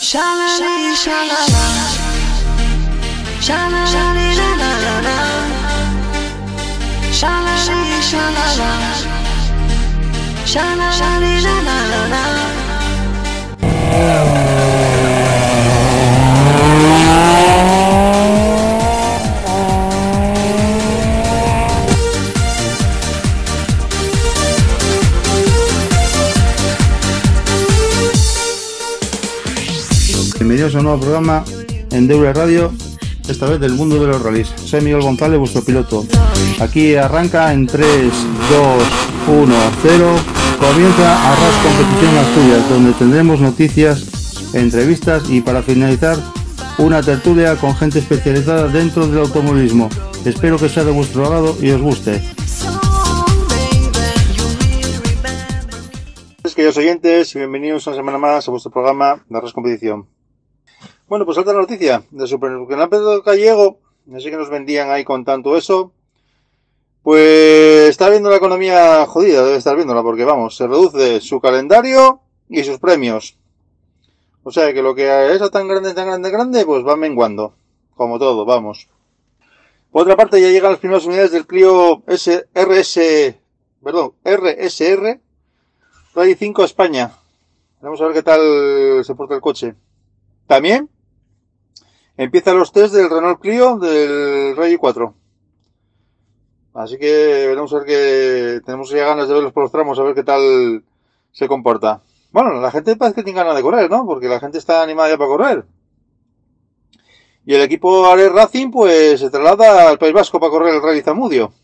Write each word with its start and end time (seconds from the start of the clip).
Shalali, 0.00 0.96
shalala. 0.96 1.64
Shalali, 3.38 4.28
la, 4.38 4.48
la, 4.60 4.70
la, 4.84 4.94
la. 5.06 5.16
Shalali, 7.12 8.00
shalala. 8.00 8.70
Shalali, 10.46 11.34
la, 11.44 11.60
A 30.74 30.78
un 30.78 30.84
nuevo 30.84 31.00
programa 31.00 31.44
en 31.90 32.06
Deure 32.06 32.32
Radio, 32.32 32.72
esta 33.28 33.48
vez 33.48 33.58
del 33.58 33.72
mundo 33.72 33.98
de 34.00 34.06
los 34.06 34.22
rallies. 34.22 34.52
Soy 34.56 34.80
Miguel 34.82 35.00
González, 35.00 35.36
vuestro 35.38 35.64
piloto. 35.64 36.06
Aquí 36.60 36.94
arranca 36.94 37.52
en 37.52 37.66
3, 37.66 37.86
2, 37.86 39.42
1, 39.42 39.54
0. 39.82 40.14
Comienza 40.60 41.32
Arras 41.32 41.54
Competición 41.64 42.16
Asturias, 42.18 42.68
donde 42.68 42.92
tendremos 42.92 43.40
noticias, 43.40 44.54
entrevistas 44.54 45.28
y 45.28 45.40
para 45.40 45.60
finalizar 45.62 46.16
una 46.78 47.02
tertulia 47.02 47.56
con 47.56 47.74
gente 47.74 47.98
especializada 47.98 48.68
dentro 48.68 49.08
del 49.08 49.20
automovilismo. 49.20 49.88
Espero 50.24 50.56
que 50.56 50.68
sea 50.68 50.84
de 50.84 50.92
vuestro 50.92 51.26
agrado 51.26 51.56
y 51.60 51.70
os 51.70 51.82
guste. 51.82 52.22
Queridos 56.54 56.76
oyentes, 56.76 57.34
bienvenidos 57.34 57.86
una 57.86 57.96
semana 57.96 58.18
más 58.18 58.46
a 58.46 58.50
vuestro 58.50 58.70
programa 58.70 59.24
Arras 59.32 59.52
Competición. 59.52 60.19
Bueno, 61.10 61.26
pues 61.26 61.44
la 61.44 61.52
noticia 61.54 62.04
del 62.12 62.28
Supercampeonato 62.28 63.22
Gallego, 63.22 63.80
así 64.14 64.30
que 64.30 64.36
nos 64.36 64.48
vendían 64.48 64.90
ahí 64.90 65.02
con 65.02 65.24
tanto 65.24 65.56
eso. 65.56 65.92
Pues 67.02 67.88
está 67.88 68.08
viendo 68.08 68.30
la 68.30 68.36
economía 68.36 69.04
jodida, 69.06 69.42
debe 69.42 69.56
estar 69.56 69.74
viéndola, 69.74 70.04
porque 70.04 70.24
vamos, 70.24 70.56
se 70.56 70.68
reduce 70.68 71.20
su 71.20 71.40
calendario 71.40 72.20
y 72.48 72.62
sus 72.62 72.78
premios. 72.78 73.36
O 74.44 74.52
sea 74.52 74.72
que 74.72 74.82
lo 74.82 74.94
que 74.94 75.34
es 75.34 75.50
tan 75.50 75.66
grande, 75.66 75.94
tan 75.94 76.06
grande, 76.06 76.30
grande, 76.30 76.64
pues 76.64 76.86
va 76.86 76.94
menguando. 76.94 77.54
Como 77.96 78.20
todo, 78.20 78.44
vamos. 78.44 78.86
Por 79.90 80.02
otra 80.02 80.16
parte, 80.16 80.40
ya 80.40 80.50
llegan 80.50 80.70
las 80.70 80.78
primeras 80.78 81.06
unidades 81.06 81.32
del 81.32 81.44
Clio 81.44 82.04
S 82.06 82.46
RS, 82.54 83.34
perdón, 83.82 84.12
RSR 84.22 85.20
Rally 86.14 86.34
5 86.36 86.62
España. 86.62 87.10
Vamos 87.80 88.00
a 88.00 88.04
ver 88.04 88.14
qué 88.14 88.22
tal 88.22 89.04
se 89.04 89.16
porta 89.16 89.34
el 89.34 89.40
coche. 89.40 89.74
También 90.46 90.88
empiezan 92.22 92.58
los 92.58 92.70
test 92.70 92.94
del 92.94 93.08
Renault 93.08 93.40
Clio 93.40 93.78
del 93.78 94.54
Rally 94.54 94.76
4. 94.76 95.14
Así 96.74 96.98
que 96.98 97.46
veremos 97.46 97.72
a 97.72 97.78
ver 97.78 97.86
que 97.86 98.60
tenemos 98.64 98.90
ya 98.90 99.06
ganas 99.06 99.26
de 99.26 99.34
verlos 99.34 99.54
por 99.54 99.62
los 99.62 99.72
tramos, 99.72 99.98
a 99.98 100.02
ver 100.02 100.14
qué 100.14 100.22
tal 100.22 100.84
se 101.32 101.48
comporta. 101.48 102.02
Bueno, 102.30 102.52
la 102.60 102.70
gente 102.70 102.94
parece 102.96 103.16
que 103.16 103.22
tiene 103.22 103.40
ganas 103.40 103.56
de 103.56 103.62
correr, 103.62 103.90
¿no? 103.90 104.04
Porque 104.04 104.28
la 104.28 104.38
gente 104.38 104.58
está 104.58 104.82
animada 104.82 105.08
ya 105.08 105.16
para 105.16 105.30
correr. 105.30 105.64
Y 107.46 107.54
el 107.54 107.62
equipo 107.62 108.04
Ares 108.04 108.30
Racing, 108.30 108.70
pues 108.70 109.18
se 109.18 109.30
traslada 109.30 109.88
al 109.88 109.98
País 109.98 110.12
Vasco 110.12 110.38
para 110.38 110.50
correr 110.50 110.74
el 110.74 110.82
Rally 110.82 111.00
Zamudio. 111.00 111.54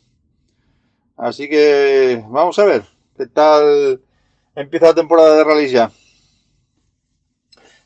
Así 1.18 1.50
que 1.50 2.24
vamos 2.30 2.58
a 2.58 2.64
ver 2.64 2.82
qué 3.14 3.26
tal 3.26 4.00
empieza 4.54 4.86
la 4.86 4.94
temporada 4.94 5.36
de 5.36 5.44
rally 5.44 5.68
ya. 5.68 5.90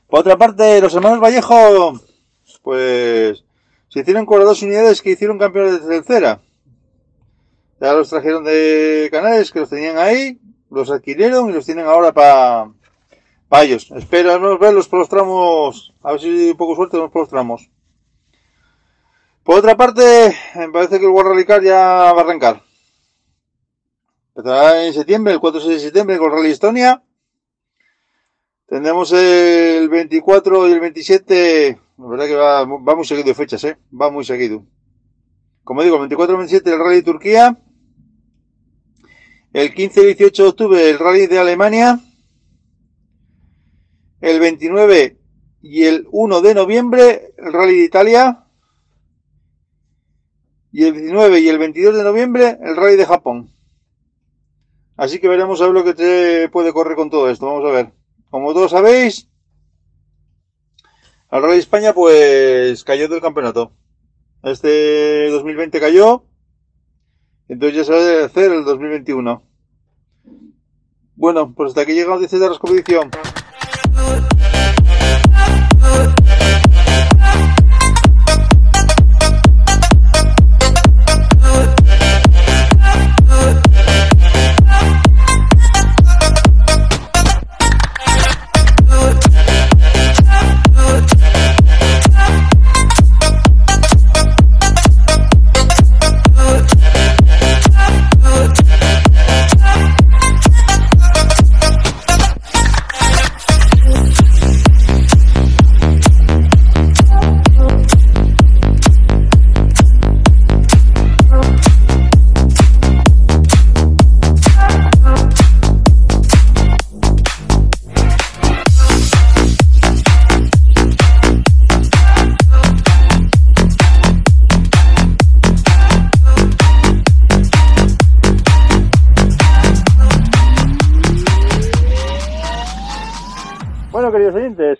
Por 0.09 0.21
otra 0.21 0.37
parte, 0.37 0.81
los 0.81 0.95
hermanos 0.95 1.21
Vallejo, 1.21 2.01
pues 2.63 3.45
se 3.89 4.01
hicieron 4.01 4.27
con 4.27 4.39
las 4.39 4.49
dos 4.49 4.63
unidades 4.63 5.03
que 5.03 5.11
hicieron 5.11 5.39
campeones 5.39 5.83
de 5.83 6.01
tercera. 6.01 6.41
Ya 7.81 7.93
los 7.93 8.11
trajeron 8.11 8.45
de 8.45 9.09
Canales, 9.11 9.51
que 9.51 9.61
los 9.61 9.71
tenían 9.71 9.99
ahí, 9.99 10.39
los 10.71 10.91
adquirieron 10.91 11.51
y 11.51 11.53
los 11.53 11.65
tienen 11.65 11.87
ahora 11.87 12.13
para 12.13 12.71
pa 13.49 13.65
ellos. 13.65 13.91
Espero 13.97 14.59
verlos 14.59 14.89
por 14.89 15.01
los 15.01 15.09
tramos, 15.09 15.93
a 16.03 16.13
ver 16.13 16.21
si 16.21 16.55
poco 16.55 16.77
suerte 16.77 16.97
los 16.97 17.29
tramos. 17.29 17.71
Por 19.43 19.59
otra 19.59 19.77
parte, 19.77 20.37
me 20.55 20.69
parece 20.69 20.99
que 20.99 21.07
el 21.07 21.11
World 21.11 21.45
ya 21.65 21.75
va 21.75 22.11
a 22.11 22.21
arrancar. 22.21 22.63
Empezará 24.37 24.87
en 24.87 24.95
septiembre, 24.95 25.33
el 25.33 25.41
4 25.41 25.67
de 25.67 25.81
septiembre 25.81 26.19
con 26.19 26.31
Rally 26.31 26.51
Estonia. 26.51 27.03
Tendremos 28.67 29.11
el 29.13 29.89
24 29.89 30.69
y 30.69 30.73
el 30.73 30.81
27, 30.81 31.79
la 32.01 32.09
verdad 32.09 32.27
que 32.27 32.35
va, 32.35 32.65
va 32.65 32.97
muy 32.97 33.05
seguido 33.05 33.27
de 33.27 33.35
fechas, 33.35 33.63
¿eh? 33.65 33.77
va 33.93 34.11
muy 34.11 34.25
seguido. 34.25 34.65
Como 35.65 35.83
digo, 35.83 35.97
el 35.97 36.03
24 36.03 36.33
y 36.33 36.35
el 36.35 36.39
27 36.39 36.73
el 36.73 36.79
Rally 36.79 37.03
Turquía. 37.03 37.63
El 39.53 39.75
15 39.75 40.03
y 40.03 40.05
18 40.07 40.43
de 40.43 40.49
octubre 40.49 40.91
el 40.91 40.99
Rally 40.99 41.27
de 41.27 41.39
Alemania. 41.39 42.01
El 44.21 44.41
29 44.41 45.19
y 45.63 45.85
el 45.85 46.07
1 46.11 46.41
de 46.41 46.55
noviembre 46.55 47.35
el 47.37 47.53
Rally 47.53 47.79
de 47.79 47.85
Italia. 47.85 48.47
Y 50.73 50.85
el 50.85 50.95
19 50.95 51.41
y 51.41 51.49
el 51.49 51.59
22 51.59 51.97
de 51.97 52.05
noviembre 52.05 52.59
el 52.63 52.77
Rally 52.77 52.97
de 52.97 53.07
Japón. 53.07 53.55
Así 54.97 55.19
que 55.19 55.29
veremos 55.29 55.61
a 55.61 55.67
ver 55.67 55.75
lo 55.75 55.85
que 55.85 55.95
te 55.95 56.49
puede 56.49 56.73
correr 56.73 56.97
con 56.97 57.11
todo 57.11 57.29
esto. 57.29 57.47
Vamos 57.47 57.69
a 57.69 57.73
ver. 57.73 57.93
Como 58.31 58.55
todos 58.55 58.71
sabéis, 58.71 59.30
el 61.33 61.43
Rally 61.43 61.59
España 61.59 61.93
pues 61.93 62.85
cayó 62.85 63.09
del 63.09 63.21
campeonato. 63.21 63.73
Este 64.43 65.29
2020 65.31 65.81
cayó. 65.81 66.25
Entonces 67.49 67.77
ya 67.77 67.85
se 67.85 67.93
va 67.93 68.23
a 68.23 68.27
hacer 68.27 68.53
el 68.53 68.65
2021. 68.65 69.43
Bueno, 71.17 71.53
pues 71.55 71.69
hasta 71.69 71.83
aquí 71.83 71.93
llegamos 71.93 72.21
16 72.21 72.41
de 72.41 72.51
la 72.51 72.59
competición. 72.59 73.11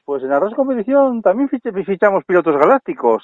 Pues 0.05 0.23
en 0.23 0.33
Arroz 0.33 0.55
Competición 0.55 1.23
también 1.23 1.49
fich- 1.49 1.85
fichamos 1.85 2.25
pilotos 2.25 2.57
galácticos. 2.57 3.23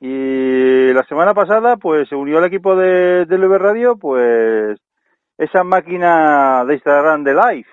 Y 0.00 0.92
la 0.92 1.04
semana 1.04 1.32
pasada, 1.34 1.76
pues 1.76 2.08
se 2.08 2.16
unió 2.16 2.38
al 2.38 2.44
equipo 2.44 2.76
de, 2.76 3.24
de 3.26 3.38
LV 3.38 3.58
Radio, 3.58 3.96
pues 3.96 4.78
esa 5.38 5.64
máquina 5.64 6.64
de 6.66 6.74
Instagram 6.74 7.24
de 7.24 7.34
live. 7.34 7.66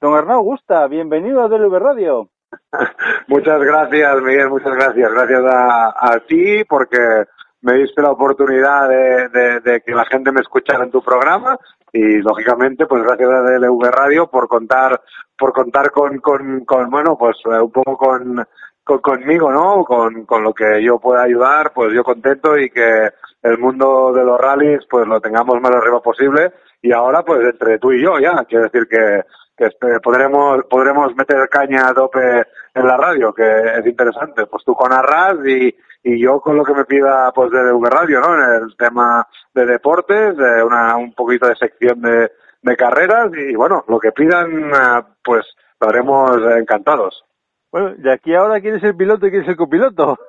Don 0.00 0.14
Arnau 0.14 0.42
Gusta, 0.42 0.86
bienvenido 0.86 1.42
a 1.42 1.48
DLV 1.48 1.74
Radio. 1.78 2.28
Muchas 3.28 3.60
gracias, 3.60 4.22
Miguel, 4.22 4.48
muchas 4.48 4.74
gracias. 4.74 5.12
Gracias 5.12 5.42
a, 5.44 6.14
a 6.14 6.20
ti 6.20 6.64
porque 6.64 7.24
me 7.62 7.74
diste 7.74 8.02
la 8.02 8.10
oportunidad 8.12 8.88
de, 8.88 9.60
de- 9.60 9.80
que 9.80 9.92
la 9.92 10.04
gente 10.06 10.32
me 10.32 10.40
escuchara 10.40 10.84
en 10.84 10.90
tu 10.90 11.02
programa 11.02 11.58
y 11.92 12.18
lógicamente 12.22 12.86
pues 12.86 13.02
gracias 13.02 13.30
a 13.30 13.42
DLV 13.42 13.82
Radio 13.90 14.26
por 14.28 14.46
contar 14.48 15.00
por 15.36 15.52
contar 15.52 15.90
con, 15.90 16.18
con, 16.18 16.64
bueno 16.90 17.16
pues 17.18 17.36
eh, 17.46 17.60
un 17.60 17.72
poco 17.72 17.96
con, 17.96 18.44
con- 18.84 18.98
conmigo 19.00 19.50
no 19.50 19.84
con, 19.84 20.24
con 20.26 20.42
lo 20.44 20.52
que 20.52 20.82
yo 20.82 20.98
pueda 20.98 21.22
ayudar 21.22 21.72
pues 21.74 21.92
yo 21.92 22.04
contento 22.04 22.56
y 22.58 22.70
que 22.70 23.08
el 23.42 23.58
mundo 23.58 24.12
de 24.12 24.24
los 24.24 24.38
rallies 24.40 24.84
pues 24.90 25.06
lo 25.06 25.20
tengamos 25.20 25.60
más 25.60 25.70
arriba 25.72 26.00
posible. 26.00 26.52
Y 26.82 26.92
ahora 26.92 27.22
pues 27.22 27.40
entre 27.44 27.78
tú 27.78 27.92
y 27.92 28.02
yo 28.02 28.18
ya. 28.18 28.44
Quiero 28.48 28.64
decir 28.64 28.86
que 28.88 29.22
que 29.56 29.70
podremos 30.02 30.64
podremos 30.70 31.14
meter 31.16 31.48
caña 31.48 31.88
a 31.88 31.94
tope 31.94 32.42
en 32.74 32.86
la 32.86 32.96
radio, 32.96 33.32
que 33.32 33.42
es 33.78 33.86
interesante. 33.86 34.46
Pues 34.46 34.64
tú 34.64 34.74
con 34.74 34.92
Arras 34.92 35.36
y, 35.46 35.74
y 36.02 36.20
yo 36.20 36.40
con 36.40 36.56
lo 36.56 36.64
que 36.64 36.74
me 36.74 36.84
pida 36.84 37.32
pues 37.32 37.50
de 37.50 37.62
DV 37.62 37.84
Radio, 37.88 38.20
¿no? 38.20 38.34
En 38.34 38.62
el 38.62 38.76
tema 38.76 39.26
de 39.54 39.66
deportes, 39.66 40.36
de 40.36 40.62
una, 40.62 40.96
un 40.96 41.12
poquito 41.12 41.46
de 41.48 41.56
sección 41.56 42.00
de, 42.00 42.32
de 42.62 42.76
carreras 42.76 43.30
y 43.34 43.54
bueno, 43.54 43.84
lo 43.88 43.98
que 43.98 44.12
pidan, 44.12 44.70
eh, 44.70 45.02
pues 45.22 45.44
lo 45.80 45.88
haremos 45.88 46.32
encantados. 46.56 47.24
Bueno, 47.70 47.92
de 47.98 48.10
aquí 48.10 48.34
ahora 48.34 48.60
quién 48.60 48.76
es 48.76 48.82
el 48.82 48.96
piloto 48.96 49.26
y 49.26 49.30
quién 49.30 49.42
es 49.42 49.48
el 49.48 49.56
copiloto. 49.56 50.18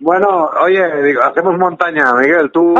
Bueno, 0.00 0.48
oye, 0.60 1.02
digo, 1.02 1.22
hacemos 1.22 1.58
montaña, 1.58 2.14
Miguel. 2.14 2.50
Tú, 2.52 2.74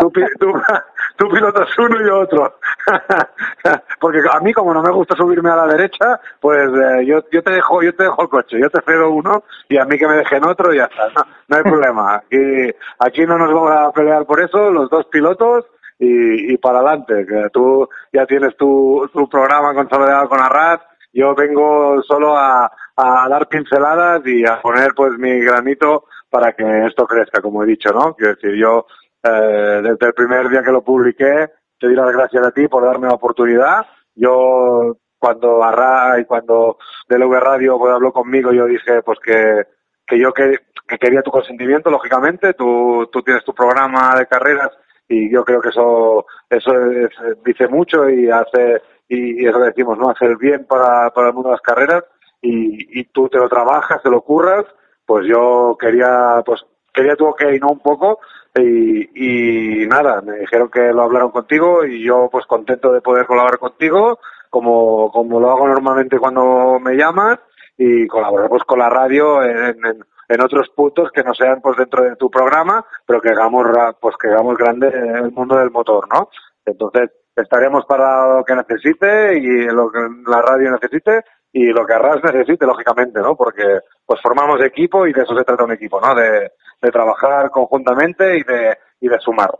tú, 0.00 0.10
tú, 0.38 0.52
tú 1.16 1.28
pilotas 1.28 1.68
uno 1.78 2.00
y 2.00 2.10
otro. 2.10 2.54
Porque 4.00 4.20
a 4.32 4.40
mí, 4.40 4.52
como 4.52 4.72
no 4.72 4.82
me 4.82 4.90
gusta 4.90 5.14
subirme 5.16 5.50
a 5.50 5.56
la 5.56 5.66
derecha, 5.66 6.18
pues 6.40 6.68
eh, 6.68 7.04
yo, 7.06 7.22
yo 7.30 7.42
te 7.42 7.52
dejo, 7.52 7.82
yo 7.82 7.94
te 7.94 8.04
dejo 8.04 8.22
el 8.22 8.28
coche, 8.28 8.58
yo 8.60 8.70
te 8.70 8.80
cedo 8.82 9.10
uno 9.10 9.44
y 9.68 9.76
a 9.78 9.84
mí 9.84 9.98
que 9.98 10.08
me 10.08 10.16
dejen 10.16 10.46
otro 10.46 10.72
y 10.72 10.78
ya 10.78 10.84
está. 10.84 11.08
No, 11.48 11.56
hay 11.56 11.62
problema. 11.62 12.16
Aquí, 12.16 12.74
aquí 12.98 13.26
no 13.26 13.38
nos 13.38 13.52
vamos 13.52 13.70
a 13.70 13.92
pelear 13.92 14.24
por 14.24 14.40
eso, 14.40 14.70
los 14.70 14.88
dos 14.88 15.06
pilotos 15.06 15.66
y, 15.98 16.54
y 16.54 16.56
para 16.56 16.78
adelante. 16.78 17.26
Que 17.26 17.48
tú 17.52 17.88
ya 18.12 18.24
tienes 18.26 18.56
tu, 18.56 19.08
tu 19.12 19.28
programa 19.28 19.74
consolidado 19.74 20.28
con 20.28 20.40
Arras. 20.40 20.80
Yo 21.12 21.34
vengo 21.34 22.02
solo 22.02 22.34
a, 22.36 22.70
a 22.96 23.28
dar 23.28 23.48
pinceladas 23.48 24.22
y 24.26 24.44
a 24.46 24.60
poner 24.60 24.92
pues 24.94 25.12
mi 25.18 25.40
granito 25.40 26.04
para 26.30 26.52
que 26.52 26.86
esto 26.86 27.06
crezca, 27.06 27.40
como 27.40 27.62
he 27.62 27.66
dicho, 27.66 27.90
¿no? 27.92 28.14
Quiero 28.14 28.34
decir, 28.34 28.54
yo 28.54 28.86
eh, 29.22 29.80
desde 29.82 30.06
el 30.06 30.14
primer 30.14 30.48
día 30.48 30.62
que 30.62 30.72
lo 30.72 30.82
publiqué 30.82 31.50
te 31.78 31.86
doy 31.86 31.96
las 31.96 32.12
gracias 32.12 32.46
a 32.46 32.50
ti 32.52 32.68
por 32.68 32.84
darme 32.84 33.08
la 33.08 33.14
oportunidad. 33.14 33.84
Yo 34.14 34.96
cuando 35.18 35.62
Arra 35.64 36.18
y 36.20 36.24
cuando 36.24 36.78
DLV 37.08 37.32
Radio 37.40 37.78
pues, 37.78 37.92
habló 37.92 38.12
conmigo, 38.12 38.52
yo 38.52 38.66
dije 38.66 39.02
pues 39.02 39.18
que, 39.20 39.62
que 40.06 40.18
yo 40.18 40.32
que, 40.32 40.58
que 40.86 40.98
quería 40.98 41.22
tu 41.22 41.30
consentimiento, 41.30 41.90
lógicamente. 41.90 42.54
Tú, 42.54 43.08
tú 43.12 43.22
tienes 43.22 43.44
tu 43.44 43.52
programa 43.54 44.14
de 44.16 44.26
carreras 44.26 44.70
y 45.08 45.30
yo 45.30 45.44
creo 45.44 45.60
que 45.60 45.70
eso 45.70 46.26
eso 46.48 46.72
es- 46.90 47.10
dice 47.44 47.66
mucho 47.68 48.08
y 48.08 48.30
hace 48.30 48.80
y, 49.08 49.42
y 49.44 49.46
eso 49.48 49.58
decimos, 49.58 49.98
¿no? 49.98 50.10
Hacer 50.10 50.36
bien 50.36 50.66
para, 50.66 51.10
para 51.10 51.28
el 51.28 51.34
mundo 51.34 51.48
de 51.50 51.54
las 51.54 51.60
carreras 51.62 52.04
y, 52.42 53.00
y 53.00 53.04
tú 53.04 53.28
te 53.28 53.38
lo 53.38 53.48
trabajas, 53.48 54.02
te 54.02 54.10
lo 54.10 54.20
curras, 54.20 54.66
pues 55.06 55.26
yo 55.26 55.76
quería, 55.80 56.42
pues 56.44 56.60
quería 56.92 57.16
tu 57.16 57.26
ok, 57.26 57.42
¿no? 57.60 57.68
Un 57.68 57.80
poco 57.80 58.18
y, 58.54 59.82
y 59.82 59.86
nada, 59.86 60.20
me 60.20 60.40
dijeron 60.40 60.68
que 60.68 60.92
lo 60.92 61.02
hablaron 61.02 61.30
contigo 61.30 61.84
y 61.84 62.04
yo 62.04 62.28
pues 62.30 62.44
contento 62.46 62.92
de 62.92 63.00
poder 63.00 63.26
colaborar 63.26 63.58
contigo 63.58 64.18
como, 64.50 65.10
como 65.10 65.40
lo 65.40 65.50
hago 65.50 65.66
normalmente 65.66 66.18
cuando 66.18 66.78
me 66.78 66.94
llamas 66.94 67.38
y 67.78 68.06
colaborar 68.06 68.50
pues 68.50 68.64
con 68.64 68.80
la 68.80 68.90
radio 68.90 69.42
en, 69.42 69.86
en, 69.86 70.04
en 70.28 70.40
otros 70.42 70.68
puntos 70.76 71.10
que 71.12 71.22
no 71.22 71.32
sean 71.32 71.62
pues 71.62 71.78
dentro 71.78 72.04
de 72.04 72.16
tu 72.16 72.30
programa, 72.30 72.84
pero 73.06 73.20
que 73.20 73.30
hagamos 73.30 73.66
pues 74.00 74.16
que 74.20 74.28
hagamos 74.28 74.58
grande 74.58 74.88
el 74.88 75.32
mundo 75.32 75.56
del 75.56 75.70
motor, 75.70 76.06
¿no? 76.12 76.28
Entonces 76.66 77.10
estaremos 77.34 77.86
para 77.86 78.36
lo 78.36 78.44
que 78.44 78.54
necesite 78.54 79.38
y 79.38 79.64
lo 79.64 79.90
que 79.90 79.98
la 80.26 80.42
radio 80.42 80.70
necesite 80.72 81.24
y 81.52 81.66
lo 81.66 81.86
que 81.86 81.92
Arras 81.92 82.22
necesite, 82.24 82.66
lógicamente, 82.66 83.20
¿no? 83.20 83.36
Porque 83.36 83.80
pues 84.06 84.20
formamos 84.22 84.62
equipo 84.62 85.06
y 85.06 85.12
de 85.12 85.22
eso 85.22 85.36
se 85.36 85.44
trata 85.44 85.64
un 85.64 85.72
equipo, 85.72 86.00
¿no? 86.00 86.14
De, 86.14 86.52
de 86.80 86.90
trabajar 86.90 87.50
conjuntamente 87.50 88.38
y 88.38 88.42
de, 88.42 88.78
y 89.00 89.08
de 89.08 89.18
sumar. 89.18 89.50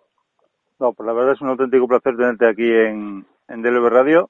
No, 0.78 0.92
pues 0.92 1.06
la 1.06 1.12
verdad 1.12 1.34
es 1.34 1.40
un 1.40 1.50
auténtico 1.50 1.86
placer 1.86 2.16
tenerte 2.16 2.48
aquí 2.48 2.68
en, 2.68 3.26
en 3.48 3.62
DLV 3.62 3.88
Radio. 3.88 4.28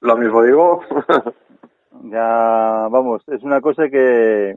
Lo 0.00 0.16
mismo 0.16 0.42
digo. 0.42 0.82
Ya, 2.02 2.88
vamos, 2.90 3.22
es 3.28 3.42
una 3.44 3.60
cosa 3.60 3.88
que, 3.88 4.56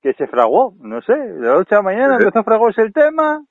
que 0.00 0.14
se 0.14 0.26
fraguó, 0.26 0.74
no 0.80 1.02
sé, 1.02 1.12
de 1.12 1.46
la 1.46 1.54
noche 1.54 1.74
a 1.74 1.78
la 1.78 1.82
mañana 1.82 2.16
empezó 2.16 2.38
a 2.38 2.44
fraguarse 2.44 2.82
el 2.82 2.92
tema, 2.92 3.44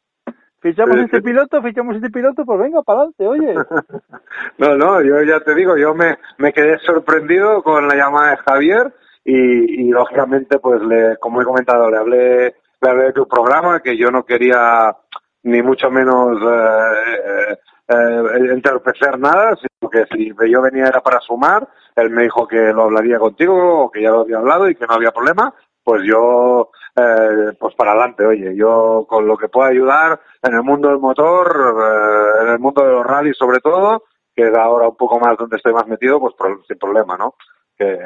fichamos 0.61 0.97
este 0.97 1.21
piloto, 1.21 1.61
fichamos 1.61 1.95
este 1.95 2.09
piloto, 2.09 2.45
pues 2.45 2.59
venga, 2.59 2.81
para 2.81 2.99
adelante, 2.99 3.27
oye. 3.27 3.55
No, 4.57 4.77
no, 4.77 5.01
yo 5.01 5.21
ya 5.23 5.39
te 5.41 5.53
digo, 5.53 5.75
yo 5.75 5.93
me, 5.93 6.17
me 6.37 6.53
quedé 6.53 6.77
sorprendido 6.79 7.61
con 7.63 7.87
la 7.87 7.95
llamada 7.95 8.31
de 8.31 8.37
Javier 8.37 8.93
y, 9.25 9.81
y 9.81 9.89
lógicamente, 9.89 10.59
pues, 10.59 10.81
le, 10.81 11.17
como 11.17 11.41
he 11.41 11.45
comentado, 11.45 11.89
le 11.89 11.97
hablé, 11.97 12.55
le 12.81 12.89
hablé 12.89 13.03
de 13.05 13.13
tu 13.13 13.27
programa, 13.27 13.81
que 13.81 13.97
yo 13.97 14.09
no 14.09 14.23
quería 14.23 14.95
ni 15.43 15.61
mucho 15.61 15.89
menos 15.89 16.37
eh, 16.41 16.97
eh, 17.25 17.57
eh, 17.87 18.53
entorpecer 18.53 19.19
nada, 19.19 19.55
sino 19.55 19.89
que 19.89 20.05
si 20.05 20.31
yo 20.49 20.61
venía 20.61 20.87
era 20.87 21.01
para 21.01 21.19
sumar, 21.19 21.67
él 21.95 22.09
me 22.09 22.23
dijo 22.23 22.47
que 22.47 22.71
lo 22.73 22.83
hablaría 22.83 23.17
contigo, 23.19 23.89
que 23.91 24.01
ya 24.01 24.11
lo 24.11 24.21
había 24.21 24.37
hablado 24.37 24.69
y 24.69 24.75
que 24.75 24.85
no 24.85 24.93
había 24.93 25.11
problema, 25.11 25.53
pues 25.83 26.03
yo, 26.05 26.69
eh, 26.95 27.53
pues 27.59 27.75
para 27.75 27.91
adelante, 27.91 28.25
oye, 28.25 28.55
yo 28.55 29.05
con 29.07 29.25
lo 29.27 29.37
que 29.37 29.47
pueda 29.49 29.69
ayudar 29.69 30.19
en 30.41 30.53
el 30.53 30.63
mundo 30.63 30.89
del 30.89 30.99
motor, 30.99 31.75
eh, 31.83 32.43
en 32.43 32.49
el 32.49 32.59
mundo 32.59 32.83
de 32.85 32.91
los 32.91 33.05
rallies 33.05 33.37
sobre 33.37 33.59
todo, 33.59 34.03
que 34.35 34.47
es 34.47 34.55
ahora 34.55 34.87
un 34.89 34.95
poco 34.95 35.19
más 35.19 35.37
donde 35.37 35.57
estoy 35.57 35.73
más 35.73 35.87
metido, 35.87 36.19
pues 36.19 36.33
pro- 36.37 36.61
sin 36.67 36.77
problema, 36.77 37.17
¿no? 37.17 37.35
Que, 37.77 37.97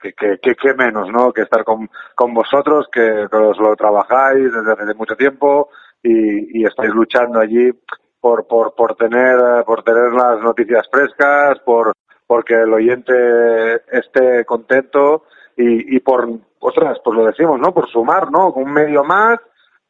que, 0.00 0.12
que, 0.42 0.54
que- 0.56 0.74
menos, 0.74 1.08
¿no? 1.10 1.32
Que 1.32 1.42
estar 1.42 1.64
con, 1.64 1.88
con 2.14 2.34
vosotros, 2.34 2.86
que, 2.92 3.26
que 3.30 3.36
os 3.36 3.58
lo 3.58 3.76
trabajáis 3.76 4.52
desde 4.52 4.72
hace 4.72 4.94
mucho 4.94 5.14
tiempo 5.16 5.68
y, 6.02 6.60
y 6.60 6.66
estáis 6.66 6.90
luchando 6.92 7.38
allí 7.40 7.70
por, 8.20 8.46
por, 8.46 8.74
por 8.74 8.96
tener, 8.96 9.64
por 9.64 9.82
tener 9.84 10.12
las 10.12 10.40
noticias 10.40 10.88
frescas, 10.90 11.58
por, 11.60 11.92
porque 12.26 12.54
el 12.54 12.72
oyente 12.72 13.12
esté 13.92 14.44
contento 14.44 15.24
y, 15.56 15.96
y 15.96 16.00
por, 16.00 16.28
ostras, 16.60 16.98
pues 17.04 17.16
lo 17.16 17.24
decimos, 17.26 17.60
¿no? 17.60 17.72
Por 17.72 17.88
sumar, 17.88 18.30
¿no? 18.30 18.50
Un 18.52 18.72
medio 18.72 19.04
más 19.04 19.38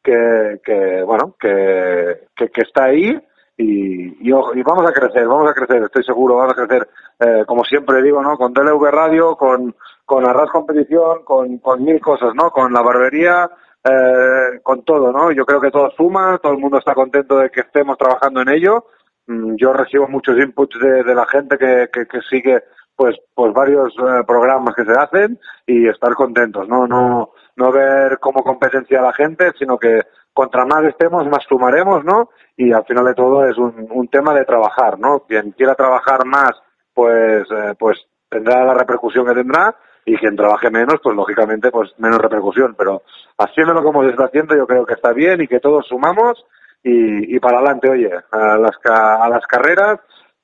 que, 0.03 0.59
que 0.63 1.01
bueno, 1.03 1.35
que, 1.39 2.27
que, 2.35 2.49
que 2.49 2.61
está 2.61 2.85
ahí 2.85 3.19
y, 3.57 4.29
y, 4.29 4.29
y 4.29 4.63
vamos 4.63 4.87
a 4.87 4.93
crecer, 4.93 5.27
vamos 5.27 5.49
a 5.49 5.53
crecer, 5.53 5.83
estoy 5.83 6.03
seguro, 6.03 6.35
vamos 6.35 6.53
a 6.53 6.65
crecer, 6.65 6.87
eh, 7.19 7.43
como 7.47 7.63
siempre 7.63 8.01
digo, 8.01 8.21
¿no? 8.21 8.37
Con 8.37 8.53
DLV 8.53 8.83
Radio, 8.91 9.35
con, 9.35 9.73
con 10.05 10.25
Arras 10.25 10.49
Competición, 10.51 11.23
con, 11.23 11.57
con 11.59 11.83
mil 11.83 11.99
cosas, 12.01 12.35
¿no? 12.35 12.51
Con 12.51 12.73
la 12.73 12.81
barbería, 12.81 13.49
eh, 13.83 14.59
con 14.61 14.83
todo, 14.83 15.11
¿no? 15.11 15.31
Yo 15.31 15.45
creo 15.45 15.61
que 15.61 15.71
todo 15.71 15.89
suma, 15.91 16.37
todo 16.41 16.51
el 16.53 16.59
mundo 16.59 16.77
está 16.79 16.93
contento 16.93 17.37
de 17.37 17.49
que 17.49 17.61
estemos 17.61 17.97
trabajando 17.97 18.41
en 18.41 18.49
ello. 18.49 18.85
Mm, 19.27 19.55
Yo 19.55 19.73
recibo 19.73 20.07
muchos 20.07 20.37
inputs 20.37 20.77
de, 20.79 21.03
de 21.03 21.15
la 21.15 21.25
gente 21.25 21.57
que, 21.57 21.89
que, 21.91 22.05
que 22.05 22.21
sigue 22.29 22.61
pues 22.95 23.15
pues 23.33 23.53
varios 23.53 23.93
eh, 23.97 24.23
programas 24.25 24.73
que 24.75 24.85
se 24.85 24.93
hacen 24.93 25.39
y 25.65 25.87
estar 25.87 26.13
contentos, 26.13 26.67
¿no? 26.67 26.87
No 26.87 27.31
no 27.55 27.71
ver 27.71 28.19
como 28.19 28.43
competencia 28.43 29.01
la 29.01 29.13
gente, 29.13 29.51
sino 29.57 29.77
que 29.77 30.01
contra 30.33 30.65
más 30.65 30.83
estemos, 30.83 31.25
más 31.27 31.43
sumaremos, 31.47 32.03
¿no? 32.03 32.29
Y 32.57 32.73
al 32.73 32.85
final 32.85 33.05
de 33.05 33.13
todo 33.13 33.47
es 33.47 33.57
un, 33.57 33.87
un 33.89 34.07
tema 34.09 34.33
de 34.33 34.45
trabajar, 34.45 34.99
¿no? 34.99 35.21
Quien 35.21 35.51
quiera 35.51 35.75
trabajar 35.75 36.25
más, 36.25 36.51
pues 36.93 37.45
eh, 37.51 37.73
pues 37.79 37.97
tendrá 38.29 38.65
la 38.65 38.73
repercusión 38.73 39.25
que 39.25 39.33
tendrá 39.33 39.75
y 40.05 40.17
quien 40.17 40.35
trabaje 40.35 40.69
menos, 40.69 40.99
pues 41.01 41.15
lógicamente 41.15 41.71
pues 41.71 41.93
menos 41.97 42.19
repercusión, 42.19 42.75
pero 42.77 43.03
haciéndolo 43.37 43.83
como 43.83 44.03
se 44.03 44.09
está 44.09 44.25
haciendo 44.25 44.55
yo 44.55 44.67
creo 44.67 44.85
que 44.85 44.93
está 44.93 45.13
bien 45.13 45.41
y 45.41 45.47
que 45.47 45.59
todos 45.59 45.87
sumamos 45.87 46.45
y, 46.83 47.35
y 47.35 47.39
para 47.39 47.57
adelante, 47.57 47.89
oye, 47.89 48.11
a 48.31 48.57
las, 48.57 48.77
a 48.83 49.27
las 49.29 49.45
carreras 49.47 49.99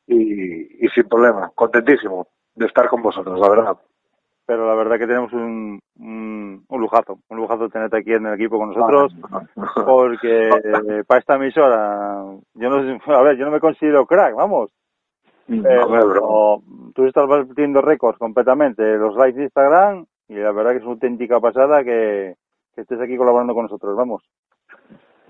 y, 0.08 0.86
y 0.86 0.90
sin 0.90 1.08
problema, 1.08 1.52
contentísimo 1.54 2.28
de 2.56 2.66
estar 2.66 2.88
con 2.90 3.02
vosotros, 3.02 3.40
la 3.40 3.50
verdad. 3.50 3.78
Pero 4.46 4.68
la 4.68 4.76
verdad 4.76 4.98
que 4.98 5.08
tenemos 5.08 5.32
un, 5.34 5.80
un, 6.00 6.66
un 6.68 6.82
lujazo, 6.82 7.20
un 7.30 7.38
lujazo 7.38 7.70
tenerte 7.70 7.98
aquí 7.98 8.14
en 8.14 8.26
el 8.26 8.34
equipo 8.34 8.58
con 8.58 8.70
nosotros, 8.70 9.16
porque 9.86 10.50
eh, 10.50 11.04
para 11.08 11.20
esta 11.20 11.36
emisora, 11.36 12.24
yo 12.56 12.70
no 12.70 13.00
a 13.16 13.22
ver, 13.22 13.38
yo 13.38 13.46
no 13.46 13.52
me 13.52 13.60
considero 13.60 14.06
crack, 14.06 14.36
vamos, 14.36 14.72
No, 15.48 15.64
pero 15.64 16.62
tú 16.94 17.06
estás 17.06 17.28
batiendo 17.28 17.82
récords 17.82 18.18
completamente, 18.18 18.98
los 18.98 19.16
likes 19.16 19.38
de 19.38 19.44
Instagram, 19.44 20.06
y 20.28 20.36
la 20.36 20.52
verdad 20.52 20.72
que 20.72 20.78
es 20.78 20.84
una 20.84 20.94
auténtica 20.94 21.40
pasada 21.40 21.84
que, 21.84 22.36
que 22.76 22.82
estés 22.82 23.00
aquí 23.00 23.16
colaborando 23.16 23.54
con 23.54 23.64
nosotros, 23.64 23.96
vamos. 23.96 24.24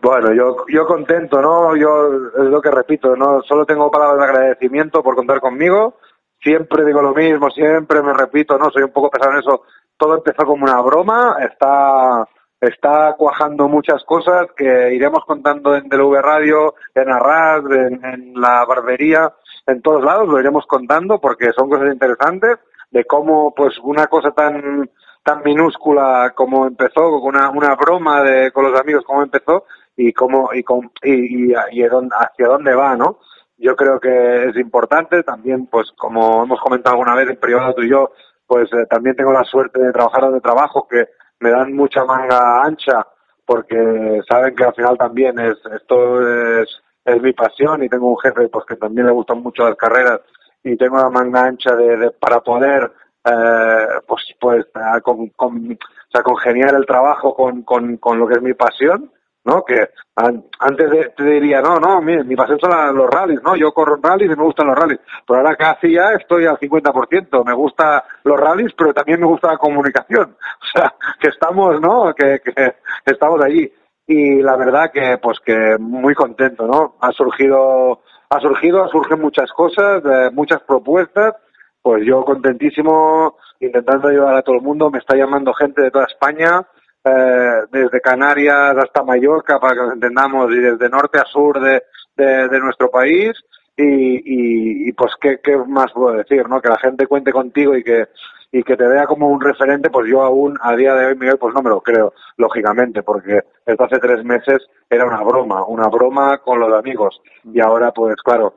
Bueno, 0.01 0.33
yo, 0.33 0.65
yo 0.67 0.85
contento, 0.87 1.41
¿no? 1.41 1.75
Yo 1.75 2.11
es 2.35 2.45
lo 2.45 2.59
que 2.59 2.71
repito, 2.71 3.15
¿no? 3.15 3.43
Solo 3.43 3.65
tengo 3.65 3.91
palabras 3.91 4.17
de 4.17 4.25
agradecimiento 4.25 5.03
por 5.03 5.15
contar 5.15 5.39
conmigo. 5.39 5.95
Siempre 6.41 6.85
digo 6.85 7.01
lo 7.01 7.13
mismo, 7.13 7.49
siempre 7.51 8.01
me 8.01 8.13
repito, 8.13 8.57
¿no? 8.57 8.71
Soy 8.71 8.83
un 8.83 8.91
poco 8.91 9.09
pesado 9.09 9.33
en 9.33 9.39
eso. 9.39 9.63
Todo 9.97 10.15
empezó 10.15 10.43
como 10.45 10.65
una 10.65 10.81
broma, 10.81 11.37
está, 11.39 12.27
está 12.59 13.13
cuajando 13.17 13.67
muchas 13.67 14.03
cosas 14.03 14.47
que 14.55 14.93
iremos 14.93 15.23
contando 15.25 15.75
en 15.75 15.87
DLV 15.87 16.19
Radio, 16.21 16.73
en 16.95 17.09
Arras, 17.09 17.63
en, 17.69 18.03
en 18.03 18.33
la 18.41 18.65
barbería, 18.65 19.31
en 19.67 19.81
todos 19.81 20.03
lados, 20.03 20.27
lo 20.27 20.39
iremos 20.39 20.65
contando 20.65 21.19
porque 21.19 21.51
son 21.55 21.69
cosas 21.69 21.93
interesantes 21.93 22.57
de 22.89 23.05
cómo, 23.05 23.53
pues, 23.55 23.77
una 23.83 24.07
cosa 24.07 24.31
tan, 24.31 24.89
tan 25.23 25.43
minúscula 25.43 26.33
como 26.35 26.65
empezó, 26.65 27.19
una, 27.19 27.49
una 27.51 27.75
broma 27.75 28.23
de, 28.23 28.51
con 28.51 28.69
los 28.69 28.79
amigos, 28.79 29.03
cómo 29.05 29.21
empezó 29.21 29.65
y 29.95 30.11
cómo, 30.13 30.49
y, 30.53 30.63
con, 30.63 30.91
y, 31.03 31.51
y, 31.51 31.53
y 31.71 31.83
hacia 31.83 32.47
dónde 32.47 32.73
va, 32.75 32.95
¿no? 32.95 33.19
Yo 33.61 33.75
creo 33.75 33.99
que 33.99 34.49
es 34.49 34.57
importante. 34.57 35.23
También, 35.23 35.67
pues 35.67 35.91
como 35.97 36.43
hemos 36.43 36.59
comentado 36.59 36.95
alguna 36.95 37.15
vez 37.15 37.29
en 37.29 37.37
privado 37.37 37.73
tú 37.73 37.83
y 37.83 37.89
yo, 37.89 38.11
pues 38.45 38.71
eh, 38.73 38.85
también 38.89 39.15
tengo 39.15 39.31
la 39.31 39.43
suerte 39.43 39.81
de 39.81 39.93
trabajar 39.93 40.23
donde 40.23 40.41
trabajo, 40.41 40.87
que 40.89 41.05
me 41.39 41.51
dan 41.51 41.73
mucha 41.73 42.03
manga 42.03 42.63
ancha, 42.63 43.05
porque 43.45 44.21
saben 44.29 44.55
que 44.55 44.63
al 44.63 44.73
final 44.73 44.97
también 44.97 45.39
es 45.39 45.57
esto 45.73 46.61
es, 46.61 46.69
es 47.05 47.21
mi 47.21 47.33
pasión 47.33 47.83
y 47.83 47.89
tengo 47.89 48.09
un 48.09 48.19
jefe 48.19 48.47
pues 48.49 48.65
que 48.65 48.75
también 48.75 49.07
le 49.07 49.13
gustan 49.13 49.41
mucho 49.41 49.63
las 49.63 49.75
carreras 49.75 50.21
y 50.63 50.75
tengo 50.77 50.97
la 50.97 51.09
manga 51.09 51.45
ancha 51.45 51.75
de, 51.75 51.97
de 51.97 52.11
para 52.11 52.41
poder 52.41 52.91
eh, 53.25 53.85
pues 54.07 54.23
pues 54.39 54.65
con, 55.03 55.29
con, 55.29 55.71
o 55.71 56.11
sea, 56.11 56.23
congeniar 56.23 56.75
el 56.75 56.85
trabajo 56.85 57.33
con, 57.33 57.63
con, 57.63 57.97
con 57.97 58.19
lo 58.19 58.27
que 58.27 58.35
es 58.35 58.41
mi 58.41 58.53
pasión 58.53 59.11
¿no? 59.43 59.63
Que 59.63 59.89
an- 60.15 60.45
antes 60.59 60.89
de, 60.91 61.09
te 61.17 61.23
diría, 61.23 61.61
no, 61.61 61.75
no, 61.77 62.01
mire, 62.01 62.23
mi 62.23 62.35
pasión 62.35 62.59
son 62.59 62.95
los 62.95 63.09
rallies, 63.09 63.41
¿no? 63.43 63.55
Yo 63.55 63.71
corro 63.73 63.97
rallies 64.01 64.31
y 64.31 64.35
me 64.35 64.43
gustan 64.43 64.67
los 64.67 64.75
rallies. 64.77 64.99
Pero 65.27 65.39
ahora 65.39 65.55
casi 65.55 65.93
ya 65.93 66.11
estoy 66.13 66.45
al 66.45 66.57
50%. 66.59 67.43
Me 67.45 67.53
gusta 67.53 68.03
los 68.23 68.39
rallies, 68.39 68.73
pero 68.77 68.93
también 68.93 69.19
me 69.19 69.25
gusta 69.27 69.47
la 69.51 69.57
comunicación. 69.57 70.35
O 70.61 70.77
sea, 70.79 70.93
que 71.19 71.27
estamos, 71.29 71.81
¿no? 71.81 72.13
Que, 72.13 72.39
que 72.39 72.75
estamos 73.05 73.41
allí. 73.43 73.71
Y 74.07 74.41
la 74.41 74.55
verdad 74.57 74.91
que, 74.93 75.17
pues 75.21 75.39
que 75.39 75.75
muy 75.79 76.13
contento, 76.13 76.65
¿no? 76.67 76.95
Ha 77.01 77.11
surgido, 77.11 78.01
ha 78.29 78.39
surgido, 78.39 78.87
surgen 78.89 79.19
muchas 79.21 79.51
cosas, 79.51 80.01
muchas 80.33 80.61
propuestas. 80.63 81.35
Pues 81.81 82.03
yo 82.05 82.23
contentísimo, 82.23 83.37
intentando 83.59 84.07
ayudar 84.09 84.35
a 84.35 84.41
todo 84.43 84.55
el 84.55 84.61
mundo. 84.61 84.89
Me 84.91 84.99
está 84.99 85.15
llamando 85.15 85.53
gente 85.53 85.81
de 85.81 85.91
toda 85.91 86.05
España 86.05 86.61
eh, 87.03 87.61
desde 87.71 88.01
Canarias 88.01 88.77
hasta 88.77 89.03
Mallorca, 89.03 89.59
para 89.59 89.75
que 89.75 89.81
nos 89.81 89.93
entendamos, 89.93 90.51
y 90.51 90.57
desde 90.57 90.89
norte 90.89 91.19
a 91.19 91.25
sur 91.25 91.59
de, 91.59 91.81
de, 92.15 92.59
nuestro 92.59 92.89
país. 92.89 93.31
Y, 93.75 93.83
y, 93.83 94.89
y, 94.89 94.93
pues, 94.93 95.13
¿qué, 95.19 95.39
¿qué 95.43 95.57
más 95.57 95.91
puedo 95.93 96.15
decir? 96.15 96.47
no 96.47 96.61
Que 96.61 96.69
la 96.69 96.77
gente 96.77 97.07
cuente 97.07 97.31
contigo 97.31 97.75
y 97.75 97.83
que, 97.83 98.07
y 98.51 98.63
que 98.63 98.75
te 98.75 98.87
vea 98.87 99.05
como 99.05 99.29
un 99.29 99.41
referente, 99.41 99.89
pues 99.89 100.09
yo 100.09 100.21
aún, 100.21 100.57
a 100.61 100.75
día 100.75 100.93
de 100.93 101.07
hoy, 101.07 101.15
Miguel, 101.15 101.37
pues 101.37 101.55
no 101.55 101.61
me 101.61 101.69
lo 101.69 101.81
creo, 101.81 102.13
lógicamente, 102.37 103.01
porque 103.01 103.39
esto 103.65 103.83
hace 103.83 103.97
tres 103.99 104.23
meses 104.23 104.67
era 104.89 105.05
una 105.05 105.23
broma, 105.23 105.65
una 105.65 105.87
broma 105.87 106.37
con 106.39 106.59
los 106.59 106.73
amigos. 106.73 107.21
Y 107.45 107.61
ahora, 107.61 107.91
pues 107.91 108.17
claro, 108.17 108.55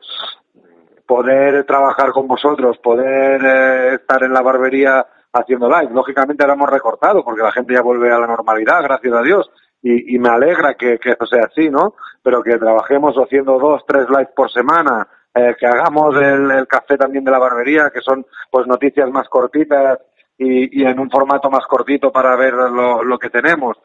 poder 1.06 1.64
trabajar 1.64 2.10
con 2.10 2.26
vosotros, 2.26 2.78
poder 2.78 3.40
eh, 3.44 3.94
estar 3.94 4.22
en 4.24 4.32
la 4.32 4.42
barbería 4.42 5.06
haciendo 5.40 5.68
live. 5.68 5.92
Lógicamente 5.92 6.42
ahora 6.42 6.54
hemos 6.54 6.70
recortado 6.70 7.24
porque 7.24 7.42
la 7.42 7.52
gente 7.52 7.74
ya 7.74 7.82
vuelve 7.82 8.12
a 8.12 8.18
la 8.18 8.26
normalidad, 8.26 8.82
gracias 8.82 9.12
a 9.14 9.22
Dios. 9.22 9.50
Y, 9.82 10.14
y 10.14 10.18
me 10.18 10.30
alegra 10.30 10.74
que, 10.74 10.98
que 10.98 11.10
eso 11.10 11.26
sea 11.26 11.44
así, 11.44 11.68
¿no? 11.68 11.94
Pero 12.22 12.42
que 12.42 12.56
trabajemos 12.56 13.14
haciendo 13.16 13.58
dos, 13.58 13.82
tres 13.86 14.08
lives 14.08 14.30
por 14.34 14.50
semana, 14.50 15.06
eh, 15.34 15.54
que 15.58 15.66
hagamos 15.66 16.16
el, 16.16 16.50
el 16.50 16.66
café 16.66 16.96
también 16.96 17.22
de 17.24 17.30
la 17.30 17.38
barbería, 17.38 17.90
que 17.92 18.00
son 18.00 18.24
pues 18.50 18.66
noticias 18.66 19.10
más 19.10 19.28
cortitas 19.28 19.98
y, 20.38 20.80
y 20.80 20.86
en 20.86 20.98
un 20.98 21.10
formato 21.10 21.50
más 21.50 21.66
cortito 21.66 22.10
para 22.10 22.34
ver 22.36 22.54
lo, 22.54 23.02
lo 23.04 23.18
que 23.18 23.28
tenemos. 23.28 23.76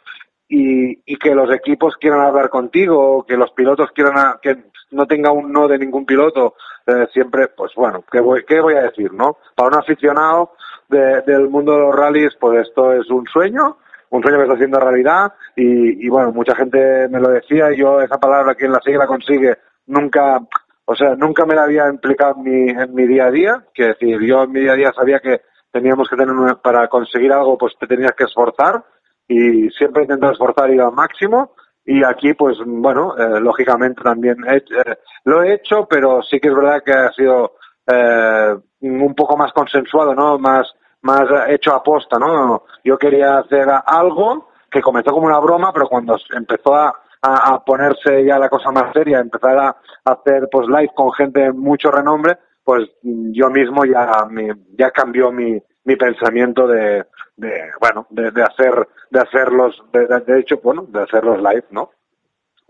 Y, 0.48 1.04
y 1.06 1.18
que 1.18 1.36
los 1.36 1.52
equipos 1.54 1.96
quieran 1.98 2.22
hablar 2.22 2.50
contigo, 2.50 3.24
que 3.28 3.38
los 3.38 3.52
pilotos 3.52 3.92
quieran, 3.94 4.18
a- 4.18 4.40
que 4.42 4.56
no 4.92 5.06
tenga 5.06 5.32
un 5.32 5.52
no 5.52 5.68
de 5.68 5.78
ningún 5.78 6.06
piloto, 6.06 6.56
eh, 6.88 7.08
siempre, 7.14 7.50
pues 7.50 7.74
bueno, 7.76 8.04
¿qué 8.12 8.20
voy, 8.20 8.44
¿qué 8.48 8.60
voy 8.60 8.74
a 8.76 8.82
decir, 8.84 9.14
no? 9.14 9.38
Para 9.54 9.68
un 9.70 9.76
aficionado 9.84 10.54
de- 10.90 11.22
del 11.22 11.50
mundo 11.50 11.74
de 11.74 11.80
los 11.80 11.96
rallies, 11.96 12.36
pues 12.40 12.68
esto 12.68 12.92
es 12.94 13.10
un 13.10 13.26
sueño, 13.28 13.78
un 14.10 14.22
sueño 14.22 14.38
que 14.38 14.44
está 14.44 14.56
haciendo 14.56 14.80
realidad 14.80 15.34
y, 15.56 16.06
y 16.06 16.10
bueno, 16.10 16.32
mucha 16.32 16.56
gente 16.56 17.08
me 17.10 17.20
lo 17.20 17.30
decía 17.30 17.72
y 17.72 17.78
yo 17.78 18.02
esa 18.02 18.18
palabra 18.20 18.56
quien 18.56 18.72
la 18.72 18.80
sigue 18.84 18.98
consigue 19.06 19.58
nunca, 19.88 20.40
o 20.86 20.96
sea, 20.96 21.16
nunca 21.16 21.46
me 21.46 21.56
la 21.56 21.64
había 21.64 21.88
implicado 21.90 22.36
en 22.38 22.44
mi, 22.44 22.70
en 22.72 22.94
mi 22.94 23.06
día 23.08 23.26
a 23.28 23.32
día, 23.32 23.64
que 23.74 23.86
decir, 23.90 24.20
yo 24.22 24.44
en 24.44 24.52
mi 24.52 24.62
día 24.62 24.74
a 24.74 24.76
día 24.76 24.92
sabía 24.96 25.20
que 25.20 25.42
teníamos 25.72 26.10
que 26.10 26.16
tener, 26.16 26.34
una- 26.34 26.56
para 26.56 26.88
conseguir 26.88 27.32
algo, 27.32 27.58
pues 27.58 27.74
te 27.80 27.86
tenías 27.88 28.14
que 28.14 28.24
esforzar 28.24 28.84
y 29.28 29.70
siempre 29.70 30.04
intento 30.04 30.32
esforzar 30.32 30.72
ir 30.72 30.82
al 30.82 30.92
máximo 30.92 31.54
y 31.86 32.04
aquí 32.04 32.34
pues 32.34 32.58
bueno 32.66 33.16
eh, 33.18 33.40
lógicamente 33.40 34.02
también 34.04 34.38
he- 34.48 34.58
eh, 34.58 34.98
lo 35.26 35.44
he 35.44 35.54
hecho 35.54 35.88
pero 35.88 36.22
sí 36.24 36.40
que 36.40 36.50
es 36.50 36.56
verdad 36.56 36.82
que 36.84 36.92
ha 36.92 37.12
sido 37.14 37.54
eh, 37.88 38.56
un 38.82 39.16
poco 39.16 39.38
más 39.38 39.54
consensuado 39.54 40.14
no 40.14 40.38
más 40.40 40.68
más 41.02 41.24
hecho 41.48 41.74
a 41.74 41.82
posta 41.84 42.18
no 42.20 42.64
yo 42.84 42.98
quería 42.98 43.40
hacer 43.40 43.68
algo 43.86 44.50
que 44.70 44.82
comenzó 44.82 45.12
como 45.12 45.28
una 45.28 45.40
broma 45.40 45.72
pero 45.74 45.88
cuando 45.88 46.18
empezó 46.36 46.76
a, 46.76 46.94
a, 47.22 47.64
ponerse 47.64 48.24
ya 48.26 48.38
la 48.40 48.50
cosa 48.50 48.72
más 48.72 48.92
seria 48.94 49.20
empezar 49.20 49.58
a, 49.58 49.76
hacer 50.06 50.48
pues 50.52 50.68
live 50.68 50.92
con 50.96 51.12
gente 51.14 51.40
de 51.42 51.52
mucho 51.54 51.92
renombre 51.92 52.38
pues 52.64 52.90
yo 53.02 53.50
mismo 53.50 53.86
ya 53.86 54.26
mi- 54.30 54.50
ya 54.78 54.92
cambió 54.92 55.32
mi 55.32 55.62
mi 55.86 55.96
pensamiento 55.96 56.68
de, 56.68 57.06
de 57.38 57.72
bueno 57.80 58.06
de, 58.10 58.44
hacer 58.44 58.88
de 59.10 59.20
hacerlos 59.20 59.82
de- 59.94 60.08
de 60.08 60.40
hecho 60.40 60.60
bueno 60.64 60.84
de 60.88 61.02
hacerlos 61.04 61.38
live 61.40 61.66
no 61.72 61.90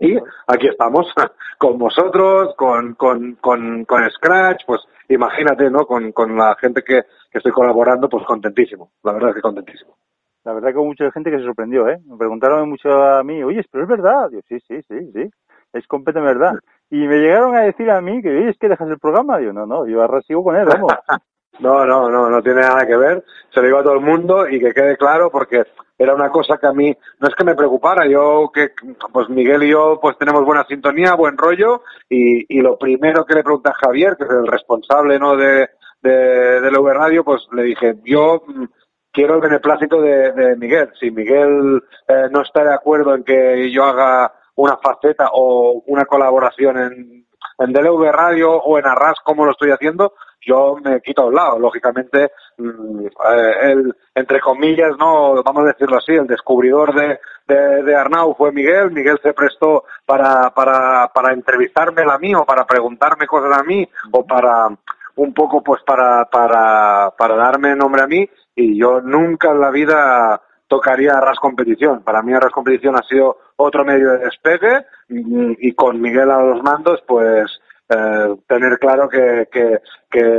y 0.00 0.16
aquí 0.46 0.66
estamos 0.68 1.12
con 1.58 1.78
vosotros 1.78 2.54
con 2.56 2.94
con 2.94 3.34
con, 3.34 3.84
con 3.84 4.10
Scratch 4.10 4.64
pues 4.66 4.80
imagínate 5.08 5.70
no 5.70 5.86
con, 5.86 6.10
con 6.12 6.36
la 6.36 6.56
gente 6.58 6.82
que, 6.82 7.02
que 7.30 7.38
estoy 7.38 7.52
colaborando 7.52 8.08
pues 8.08 8.24
contentísimo 8.24 8.90
la 9.02 9.12
verdad 9.12 9.30
es 9.30 9.36
que 9.36 9.42
contentísimo 9.42 9.96
La 10.42 10.54
verdad 10.54 10.70
que 10.70 10.78
hubo 10.78 10.86
mucha 10.86 11.10
gente 11.12 11.30
que 11.30 11.38
se 11.38 11.44
sorprendió, 11.44 11.86
¿eh? 11.88 11.98
Me 12.06 12.16
preguntaron 12.16 12.68
mucho 12.68 12.88
a 12.90 13.22
mí, 13.22 13.42
oye, 13.42 13.62
pero 13.70 13.84
es 13.84 13.90
verdad. 13.90 14.30
Digo, 14.30 14.42
sí, 14.48 14.58
sí, 14.66 14.80
sí, 14.88 15.12
sí. 15.12 15.30
Es 15.72 15.86
completamente 15.86 16.38
verdad. 16.38 16.58
Y 16.90 17.06
me 17.06 17.16
llegaron 17.18 17.54
a 17.54 17.60
decir 17.60 17.90
a 17.90 18.00
mí 18.00 18.22
que, 18.22 18.30
oye, 18.30 18.48
es 18.48 18.58
que 18.58 18.68
dejas 18.68 18.88
el 18.88 18.98
programa. 18.98 19.38
Digo, 19.38 19.52
no, 19.52 19.66
no, 19.66 19.86
yo 19.86 20.00
ahora 20.00 20.22
sigo 20.22 20.42
con 20.42 20.56
él, 20.56 20.66
vamos. 20.66 20.92
No, 21.60 21.84
no, 21.84 22.08
no, 22.08 22.30
no 22.30 22.42
tiene 22.42 22.60
nada 22.60 22.86
que 22.86 22.96
ver. 22.96 23.24
Se 23.52 23.60
lo 23.60 23.66
digo 23.66 23.78
a 23.78 23.82
todo 23.82 23.94
el 23.94 24.00
mundo 24.00 24.48
y 24.48 24.58
que 24.60 24.72
quede 24.72 24.96
claro 24.96 25.30
porque 25.30 25.64
era 25.98 26.14
una 26.14 26.30
cosa 26.30 26.56
que 26.58 26.66
a 26.66 26.72
mí 26.72 26.96
no 27.18 27.28
es 27.28 27.34
que 27.34 27.44
me 27.44 27.54
preocupara. 27.54 28.06
Yo 28.06 28.50
que 28.52 28.70
pues 29.12 29.28
Miguel 29.28 29.64
y 29.64 29.70
yo 29.70 29.98
pues 30.00 30.16
tenemos 30.18 30.44
buena 30.44 30.64
sintonía, 30.64 31.14
buen 31.14 31.36
rollo 31.36 31.82
y, 32.08 32.56
y 32.56 32.60
lo 32.62 32.78
primero 32.78 33.24
que 33.24 33.34
le 33.34 33.44
pregunté 33.44 33.70
a 33.70 33.74
Javier, 33.74 34.16
que 34.16 34.24
es 34.24 34.30
el 34.30 34.46
responsable 34.46 35.18
no 35.18 35.36
de 35.36 35.68
de, 36.02 36.60
de 36.60 36.70
la 36.70 36.80
V 36.80 36.94
Radio, 36.94 37.24
pues 37.24 37.46
le 37.52 37.62
dije 37.62 37.96
yo 38.04 38.42
mm, 38.46 38.64
quiero 39.12 39.34
el 39.34 39.40
beneplácito 39.40 40.00
de, 40.00 40.32
de 40.32 40.56
Miguel. 40.56 40.90
Si 40.98 41.10
Miguel 41.10 41.82
eh, 42.08 42.28
no 42.30 42.42
está 42.42 42.64
de 42.64 42.74
acuerdo 42.74 43.14
en 43.14 43.24
que 43.24 43.70
yo 43.70 43.84
haga 43.84 44.32
una 44.56 44.76
faceta 44.78 45.30
o 45.32 45.82
una 45.86 46.04
colaboración 46.04 46.78
en, 46.78 47.26
en 47.58 47.72
DLV 47.72 48.10
Radio 48.10 48.52
o 48.52 48.78
en 48.78 48.86
Arras 48.86 49.18
como 49.24 49.44
lo 49.44 49.52
estoy 49.52 49.70
haciendo, 49.70 50.14
yo 50.40 50.76
me 50.82 51.00
quito 51.00 51.22
a 51.22 51.26
un 51.26 51.34
lado. 51.34 51.58
Lógicamente, 51.58 52.32
mm, 52.58 53.06
eh, 53.06 53.54
el, 53.62 53.94
entre 54.14 54.40
comillas, 54.40 54.96
no 54.98 55.42
vamos 55.42 55.64
a 55.64 55.68
decirlo 55.68 55.98
así, 55.98 56.12
el 56.12 56.26
descubridor 56.26 56.94
de, 56.94 57.20
de, 57.46 57.82
de 57.82 57.94
Arnau 57.94 58.34
fue 58.34 58.52
Miguel. 58.52 58.90
Miguel 58.90 59.18
se 59.22 59.32
prestó 59.32 59.84
para, 60.06 60.50
para, 60.50 61.08
para 61.08 61.32
entrevistarme 61.34 62.02
a 62.02 62.18
mí 62.18 62.34
o 62.34 62.44
para 62.44 62.66
preguntarme 62.66 63.26
cosas 63.26 63.58
a 63.58 63.62
mí 63.62 63.86
o 64.12 64.26
para 64.26 64.68
un 65.16 65.34
poco 65.34 65.62
pues 65.62 65.82
para, 65.82 66.24
para, 66.26 67.12
para 67.16 67.36
darme 67.36 67.76
nombre 67.76 68.02
a 68.02 68.06
mí 68.06 68.28
y 68.54 68.78
yo 68.78 69.00
nunca 69.00 69.50
en 69.50 69.60
la 69.60 69.70
vida 69.70 70.40
tocaría 70.66 71.12
Arras 71.12 71.38
Competición. 71.38 72.02
Para 72.02 72.22
mí 72.22 72.32
Arras 72.32 72.52
Competición 72.52 72.96
ha 72.96 73.02
sido 73.02 73.38
otro 73.56 73.84
medio 73.84 74.12
de 74.12 74.18
despegue 74.18 74.86
y, 75.08 75.68
y 75.68 75.74
con 75.74 76.00
Miguel 76.00 76.30
a 76.30 76.42
los 76.42 76.62
mandos 76.62 77.02
pues 77.06 77.60
eh, 77.90 78.36
tener 78.48 78.78
claro 78.78 79.08
que, 79.08 79.48
que, 79.50 79.80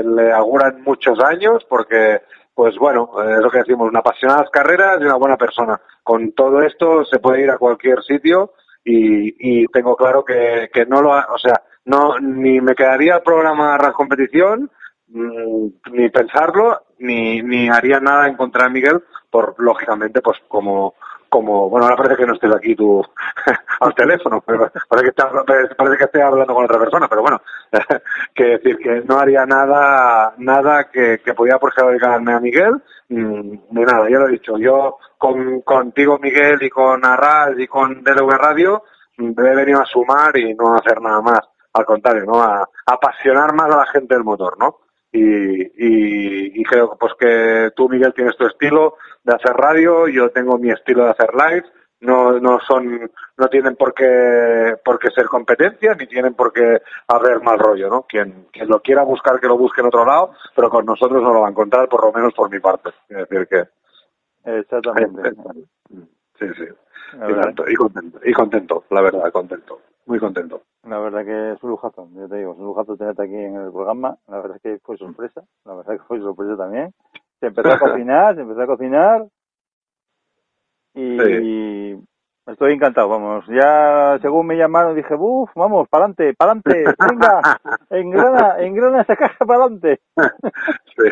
le 0.03 0.31
auguran 0.31 0.81
muchos 0.83 1.19
años 1.23 1.65
porque 1.69 2.21
pues 2.53 2.75
bueno, 2.77 3.09
eh, 3.23 3.35
es 3.37 3.39
lo 3.39 3.49
que 3.49 3.59
decimos, 3.59 3.89
una 3.89 3.99
apasionada 3.99 4.45
carreras 4.51 4.99
y 4.99 5.05
una 5.05 5.15
buena 5.15 5.37
persona. 5.37 5.79
Con 6.03 6.33
todo 6.33 6.61
esto 6.61 7.05
se 7.05 7.19
puede 7.19 7.43
ir 7.43 7.49
a 7.49 7.57
cualquier 7.57 8.01
sitio 8.03 8.53
y, 8.83 9.61
y 9.63 9.67
tengo 9.67 9.95
claro 9.95 10.23
que, 10.25 10.69
que 10.73 10.85
no 10.85 11.01
lo, 11.01 11.13
ha- 11.13 11.27
o 11.33 11.37
sea, 11.37 11.61
no 11.85 12.19
ni 12.19 12.59
me 12.61 12.75
quedaría 12.75 13.15
el 13.15 13.21
programa 13.23 13.73
Arras 13.73 13.93
Competición 13.93 14.69
mm, 15.07 15.67
ni 15.91 16.09
pensarlo 16.09 16.81
ni 17.01 17.41
ni 17.41 17.69
haría 17.69 17.99
nada 17.99 18.27
en 18.27 18.35
contra 18.35 18.65
de 18.65 18.69
Miguel 18.71 19.03
por 19.29 19.55
lógicamente 19.59 20.21
pues 20.21 20.37
como 20.47 20.95
como 21.29 21.69
bueno 21.69 21.85
ahora 21.85 21.95
parece 21.97 22.17
que 22.17 22.25
no 22.27 22.33
estés 22.33 22.53
aquí 22.53 22.75
tú 22.75 23.01
al 23.79 23.95
teléfono 23.95 24.43
pero 24.45 24.69
parece 24.89 25.03
que 25.05 25.09
está- 25.09 25.31
parece 25.77 25.97
que 25.97 26.03
estoy 26.03 26.21
hablando 26.21 26.53
con 26.53 26.65
otra 26.65 26.77
persona 26.79 27.07
pero 27.07 27.21
bueno 27.21 27.41
que 28.35 28.43
decir 28.43 28.77
que 28.77 29.01
no 29.07 29.17
haría 29.17 29.45
nada 29.45 30.33
nada 30.37 30.89
que, 30.91 31.19
que 31.23 31.33
pudiera 31.33 31.57
perjudicarme 31.59 32.33
a 32.33 32.39
Miguel 32.41 32.81
mm, 33.09 33.51
ni 33.71 33.81
nada 33.83 34.09
ya 34.09 34.19
lo 34.19 34.27
he 34.27 34.31
dicho 34.31 34.57
yo 34.57 34.97
con 35.17 35.61
contigo 35.61 36.19
Miguel 36.21 36.61
y 36.61 36.69
con 36.69 37.05
Arras 37.05 37.51
y 37.57 37.67
con 37.67 38.03
DLV 38.03 38.29
Radio 38.31 38.83
mm, 39.17 39.31
he 39.39 39.55
venido 39.55 39.81
a 39.81 39.85
sumar 39.85 40.35
y 40.35 40.53
no 40.53 40.73
a 40.75 40.79
hacer 40.79 41.01
nada 41.01 41.21
más 41.21 41.39
al 41.73 41.85
contrario 41.85 42.25
no 42.25 42.41
a 42.43 42.67
apasionar 42.85 43.53
más 43.53 43.71
a 43.71 43.77
la 43.77 43.85
gente 43.85 44.15
del 44.15 44.25
motor 44.25 44.57
no 44.59 44.79
y, 45.11 45.61
y, 45.61 46.61
y 46.61 46.63
creo 46.63 46.97
pues 46.99 47.13
que 47.19 47.71
tú 47.75 47.89
Miguel 47.89 48.13
tienes 48.13 48.35
tu 48.37 48.45
estilo 48.45 48.95
de 49.23 49.33
hacer 49.33 49.53
radio 49.55 50.07
yo 50.07 50.29
tengo 50.29 50.57
mi 50.57 50.71
estilo 50.71 51.03
de 51.03 51.11
hacer 51.11 51.29
live 51.33 51.65
no, 52.01 52.39
no 52.39 52.59
son, 52.67 53.11
no 53.37 53.47
tienen 53.47 53.75
por 53.75 53.93
qué, 53.93 54.75
por 54.83 54.97
qué 54.97 55.09
ser 55.11 55.27
competencia, 55.27 55.93
ni 55.93 56.07
tienen 56.07 56.33
por 56.33 56.51
qué 56.51 56.81
haber 57.07 57.41
mal 57.41 57.59
rollo, 57.59 57.89
¿no? 57.89 58.07
Quien, 58.09 58.47
quien 58.51 58.67
lo 58.67 58.81
quiera 58.81 59.03
buscar, 59.03 59.39
que 59.39 59.47
lo 59.47 59.55
busque 59.55 59.81
en 59.81 59.87
otro 59.87 60.03
lado, 60.03 60.33
pero 60.55 60.69
con 60.71 60.83
nosotros 60.83 61.21
no 61.21 61.31
lo 61.31 61.41
va 61.41 61.47
a 61.47 61.51
encontrar, 61.51 61.87
por 61.87 62.03
lo 62.03 62.11
menos 62.11 62.33
por 62.33 62.49
mi 62.49 62.59
parte. 62.59 62.89
Es 63.07 63.29
decir 63.29 63.47
que, 63.47 63.65
Exactamente. 64.43 65.31
sí, 66.39 66.47
sí. 66.57 66.65
Y 67.13 67.75
contento, 67.75 68.21
y 68.23 68.33
contento, 68.33 68.85
la 68.89 69.01
verdad, 69.01 69.31
contento, 69.31 69.81
muy 70.05 70.19
contento. 70.19 70.61
la 70.83 70.99
verdad 70.99 71.25
que 71.25 71.53
es 71.53 71.63
un 71.63 71.69
lujazo, 71.71 72.09
yo 72.13 72.27
te 72.27 72.37
digo, 72.37 72.53
es 72.53 72.59
un 72.59 72.65
lujazo 72.65 72.97
tenerte 72.97 73.23
aquí 73.23 73.35
en 73.35 73.55
el 73.55 73.71
programa. 73.71 74.17
La 74.27 74.37
verdad 74.37 74.57
es 74.57 74.61
que 74.61 74.79
fue 74.83 74.97
sorpresa, 74.97 75.43
la 75.65 75.75
verdad 75.75 75.93
que 75.93 76.03
fue 76.03 76.19
sorpresa 76.19 76.57
también. 76.57 76.93
Se 77.39 77.47
empezó 77.47 77.69
a 77.69 77.79
cocinar, 77.79 78.35
se 78.35 78.41
empezó 78.41 78.61
a 78.61 78.67
cocinar 78.67 79.27
y 80.93 81.97
estoy 82.51 82.73
encantado, 82.73 83.09
vamos. 83.09 83.45
Ya 83.47 84.17
según 84.21 84.47
me 84.47 84.57
llamaron 84.57 84.95
dije, 84.95 85.15
uff, 85.15 85.49
vamos, 85.55 85.87
pa'lante, 85.89 86.33
pa'lante, 86.33 86.83
venga, 87.09 87.41
engrana, 87.89 88.59
engrana 88.59 89.01
esa 89.01 89.15
caja 89.15 89.45
pa'lante. 89.45 90.01
Sí. 90.97 91.07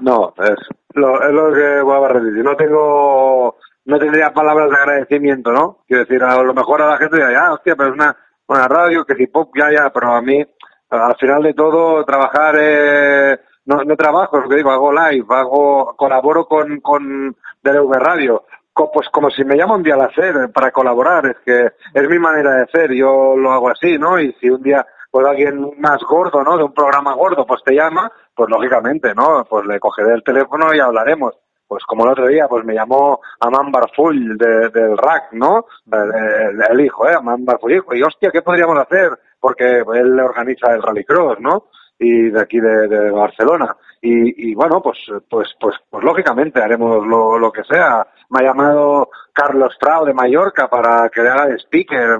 No, 0.00 0.34
es 0.36 0.68
lo, 0.94 1.22
es 1.22 1.32
lo 1.32 1.52
que 1.52 1.80
voy 1.80 2.04
a 2.04 2.08
repetir. 2.08 2.44
No 2.44 2.54
tengo, 2.56 3.56
no 3.84 3.98
tendría 3.98 4.32
palabras 4.32 4.70
de 4.70 4.76
agradecimiento, 4.76 5.52
¿no? 5.52 5.78
Quiero 5.86 6.04
decir, 6.04 6.22
a 6.22 6.42
lo 6.42 6.54
mejor 6.54 6.82
a 6.82 6.90
la 6.90 6.98
gente 6.98 7.16
dirá, 7.16 7.32
ya, 7.32 7.52
hostia, 7.52 7.74
pero 7.76 7.90
es 7.90 7.94
una, 7.94 8.16
una 8.46 8.68
radio, 8.68 9.04
que 9.04 9.14
si 9.14 9.26
pop, 9.26 9.52
ya, 9.56 9.70
ya, 9.70 9.90
pero 9.90 10.12
a 10.12 10.22
mí, 10.22 10.44
al 10.90 11.16
final 11.16 11.42
de 11.42 11.54
todo, 11.54 12.04
trabajar, 12.04 12.54
eh, 12.58 13.38
no, 13.66 13.82
no 13.84 13.96
trabajo, 13.96 14.38
es 14.38 14.48
que 14.48 14.56
digo, 14.56 14.70
hago 14.70 14.92
live, 14.92 15.26
hago, 15.30 15.94
colaboro 15.96 16.46
con, 16.46 16.80
con 16.80 17.36
DLV 17.62 17.92
Radio. 17.94 18.44
Pues 18.74 19.08
como 19.10 19.28
si 19.30 19.44
me 19.44 19.56
llama 19.56 19.76
un 19.76 19.82
día 19.82 19.94
al 19.94 20.02
hacer 20.02 20.50
para 20.50 20.70
colaborar, 20.70 21.26
es 21.26 21.36
que 21.44 21.72
es 21.92 22.08
mi 22.08 22.18
manera 22.18 22.56
de 22.56 22.66
ser, 22.68 22.92
yo 22.92 23.36
lo 23.36 23.52
hago 23.52 23.68
así, 23.68 23.98
¿no? 23.98 24.18
Y 24.18 24.32
si 24.40 24.48
un 24.48 24.62
día 24.62 24.86
pues 25.10 25.26
alguien 25.26 25.74
más 25.78 26.02
gordo, 26.08 26.42
¿no? 26.42 26.56
De 26.56 26.64
un 26.64 26.72
programa 26.72 27.12
gordo, 27.12 27.44
pues 27.46 27.62
te 27.62 27.74
llama, 27.74 28.10
pues 28.34 28.48
lógicamente, 28.48 29.14
¿no? 29.14 29.44
Pues 29.44 29.66
le 29.66 29.78
cogeré 29.78 30.14
el 30.14 30.24
teléfono 30.24 30.74
y 30.74 30.80
hablaremos. 30.80 31.34
Pues 31.72 31.84
como 31.86 32.04
el 32.04 32.10
otro 32.10 32.26
día, 32.26 32.46
pues 32.48 32.66
me 32.66 32.74
llamó 32.74 33.18
Aman 33.40 33.72
Barfull 33.72 34.36
de- 34.36 34.68
del 34.68 34.94
RAC, 34.98 35.32
¿no? 35.32 35.64
El, 35.90 36.12
el- 36.14 36.62
el 36.70 36.80
hijo, 36.84 37.08
¿eh? 37.08 37.14
Aman 37.16 37.46
Barfull 37.46 37.72
hijo. 37.76 37.94
Y 37.94 38.02
hostia, 38.02 38.28
¿qué 38.30 38.42
podríamos 38.42 38.76
hacer? 38.78 39.18
Porque 39.40 39.78
él 39.94 40.20
organiza 40.20 40.70
el 40.74 40.82
Rallycross, 40.82 41.40
¿no? 41.40 41.68
Y 41.98 42.28
de 42.28 42.38
aquí 42.42 42.60
de, 42.60 42.88
de 42.88 43.10
Barcelona. 43.10 43.74
Y, 44.02 44.50
y 44.50 44.54
bueno, 44.54 44.82
pues, 44.82 44.98
pues, 45.30 45.48
pues, 45.58 45.76
pues 45.88 46.04
lógicamente 46.04 46.60
haremos 46.62 47.06
lo, 47.06 47.38
lo 47.38 47.50
que 47.50 47.64
sea. 47.64 48.06
Me 48.28 48.40
ha 48.40 48.48
llamado 48.48 49.08
Carlos 49.32 49.74
Trao 49.80 50.04
de 50.04 50.12
Mallorca 50.12 50.68
para 50.68 51.08
que 51.08 51.22
le 51.22 51.30
haga 51.30 51.46
de 51.46 51.56
speaker. 51.58 52.18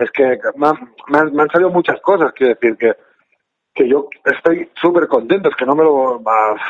Es 0.00 0.10
que 0.10 0.36
me 0.56 0.66
han- 0.66 0.94
me 1.32 1.42
han 1.42 1.50
salido 1.50 1.70
muchas 1.70 2.00
cosas, 2.00 2.32
quiero 2.32 2.54
decir 2.54 2.76
que 2.76 2.96
que 3.74 3.88
yo 3.88 4.08
estoy 4.24 4.70
súper 4.80 5.06
contento, 5.06 5.48
es 5.48 5.56
que 5.56 5.64
no 5.64 5.74
me 5.74 5.84
lo, 5.84 6.16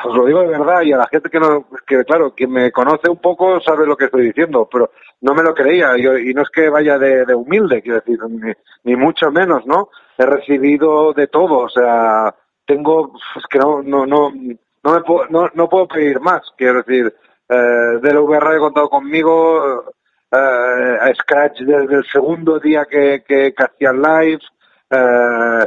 os 0.04 0.16
lo 0.16 0.26
digo 0.26 0.40
de 0.40 0.48
verdad 0.48 0.82
y 0.82 0.92
a 0.92 0.98
la 0.98 1.06
gente 1.06 1.30
que 1.30 1.40
no, 1.40 1.66
que 1.86 2.04
claro, 2.04 2.34
quien 2.34 2.50
me 2.52 2.70
conoce 2.70 3.08
un 3.08 3.18
poco 3.18 3.60
sabe 3.60 3.86
lo 3.86 3.96
que 3.96 4.04
estoy 4.06 4.26
diciendo, 4.26 4.68
pero 4.70 4.90
no 5.22 5.34
me 5.34 5.42
lo 5.42 5.54
creía 5.54 5.96
yo, 5.96 6.16
y 6.18 6.34
no 6.34 6.42
es 6.42 6.50
que 6.50 6.68
vaya 6.68 6.98
de, 6.98 7.24
de 7.24 7.34
humilde, 7.34 7.82
quiero 7.82 8.00
decir, 8.00 8.18
ni, 8.28 8.52
ni 8.84 8.96
mucho 8.96 9.30
menos, 9.30 9.66
¿no? 9.66 9.88
He 10.18 10.26
recibido 10.26 11.12
de 11.12 11.26
todo, 11.28 11.60
o 11.60 11.68
sea, 11.68 12.34
tengo, 12.66 13.12
es 13.36 13.44
que 13.48 13.58
no, 13.58 13.82
no, 13.82 14.06
no, 14.06 14.30
no 14.30 14.92
me 14.94 15.00
puedo, 15.00 15.26
no, 15.28 15.48
no 15.54 15.68
puedo 15.68 15.88
pedir 15.88 16.20
más, 16.20 16.42
quiero 16.56 16.82
decir, 16.82 17.14
eh, 17.48 17.98
del 18.02 18.18
VR 18.18 18.56
he 18.56 18.58
contado 18.58 18.88
conmigo, 18.88 19.84
eh, 20.30 20.98
a 21.00 21.12
Scratch 21.14 21.60
desde 21.60 21.96
el 21.96 22.04
segundo 22.04 22.58
día 22.60 22.84
que, 22.84 23.24
que, 23.26 23.52
que 23.52 23.64
hacían 23.64 24.00
live, 24.00 24.40
eh, 24.90 25.66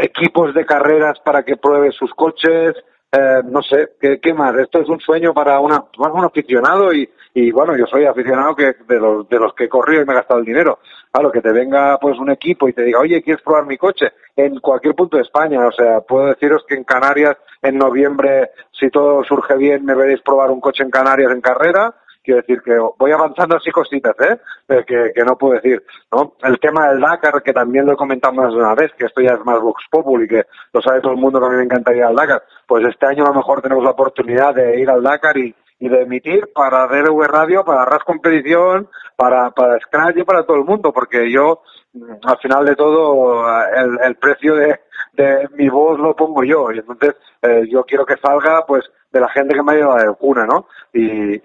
equipos 0.00 0.54
de 0.54 0.64
carreras 0.64 1.18
para 1.20 1.42
que 1.42 1.56
pruebe 1.56 1.92
sus 1.92 2.12
coches, 2.14 2.74
eh, 3.10 3.40
no 3.44 3.62
sé, 3.62 3.90
¿qué, 4.00 4.20
qué 4.20 4.34
más? 4.34 4.54
Esto 4.56 4.80
es 4.80 4.88
un 4.88 5.00
sueño 5.00 5.32
para 5.32 5.60
una, 5.60 5.82
para 5.96 6.12
un 6.12 6.24
aficionado 6.24 6.92
y, 6.92 7.08
y 7.32 7.50
bueno, 7.50 7.74
yo 7.76 7.86
soy 7.86 8.04
aficionado 8.04 8.54
que 8.54 8.74
de 8.86 9.00
los, 9.00 9.28
de 9.28 9.38
los 9.38 9.54
que 9.54 9.64
he 9.64 9.68
corrido 9.68 10.02
y 10.02 10.04
me 10.04 10.12
he 10.12 10.16
gastado 10.16 10.40
el 10.40 10.46
dinero. 10.46 10.78
Claro, 11.10 11.32
que 11.32 11.40
te 11.40 11.52
venga 11.52 11.98
pues 11.98 12.18
un 12.18 12.30
equipo 12.30 12.68
y 12.68 12.74
te 12.74 12.82
diga, 12.82 13.00
oye, 13.00 13.22
¿quieres 13.22 13.42
probar 13.42 13.64
mi 13.64 13.78
coche? 13.78 14.12
En 14.36 14.60
cualquier 14.60 14.94
punto 14.94 15.16
de 15.16 15.22
España, 15.22 15.66
o 15.66 15.72
sea, 15.72 16.00
puedo 16.02 16.26
deciros 16.26 16.64
que 16.68 16.74
en 16.74 16.84
Canarias, 16.84 17.36
en 17.62 17.78
noviembre, 17.78 18.50
si 18.78 18.90
todo 18.90 19.24
surge 19.24 19.56
bien, 19.56 19.84
me 19.84 19.94
veréis 19.94 20.20
probar 20.20 20.50
un 20.50 20.60
coche 20.60 20.82
en 20.82 20.90
Canarias 20.90 21.32
en 21.32 21.40
carrera. 21.40 21.94
Quiero 22.28 22.42
decir 22.42 22.60
que 22.60 22.76
voy 22.98 23.10
avanzando 23.10 23.56
así 23.56 23.70
cositas, 23.70 24.14
¿eh? 24.20 24.38
Eh, 24.68 24.84
Que, 24.86 25.12
que 25.14 25.24
no 25.24 25.38
puedo 25.38 25.54
decir, 25.54 25.82
¿no? 26.12 26.34
El 26.42 26.60
tema 26.60 26.90
del 26.90 27.00
Dakar, 27.00 27.42
que 27.42 27.54
también 27.54 27.86
lo 27.86 27.92
he 27.94 27.96
comentado 27.96 28.34
más 28.34 28.52
de 28.52 28.58
una 28.58 28.74
vez, 28.74 28.92
que 28.98 29.06
esto 29.06 29.22
ya 29.22 29.32
es 29.32 29.42
más 29.46 29.58
Vox 29.62 29.82
Populi, 29.90 30.28
que 30.28 30.44
lo 30.74 30.82
sabe 30.82 31.00
todo 31.00 31.12
el 31.12 31.18
mundo 31.18 31.40
que 31.40 31.46
a 31.46 31.48
mí 31.48 31.56
me 31.56 31.62
encantaría 31.62 32.06
al 32.06 32.14
Dakar. 32.14 32.42
Pues 32.66 32.84
este 32.86 33.06
año 33.06 33.24
a 33.24 33.28
lo 33.28 33.34
mejor 33.36 33.62
tenemos 33.62 33.82
la 33.82 33.92
oportunidad 33.92 34.54
de 34.54 34.78
ir 34.78 34.90
al 34.90 35.02
Dakar 35.02 35.38
y, 35.38 35.54
y 35.78 35.88
de 35.88 36.02
emitir 36.02 36.50
para 36.54 36.86
DRV 36.86 37.26
Radio, 37.28 37.64
para 37.64 37.86
RAS 37.86 38.04
Competición, 38.04 38.90
para, 39.16 39.50
para 39.52 39.78
Scratch 39.80 40.18
y 40.18 40.24
para 40.24 40.44
todo 40.44 40.58
el 40.58 40.64
mundo, 40.64 40.92
porque 40.92 41.32
yo, 41.32 41.62
mm, 41.94 42.12
al 42.24 42.38
final 42.40 42.66
de 42.66 42.76
todo, 42.76 43.48
el, 43.74 43.98
el 44.04 44.16
precio 44.16 44.54
de, 44.54 44.80
de 45.14 45.48
mi 45.56 45.70
voz 45.70 45.98
lo 45.98 46.14
pongo 46.14 46.44
yo, 46.44 46.70
y 46.72 46.78
entonces 46.80 47.14
eh, 47.40 47.62
yo 47.70 47.84
quiero 47.84 48.04
que 48.04 48.18
salga, 48.18 48.66
pues, 48.66 48.84
de 49.10 49.20
la 49.20 49.28
gente 49.30 49.54
que 49.54 49.62
me 49.62 49.72
ha 49.72 49.76
llevado 49.76 49.96
de 50.10 50.14
cuna, 50.16 50.46
¿no? 50.46 50.66
Y, 50.92 51.34
y, 51.34 51.40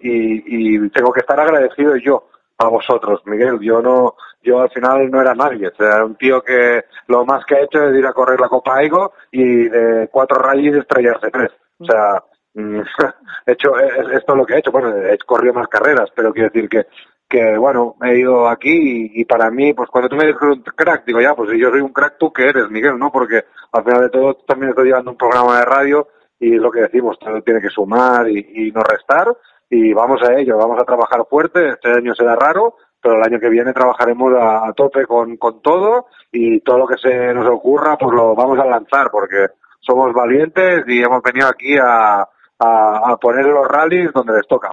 y 0.75 0.89
tengo 0.89 1.11
que 1.11 1.21
estar 1.21 1.39
agradecido 1.39 1.95
yo 1.97 2.27
a 2.57 2.67
vosotros, 2.67 3.21
Miguel. 3.25 3.59
Yo 3.61 3.81
no, 3.81 4.15
yo 4.41 4.61
al 4.61 4.69
final 4.69 5.09
no 5.09 5.21
era 5.21 5.33
nadie. 5.33 5.67
O 5.67 5.75
sea, 5.75 5.87
era 5.95 6.05
un 6.05 6.15
tío 6.15 6.41
que 6.41 6.85
lo 7.07 7.25
más 7.25 7.45
que 7.45 7.55
ha 7.55 7.61
hecho 7.63 7.83
es 7.83 7.97
ir 7.97 8.05
a 8.05 8.13
correr 8.13 8.39
la 8.39 8.49
Copa 8.49 8.75
Aigo 8.77 9.13
y 9.31 9.67
de 9.69 10.07
cuatro 10.11 10.39
rallies 10.41 10.75
estrellarse 10.77 11.29
tres. 11.31 11.51
O 11.79 11.85
sea, 11.85 12.23
mm, 12.53 12.79
he 13.47 13.51
hecho, 13.53 13.77
es- 13.79 14.09
esto 14.17 14.33
es 14.33 14.37
lo 14.37 14.45
que 14.45 14.53
he 14.55 14.59
hecho. 14.59 14.71
Bueno, 14.71 14.95
he 14.95 15.17
corrido 15.19 15.53
más 15.53 15.67
carreras, 15.67 16.09
pero 16.15 16.31
quiero 16.33 16.49
decir 16.49 16.69
que, 16.69 16.85
que 17.27 17.57
bueno, 17.57 17.95
he 18.03 18.17
ido 18.19 18.47
aquí 18.47 19.09
y, 19.13 19.25
para 19.25 19.49
mí, 19.49 19.73
pues 19.73 19.89
cuando 19.89 20.09
tú 20.09 20.15
me 20.15 20.25
dices 20.27 20.41
un 20.41 20.61
crack, 20.61 21.05
digo 21.05 21.19
ya, 21.21 21.33
pues 21.33 21.49
si 21.49 21.57
yo 21.59 21.69
soy 21.71 21.81
un 21.81 21.91
crack, 21.91 22.17
tú 22.19 22.31
que 22.31 22.47
eres, 22.47 22.69
Miguel, 22.69 22.97
¿no? 22.99 23.11
Porque 23.11 23.45
al 23.71 23.83
final 23.83 24.01
de 24.01 24.09
todo 24.09 24.35
también 24.45 24.69
estoy 24.69 24.85
llevando 24.87 25.11
un 25.11 25.17
programa 25.17 25.57
de 25.59 25.65
radio 25.65 26.07
y 26.45 26.55
es 26.55 26.61
lo 26.61 26.71
que 26.71 26.81
decimos, 26.81 27.17
todo 27.19 27.41
tiene 27.41 27.61
que 27.61 27.69
sumar 27.69 28.27
y, 28.29 28.39
y 28.67 28.71
no 28.71 28.81
restar 28.83 29.27
y 29.69 29.93
vamos 29.93 30.21
a 30.23 30.33
ello, 30.35 30.57
vamos 30.57 30.79
a 30.81 30.85
trabajar 30.85 31.25
fuerte, 31.29 31.69
este 31.69 31.89
año 31.91 32.13
será 32.13 32.35
raro, 32.35 32.75
pero 33.01 33.15
el 33.15 33.23
año 33.23 33.39
que 33.39 33.49
viene 33.49 33.73
trabajaremos 33.73 34.33
a, 34.35 34.67
a 34.67 34.73
tope 34.73 35.05
con, 35.05 35.37
con 35.37 35.61
todo 35.61 36.07
y 36.31 36.59
todo 36.61 36.77
lo 36.79 36.87
que 36.87 36.97
se 36.97 37.33
nos 37.33 37.47
ocurra 37.49 37.97
pues 37.97 38.13
lo 38.15 38.35
vamos 38.35 38.59
a 38.59 38.65
lanzar 38.65 39.09
porque 39.11 39.47
somos 39.79 40.13
valientes 40.13 40.83
y 40.87 41.01
hemos 41.01 41.21
venido 41.21 41.47
aquí 41.47 41.77
a, 41.77 42.21
a, 42.21 43.11
a 43.11 43.17
poner 43.17 43.45
los 43.45 43.67
rallies 43.67 44.11
donde 44.13 44.33
les 44.33 44.47
toca. 44.47 44.71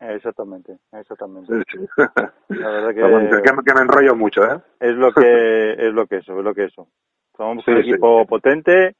Exactamente, 0.00 0.78
exactamente. 0.92 1.52
Sí, 1.70 1.78
sí. 1.78 2.04
La 2.48 2.68
verdad 2.70 2.94
que- 2.94 3.02
bueno, 3.02 3.30
que, 3.30 3.42
que 3.42 3.74
me 3.74 3.80
enrollo 3.82 4.16
mucho, 4.16 4.42
¿eh? 4.44 4.58
Es 4.80 4.94
lo 4.94 5.12
que 5.12 5.72
es 5.72 5.92
lo 5.92 6.06
que 6.06 6.16
eso, 6.16 6.38
es 6.38 6.44
lo 6.44 6.54
que 6.54 6.64
eso. 6.64 6.88
Somos 7.36 7.64
Sí, 7.64 7.70
un 7.70 7.78
equipo 7.78 8.24
potente. 8.26 8.96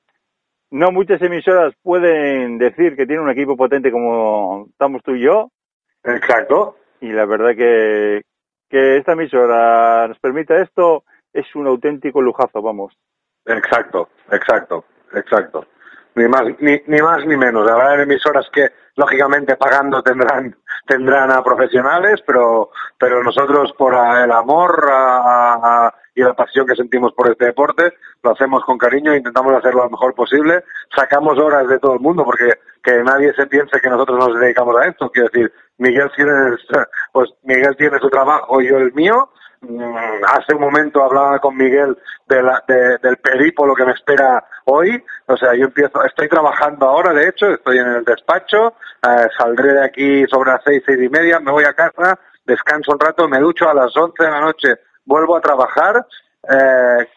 No 0.71 0.93
muchas 0.93 1.21
emisoras 1.23 1.75
pueden 1.83 2.59
decir 2.59 2.97
que 2.97 3.07
tiene 3.07 3.23
un 3.23 3.31
equipo 3.31 3.57
potente 3.57 3.91
como 3.91 4.67
estamos 4.71 5.03
tú 5.03 5.13
y 5.17 5.23
yo. 5.23 5.51
Exacto. 6.05 6.77
Y 7.01 7.13
la 7.13 7.25
verdad 7.27 7.57
que, 7.57 8.23
que 8.69 8.97
esta 8.99 9.13
emisora 9.13 10.07
nos 10.09 10.19
permita 10.21 10.61
esto 10.61 11.05
es 11.33 11.53
un 11.55 11.67
auténtico 11.67 12.21
lujazo, 12.23 12.63
vamos. 12.63 12.97
Exacto, 13.47 14.09
exacto, 14.31 14.85
exacto. 15.15 15.67
Ni 16.15 16.27
más 16.29 16.43
ni, 16.61 16.81
ni 16.87 17.01
más 17.01 17.25
ni 17.27 17.37
menos. 17.37 17.69
Habrá 17.71 18.01
emisoras 18.03 18.49
que 18.53 18.69
lógicamente 18.97 19.57
pagando 19.57 20.03
tendrán 20.03 20.55
tendrán 20.87 21.31
a 21.31 21.43
profesionales, 21.43 22.21
pero 22.27 22.71
pero 22.99 23.23
nosotros 23.23 23.73
por 23.79 23.95
el 23.95 24.31
amor 24.33 24.85
a- 24.91 25.17
a- 25.19 25.87
a- 25.87 25.95
y 26.21 26.25
la 26.25 26.35
pasión 26.35 26.67
que 26.67 26.75
sentimos 26.77 27.13
por 27.15 27.29
este 27.31 27.47
deporte 27.47 27.95
lo 28.23 28.33
hacemos 28.33 28.65
con 28.65 28.77
cariño, 28.79 29.15
intentamos 29.15 29.53
hacerlo 29.55 29.85
lo 29.85 29.91
mejor 29.91 30.15
posible, 30.15 30.65
sacamos 30.95 31.39
horas 31.39 31.67
de 31.69 31.79
todo 31.79 31.95
el 31.95 32.01
mundo 32.01 32.25
porque 32.25 32.53
que 32.83 33.03
nadie 33.03 33.33
se 33.35 33.47
piense 33.47 33.81
que 33.81 33.89
nosotros 33.91 34.19
nos 34.19 34.39
dedicamos 34.41 34.77
a 34.81 34.87
esto. 34.87 35.11
Quiero 35.11 35.29
decir, 35.33 35.53
Miguel 35.79 36.11
tiene 36.15 36.33
pues 37.13 37.31
Miguel 37.45 37.77
tiene 37.77 37.99
su 37.99 38.09
trabajo 38.11 38.61
yo 38.61 38.77
el 38.79 38.93
mío. 38.93 39.31
Mm, 39.63 39.95
Hace 40.27 40.55
un 40.55 40.61
momento 40.63 41.03
hablaba 41.05 41.39
con 41.39 41.55
Miguel 41.57 41.97
de 42.27 42.43
la- 42.43 42.63
de- 42.67 42.97
del 42.99 43.17
periplo 43.19 43.75
que 43.75 43.85
me 43.85 43.93
espera 43.93 44.43
hoy. 44.67 45.03
O 45.27 45.37
sea, 45.37 45.55
yo 45.55 45.65
empiezo, 45.67 46.03
estoy 46.05 46.29
trabajando 46.29 46.87
ahora, 46.87 47.13
de 47.13 47.29
hecho, 47.29 47.47
estoy 47.51 47.79
en 47.79 47.87
el 47.89 48.05
despacho, 48.05 48.75
eh, 49.07 49.29
saldré 49.37 49.75
de 49.75 49.85
aquí 49.85 50.25
sobre 50.27 50.53
las 50.53 50.63
seis, 50.65 50.83
seis 50.87 50.99
y 51.03 51.09
media, 51.11 51.41
me 51.41 51.51
voy 51.53 51.65
a 51.65 51.75
casa, 51.75 52.19
descanso 52.47 52.93
un 52.93 53.01
rato, 53.01 53.29
me 53.29 53.39
ducho 53.39 53.69
a 53.69 53.75
las 53.75 53.95
once 53.97 54.25
de 54.25 54.31
la 54.31 54.41
noche, 54.41 54.69
vuelvo 55.05 55.37
a 55.37 55.41
trabajar. 55.41 56.07
eh, 56.49 57.09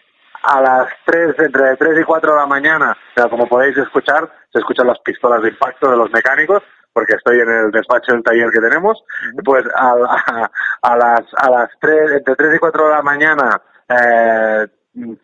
a 0.45 0.59
las 0.59 0.87
3, 1.05 1.39
entre 1.39 1.77
3 1.77 1.99
y 2.01 2.03
4 2.03 2.31
de 2.33 2.37
la 2.37 2.45
mañana, 2.45 2.91
o 2.91 3.13
sea, 3.21 3.29
como 3.29 3.47
podéis 3.47 3.77
escuchar, 3.77 4.29
se 4.51 4.59
escuchan 4.59 4.87
las 4.87 4.99
pistolas 4.99 5.41
de 5.41 5.47
impacto 5.47 5.89
de 5.89 5.95
los 5.95 6.11
mecánicos, 6.11 6.61
porque 6.91 7.13
estoy 7.13 7.39
en 7.39 7.49
el 7.49 7.71
despacho 7.71 8.11
del 8.11 8.23
taller 8.23 8.49
que 8.51 8.59
tenemos, 8.59 9.01
pues 9.45 9.63
a, 9.73 9.91
a, 9.93 10.51
a 10.81 10.97
las 10.97 11.21
a 11.37 11.49
las 11.49 11.69
tres, 11.79 12.11
entre 12.11 12.35
3 12.35 12.55
y 12.55 12.59
4 12.59 12.87
de 12.89 12.93
la 12.93 13.01
mañana 13.01 13.61
eh, 13.87 14.67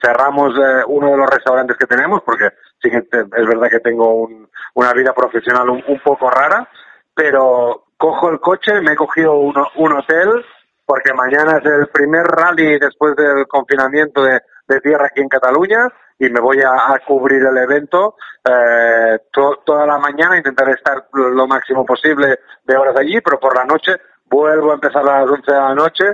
cerramos 0.02 0.56
eh, 0.58 0.84
uno 0.88 1.10
de 1.12 1.18
los 1.18 1.30
restaurantes 1.30 1.76
que 1.76 1.86
tenemos, 1.86 2.22
porque 2.24 2.50
sí 2.82 2.90
que 2.90 3.02
te- 3.02 3.20
es 3.20 3.46
verdad 3.46 3.70
que 3.70 3.82
tengo 3.82 4.14
un- 4.24 4.50
una 4.76 4.94
vida 4.94 5.14
profesional 5.14 5.70
un, 5.70 5.84
un 5.86 6.00
poco 6.00 6.30
rara, 6.30 6.66
pero 7.14 7.84
cojo 7.98 8.30
el 8.30 8.40
coche, 8.40 8.80
me 8.82 8.94
he 8.94 8.96
cogido 8.96 9.34
un, 9.34 9.54
un 9.76 9.92
hotel, 9.98 10.46
porque 10.90 11.14
mañana 11.14 11.60
es 11.60 11.66
el 11.66 11.88
primer 11.90 12.24
rally 12.26 12.80
después 12.80 13.16
del 13.16 13.46
confinamiento 13.48 14.24
de, 14.24 14.42
tierra 14.82 15.06
aquí 15.06 15.22
en 15.22 15.30
Cataluña 15.30 15.88
y 16.18 16.32
me 16.32 16.40
voy 16.40 16.62
a, 16.64 17.00
cubrir 17.06 17.44
el 17.46 17.56
evento 17.58 18.16
eh, 18.44 19.20
to- 19.32 19.62
toda 19.64 19.86
la 19.86 20.00
mañana, 20.00 20.38
intentaré 20.38 20.72
estar 20.72 21.06
lo 21.14 21.46
máximo 21.46 21.86
posible 21.86 22.40
de 22.66 22.76
horas 22.76 22.96
allí, 22.98 23.22
pero 23.22 23.40
por 23.40 23.56
la 23.56 23.66
noche 23.66 23.98
vuelvo 24.32 24.72
a 24.72 24.76
empezar 24.76 25.08
a 25.08 25.20
las 25.22 25.30
11 25.30 25.52
de 25.52 25.60
la 25.60 25.76
noche 25.76 26.06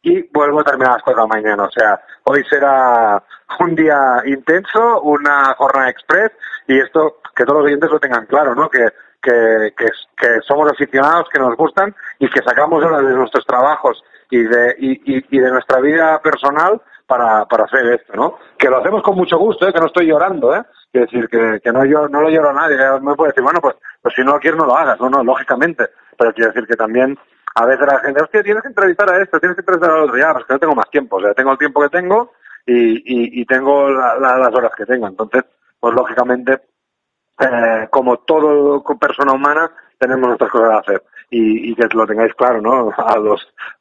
y 0.00 0.22
vuelvo 0.32 0.60
a 0.60 0.64
terminar 0.64 0.92
a 0.92 0.94
las 0.94 1.02
4 1.02 1.22
de 1.22 1.28
la 1.28 1.34
mañana. 1.34 1.64
O 1.64 1.70
sea, 1.70 2.00
hoy 2.24 2.42
será 2.48 3.22
un 3.60 3.74
día 3.74 4.22
intenso, 4.24 5.02
una 5.02 5.52
jornada 5.58 5.90
express 5.90 6.32
y 6.66 6.80
esto 6.80 7.18
que 7.36 7.44
todos 7.44 7.58
los 7.58 7.66
oyentes 7.66 7.90
lo 7.90 8.00
tengan 8.00 8.24
claro, 8.24 8.54
¿no? 8.54 8.70
Que, 8.70 8.88
que 9.20 10.40
somos 10.48 10.72
aficionados, 10.72 11.28
que 11.32 11.38
nos 11.38 11.54
gustan 11.54 11.94
y 12.18 12.28
que 12.30 12.42
sacamos 12.42 12.82
horas 12.82 13.06
de 13.06 13.14
nuestros 13.14 13.44
trabajos 13.46 14.02
y 14.34 14.42
de, 14.44 14.74
y, 14.78 15.16
y, 15.16 15.24
y 15.30 15.38
de 15.40 15.50
nuestra 15.50 15.78
vida 15.80 16.20
personal 16.22 16.80
para, 17.06 17.44
para 17.44 17.64
hacer 17.64 17.86
esto, 17.92 18.14
¿no? 18.14 18.38
Que 18.58 18.68
lo 18.70 18.78
hacemos 18.78 19.02
con 19.02 19.14
mucho 19.16 19.36
gusto, 19.36 19.68
¿eh? 19.68 19.72
que 19.72 19.80
no 19.80 19.86
estoy 19.86 20.06
llorando, 20.06 20.54
¿eh? 20.56 20.62
Quiero 20.90 21.06
decir, 21.06 21.28
que, 21.28 21.60
que 21.62 21.70
no, 21.72 21.84
yo, 21.84 22.08
no 22.08 22.22
lo 22.22 22.30
lloro 22.30 22.50
a 22.50 22.52
nadie. 22.54 22.76
Me 23.02 23.14
puede 23.14 23.30
decir, 23.32 23.42
bueno, 23.44 23.60
pues, 23.60 23.76
pues 24.00 24.14
si 24.14 24.22
no 24.22 24.32
lo 24.32 24.40
quieres 24.40 24.58
no 24.58 24.64
lo 24.66 24.76
hagas, 24.76 24.98
no, 25.00 25.10
no, 25.10 25.22
lógicamente. 25.22 25.84
Pero 26.16 26.32
quiero 26.32 26.50
decir 26.52 26.66
que 26.66 26.76
también 26.76 27.18
a 27.54 27.66
veces 27.66 27.86
la 27.86 27.98
gente, 28.00 28.22
hostia, 28.22 28.42
tienes 28.42 28.62
que 28.62 28.68
entrevistar 28.68 29.10
a 29.12 29.22
esto, 29.22 29.38
tienes 29.38 29.56
que 29.56 29.60
entrevistar 29.60 29.90
al 29.90 30.02
otro, 30.04 30.16
ya, 30.16 30.32
pues 30.32 30.46
que 30.46 30.52
no 30.54 30.58
tengo 30.60 30.74
más 30.74 30.90
tiempo, 30.90 31.16
o 31.16 31.20
sea, 31.20 31.34
tengo 31.34 31.52
el 31.52 31.58
tiempo 31.58 31.82
que 31.82 31.88
tengo 31.90 32.32
y, 32.64 32.74
y, 32.96 33.40
y 33.42 33.44
tengo 33.44 33.90
la- 33.90 34.16
la- 34.18 34.38
las 34.38 34.54
horas 34.54 34.72
que 34.76 34.86
tengo. 34.86 35.06
Entonces, 35.06 35.44
pues 35.78 35.94
lógicamente, 35.94 36.60
eh, 37.40 37.88
como 37.90 38.18
todo 38.18 38.82
persona 38.98 39.32
humana, 39.32 39.70
tenemos 40.02 40.26
nuestras 40.26 40.50
cosas 40.50 40.72
a 40.72 40.78
hacer. 40.78 41.02
Y, 41.30 41.74
que 41.74 41.86
lo 41.94 42.06
tengáis 42.06 42.34
claro, 42.34 42.60
¿no? 42.60 42.90
A 42.98 43.16
los, 43.18 43.40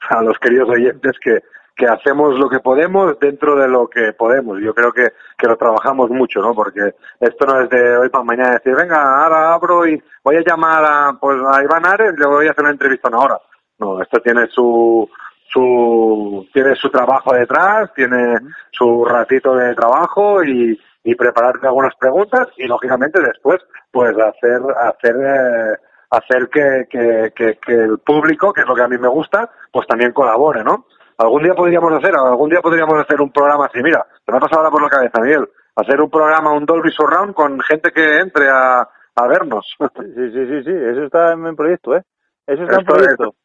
a 0.10 0.22
los 0.22 0.38
queridos 0.40 0.70
oyentes 0.70 1.14
que, 1.22 1.40
que 1.76 1.86
hacemos 1.86 2.40
lo 2.40 2.48
que 2.48 2.60
podemos 2.60 3.20
dentro 3.20 3.56
de 3.56 3.68
lo 3.68 3.88
que 3.88 4.14
podemos. 4.14 4.60
Yo 4.62 4.74
creo 4.74 4.94
que, 4.94 5.10
que 5.38 5.48
lo 5.48 5.58
trabajamos 5.58 6.10
mucho, 6.12 6.42
¿no? 6.42 6.54
Porque 6.54 6.94
esto 7.20 7.46
no 7.46 7.62
es 7.62 7.70
de 7.70 7.98
hoy 7.98 8.10
para 8.10 8.24
mañana 8.24 8.52
decir, 8.52 8.74
venga, 8.76 9.24
ahora 9.24 9.54
abro 9.54 9.86
y 9.88 10.02
voy 10.24 10.36
a 10.38 10.44
llamar 10.44 10.86
a, 10.86 11.14
pues, 11.20 11.38
a 11.52 11.64
Iván 11.64 11.86
Ares, 11.86 12.14
le 12.18 12.28
voy 12.28 12.48
a 12.48 12.52
hacer 12.52 12.64
una 12.64 12.72
entrevista 12.72 13.10
una 13.10 13.20
hora. 13.20 13.40
No, 13.80 14.02
esto 14.02 14.20
tiene 14.22 14.48
su, 14.48 15.10
su, 15.52 16.48
tiene 16.54 16.76
su 16.76 16.90
trabajo 16.90 17.34
detrás, 17.34 17.92
tiene 17.96 18.36
su 18.72 19.04
ratito 19.04 19.56
de 19.56 19.74
trabajo 19.74 20.44
y, 20.44 20.80
y 21.04 21.16
prepararte 21.16 21.68
algunas 21.68 21.96
preguntas 21.96 22.48
y 22.58 22.68
lógicamente 22.68 23.20
después, 23.22 23.60
pues 23.92 24.16
hacer, 24.18 24.62
hacer, 24.78 25.16
eh, 25.16 25.78
hacer 26.12 26.50
que, 26.50 26.86
que, 26.90 27.32
que, 27.36 27.58
que 27.58 27.74
el 27.74 28.00
público, 28.00 28.54
que 28.54 28.62
es 28.62 28.68
lo 28.68 28.76
que 28.76 28.84
a 28.84 28.88
mí 28.88 28.98
me 28.98 29.08
gusta, 29.08 29.50
pues 29.72 29.88
también 29.88 30.12
colabore, 30.12 30.64
¿no? 30.64 30.86
Algún 31.18 31.44
día 31.44 31.54
podríamos 31.54 31.94
hacer, 31.94 32.14
algún 32.16 32.50
día 32.50 32.62
podríamos 32.62 33.00
hacer 33.00 33.22
un 33.22 33.32
programa 33.32 33.66
así, 33.66 33.82
mira, 33.82 34.06
te 34.26 34.32
me 34.32 34.38
ha 34.38 34.42
pasado 34.42 34.60
ahora 34.62 34.72
por 34.72 34.82
la 34.84 34.90
cabeza, 34.90 35.20
Miguel, 35.22 35.48
hacer 35.76 36.02
un 36.02 36.10
programa, 36.10 36.54
un 36.54 36.66
Dolby 36.66 36.92
Surround 36.92 37.34
con 37.34 37.60
gente 37.62 37.92
que 37.92 38.20
entre 38.20 38.50
a, 38.50 38.82
a 39.16 39.28
vernos. 39.28 39.76
Sí, 39.80 40.32
sí, 40.34 40.46
sí, 40.48 40.64
sí, 40.64 40.72
eso 40.72 41.04
está 41.04 41.34
en 41.34 41.56
proyecto, 41.56 41.96
¿eh? 41.96 42.04
Eso 42.48 42.64
está 42.64 42.76
en 42.76 42.82
Esto 42.82 42.94
proyecto. 42.94 43.36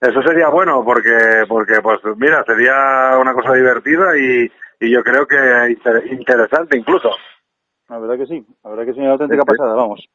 Eso 0.00 0.22
sería 0.22 0.48
bueno 0.48 0.82
porque, 0.82 1.44
porque 1.46 1.74
pues 1.82 1.98
mira, 2.16 2.42
sería 2.44 3.18
una 3.20 3.34
cosa 3.34 3.52
divertida 3.52 4.16
y, 4.16 4.50
y 4.80 4.90
yo 4.90 5.02
creo 5.02 5.26
que 5.26 5.36
inter- 5.70 6.10
interesante 6.10 6.78
incluso. 6.78 7.10
La 7.88 7.98
verdad 7.98 8.16
que 8.16 8.26
sí, 8.26 8.46
la 8.64 8.70
verdad 8.70 8.86
que 8.86 8.94
sí, 8.94 9.00
una 9.00 9.12
auténtica 9.12 9.42
sí. 9.42 9.56
pasada, 9.56 9.74
vamos. 9.74 10.08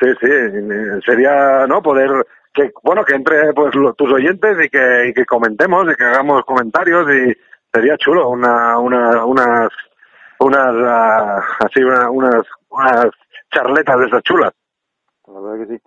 Sí, 0.00 0.06
sí, 0.20 0.26
eh, 0.30 1.00
sería, 1.04 1.66
¿no? 1.66 1.82
Poder 1.82 2.10
que, 2.52 2.70
bueno, 2.82 3.04
que 3.04 3.14
entre 3.14 3.52
pues 3.54 3.74
lo- 3.74 3.94
tus 3.94 4.10
oyentes 4.12 4.56
y 4.64 4.68
que, 4.68 5.08
y 5.08 5.12
que 5.14 5.24
comentemos 5.24 5.86
y 5.90 5.94
que 5.94 6.04
hagamos 6.04 6.44
comentarios 6.44 7.06
y 7.10 7.34
sería 7.72 7.96
chulo 7.98 8.28
una, 8.30 8.78
una, 8.78 9.24
unas, 9.24 9.68
unas, 10.40 10.74
ah, 10.86 11.40
así, 11.60 11.82
una- 11.82 12.10
unas, 12.10 12.42
unas 12.70 13.06
charletas 13.50 13.98
de 14.00 14.06
esas 14.06 14.22
chulas. 14.22 14.52
La 15.26 15.40
verdad 15.40 15.66
que 15.66 15.76
sí. 15.76 15.82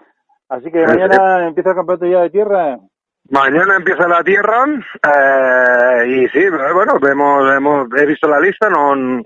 Así 0.50 0.72
que 0.72 0.80
Sí, 0.80 0.86
mañana 0.88 1.48
empieza 1.48 1.70
el 1.72 1.76
campeonato 1.76 2.06
ya 2.08 2.22
de 2.22 2.30
tierra. 2.30 2.78
Mañana 3.32 3.76
empieza 3.76 4.08
la 4.08 4.24
tierra 4.24 4.66
eh, 4.66 6.08
y 6.08 6.28
sí, 6.30 6.50
bueno, 6.50 6.94
hemos, 7.08 7.56
hemos, 7.56 7.88
he 7.96 8.06
visto 8.08 8.28
la 8.28 8.40
lista, 8.40 8.70
no, 8.70 9.22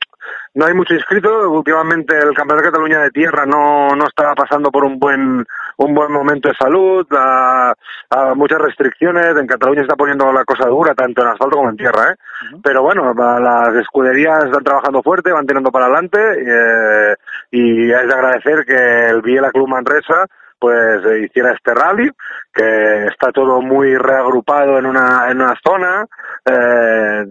no 0.55 0.65
hay 0.65 0.73
mucho 0.73 0.93
inscrito. 0.93 1.49
Últimamente 1.49 2.15
el 2.15 2.33
Campeonato 2.33 2.65
de 2.65 2.71
Cataluña 2.71 2.99
de 3.01 3.11
Tierra 3.11 3.45
no, 3.45 3.89
no 3.95 4.05
está 4.05 4.33
pasando 4.35 4.71
por 4.71 4.83
un 4.85 4.99
buen 4.99 5.45
un 5.77 5.93
buen 5.93 6.11
momento 6.11 6.49
de 6.49 6.55
salud, 6.55 7.05
a, 7.17 7.73
a 8.09 8.35
muchas 8.35 8.59
restricciones. 8.59 9.35
En 9.37 9.47
Cataluña 9.47 9.81
se 9.81 9.85
está 9.85 9.95
poniendo 9.95 10.31
la 10.31 10.45
cosa 10.45 10.67
dura, 10.67 10.93
tanto 10.93 11.21
en 11.21 11.27
asfalto 11.29 11.57
como 11.57 11.69
en 11.69 11.77
tierra. 11.77 12.11
¿eh? 12.11 12.15
Pero 12.63 12.83
bueno, 12.83 13.13
las 13.13 13.75
escuderías 13.75 14.45
están 14.45 14.63
trabajando 14.63 15.01
fuerte, 15.01 15.31
van 15.31 15.47
tirando 15.47 15.71
para 15.71 15.85
adelante 15.85 16.19
eh, 16.19 17.15
y 17.51 17.91
es 17.91 18.07
de 18.07 18.13
agradecer 18.13 18.65
que 18.65 19.07
el 19.07 19.21
Biela 19.21 19.51
Club 19.51 19.67
Manresa 19.67 20.27
pues 20.59 21.03
eh, 21.05 21.25
hiciera 21.25 21.51
este 21.51 21.73
rally, 21.73 22.09
que 22.53 23.07
está 23.07 23.33
todo 23.33 23.61
muy 23.61 23.97
reagrupado 23.97 24.79
en 24.79 24.85
una, 24.85 25.29
en 25.29 25.41
una 25.41 25.55
zona, 25.61 26.05
eh, 26.45 27.25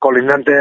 colindante 0.00 0.52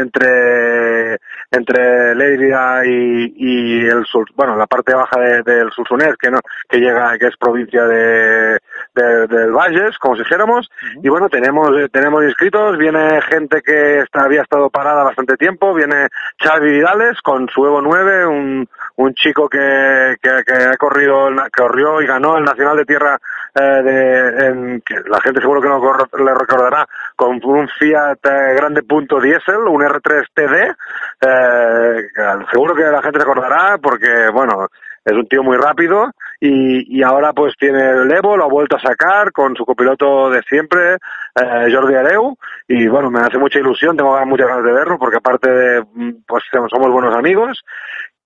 entre 0.00 1.18
entre 1.52 2.14
Lérida 2.14 2.84
y, 2.86 3.34
y 3.36 3.86
el 3.86 4.04
sur, 4.04 4.24
bueno, 4.36 4.56
la 4.56 4.66
parte 4.66 4.94
baja 4.94 5.18
de- 5.18 5.42
del 5.42 5.70
Solsonès, 5.72 6.14
que 6.16 6.30
no, 6.30 6.38
que 6.68 6.78
llega, 6.78 7.18
que 7.18 7.26
es 7.26 7.36
provincia 7.36 7.84
de, 7.86 8.58
de- 8.94 9.26
del 9.26 9.50
Valles, 9.50 9.98
como 9.98 10.14
si 10.14 10.22
dijéramos, 10.22 10.70
y 11.02 11.08
bueno, 11.08 11.28
tenemos, 11.28 11.70
tenemos 11.90 12.22
inscritos, 12.24 12.78
viene 12.78 13.20
gente 13.22 13.62
que 13.62 14.00
está, 14.00 14.24
había 14.24 14.42
estado 14.42 14.70
parada 14.70 15.02
bastante 15.02 15.36
tiempo, 15.36 15.74
viene 15.74 16.06
Xavi 16.38 16.70
Vidales 16.70 17.20
con 17.22 17.48
su 17.48 17.66
Evo 17.66 17.80
9, 17.82 18.26
un, 18.26 18.68
un 18.96 19.14
chico 19.14 19.48
que, 19.48 20.16
que, 20.22 20.30
que 20.46 20.52
ha 20.52 20.76
corrido, 20.76 21.30
corrió 21.56 22.00
y 22.00 22.06
ganó 22.06 22.38
el 22.38 22.44
Nacional 22.44 22.76
de 22.76 22.84
Tierra, 22.84 23.18
eh, 23.54 23.60
de, 23.82 24.46
en, 24.46 24.80
que 24.82 24.94
la 25.08 25.20
gente 25.20 25.40
seguro 25.40 25.60
que 25.60 25.68
no 25.68 25.80
le 26.24 26.34
recordará, 26.34 26.86
con 27.16 27.40
un 27.42 27.68
Fiat 27.68 28.18
eh, 28.24 28.54
Grande 28.56 28.79
Punto 28.82 29.20
Diesel, 29.20 29.56
un 29.68 29.82
R3 29.82 30.26
TD, 30.34 30.74
eh, 31.22 32.08
seguro 32.50 32.74
que 32.74 32.82
la 32.82 33.02
gente 33.02 33.18
se 33.18 33.24
acordará 33.24 33.78
porque, 33.78 34.28
bueno, 34.32 34.68
es 35.04 35.12
un 35.12 35.26
tío 35.26 35.42
muy 35.42 35.56
rápido 35.56 36.10
y, 36.40 36.98
y 36.98 37.02
ahora 37.02 37.32
pues 37.32 37.54
tiene 37.58 37.90
el 37.90 38.12
Evo, 38.12 38.36
lo 38.36 38.44
ha 38.44 38.48
vuelto 38.48 38.76
a 38.76 38.80
sacar 38.80 39.32
con 39.32 39.54
su 39.56 39.64
copiloto 39.64 40.30
de 40.30 40.42
siempre, 40.42 40.94
eh, 40.94 41.72
Jordi 41.72 41.94
Areu, 41.94 42.36
y 42.68 42.86
bueno, 42.88 43.10
me 43.10 43.20
hace 43.20 43.38
mucha 43.38 43.58
ilusión, 43.58 43.96
tengo 43.96 44.18
muchas 44.26 44.48
ganas 44.48 44.64
de 44.64 44.72
verlo 44.72 44.98
porque 44.98 45.16
aparte 45.16 45.50
de, 45.50 45.80
mm, 45.82 46.10
pues 46.26 46.44
somos 46.50 46.92
buenos 46.92 47.14
amigos. 47.14 47.62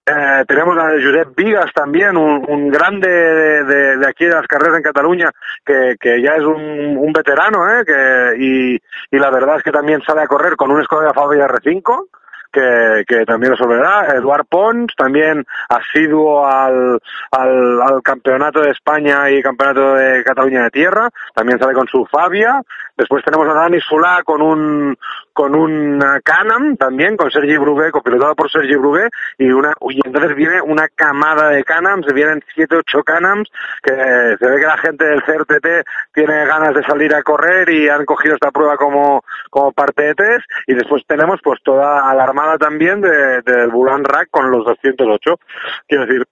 Eh, 0.07 0.45
tenemos 0.47 0.77
a 0.77 0.91
Josep 0.91 1.35
Vigas 1.35 1.73
también, 1.75 2.15
un, 2.19 2.69
grande 2.69 3.09
de, 3.09 3.65
de- 3.65 3.97
de 3.97 4.07
aquí 4.07 4.27
de 4.27 4.35
las 4.35 4.47
carreras 4.47 4.77
en 4.77 4.83
Cataluña, 4.83 5.31
que, 5.65 5.97
que 5.99 6.21
ya 6.21 6.35
es 6.37 6.43
un, 6.43 6.97
un 6.99 7.11
veterano, 7.13 7.67
¿eh? 7.71 7.85
que, 7.87 8.35
y, 8.39 8.75
y 8.75 9.19
la 9.19 9.31
verdad 9.31 9.57
es 9.57 9.63
que 9.63 9.73
también 9.73 10.03
sale 10.03 10.21
a 10.21 10.27
correr 10.27 10.57
con 10.57 10.71
un 10.71 10.85
Skoda 10.85 11.15
Fabia 11.15 11.47
R5, 11.49 12.07
que, 12.55 13.05
que 13.07 13.27
también 13.27 13.53
resolverá. 13.53 14.15
Eduard 14.15 14.47
Pons, 14.49 14.95
también 14.97 15.45
asiduo 15.69 16.47
al, 16.47 17.01
al, 17.33 17.83
al 17.83 18.03
campeonato 18.03 18.61
de 18.61 18.71
España 18.71 19.31
y 19.31 19.43
campeonato 19.43 19.95
de 19.95 20.23
Cataluña 20.25 20.63
de 20.65 20.71
tierra, 20.71 21.11
también 21.35 21.59
sale 21.59 21.75
con 21.75 21.89
su 21.89 22.07
Fabia. 22.07 22.63
Después 22.97 23.25
tenemos 23.25 23.49
a 23.49 23.55
Dani 23.55 23.81
Sulá 23.81 24.23
con 24.25 24.41
un 24.41 24.97
con 25.35 25.55
un 25.57 26.01
eh, 26.01 26.21
Canam 26.23 26.77
también, 26.77 27.17
con 27.17 27.29
Sergi 27.29 27.57
Brugué, 27.57 27.91
copilotado 27.91 28.37
por 28.37 28.51
Sergi 28.51 28.77
Brugué, 28.77 29.09
y 29.37 29.51
una 29.51 29.73
y 29.91 30.01
entonces 30.05 30.37
viene 30.37 30.63
una 30.63 30.87
camada 30.95 31.49
de 31.49 31.65
Canams, 31.65 32.07
vienen 32.15 32.43
siete, 32.55 32.77
ocho 32.77 33.03
Canams, 33.03 33.51
que 33.83 33.93
se 33.93 34.47
ve 34.49 34.61
que 34.61 34.67
la 34.67 34.79
gente 34.79 35.05
del 35.05 35.23
CRTT 35.25 35.67
tiene 36.15 36.47
ganas 36.47 36.73
de 36.75 36.85
salir 36.85 37.13
a 37.15 37.23
correr 37.25 37.69
y 37.69 37.89
han 37.89 38.05
cogido 38.05 38.35
esta 38.35 38.53
prueba 38.53 38.77
como, 38.77 39.25
como 39.51 39.73
parte 39.73 40.05
de 40.05 40.15
test, 40.15 40.45
y 40.69 40.75
después 40.75 41.03
tenemos 41.09 41.41
pues 41.43 41.61
toda 41.65 42.09
a 42.09 42.15
también 42.59 43.01
de, 43.01 43.43
del 43.43 43.71
Bulan 43.71 44.05
Rack 44.05 44.29
con 44.31 44.51
los 44.51 44.65
208. 44.65 45.39
Quiero 45.87 46.07
decir, 46.07 46.25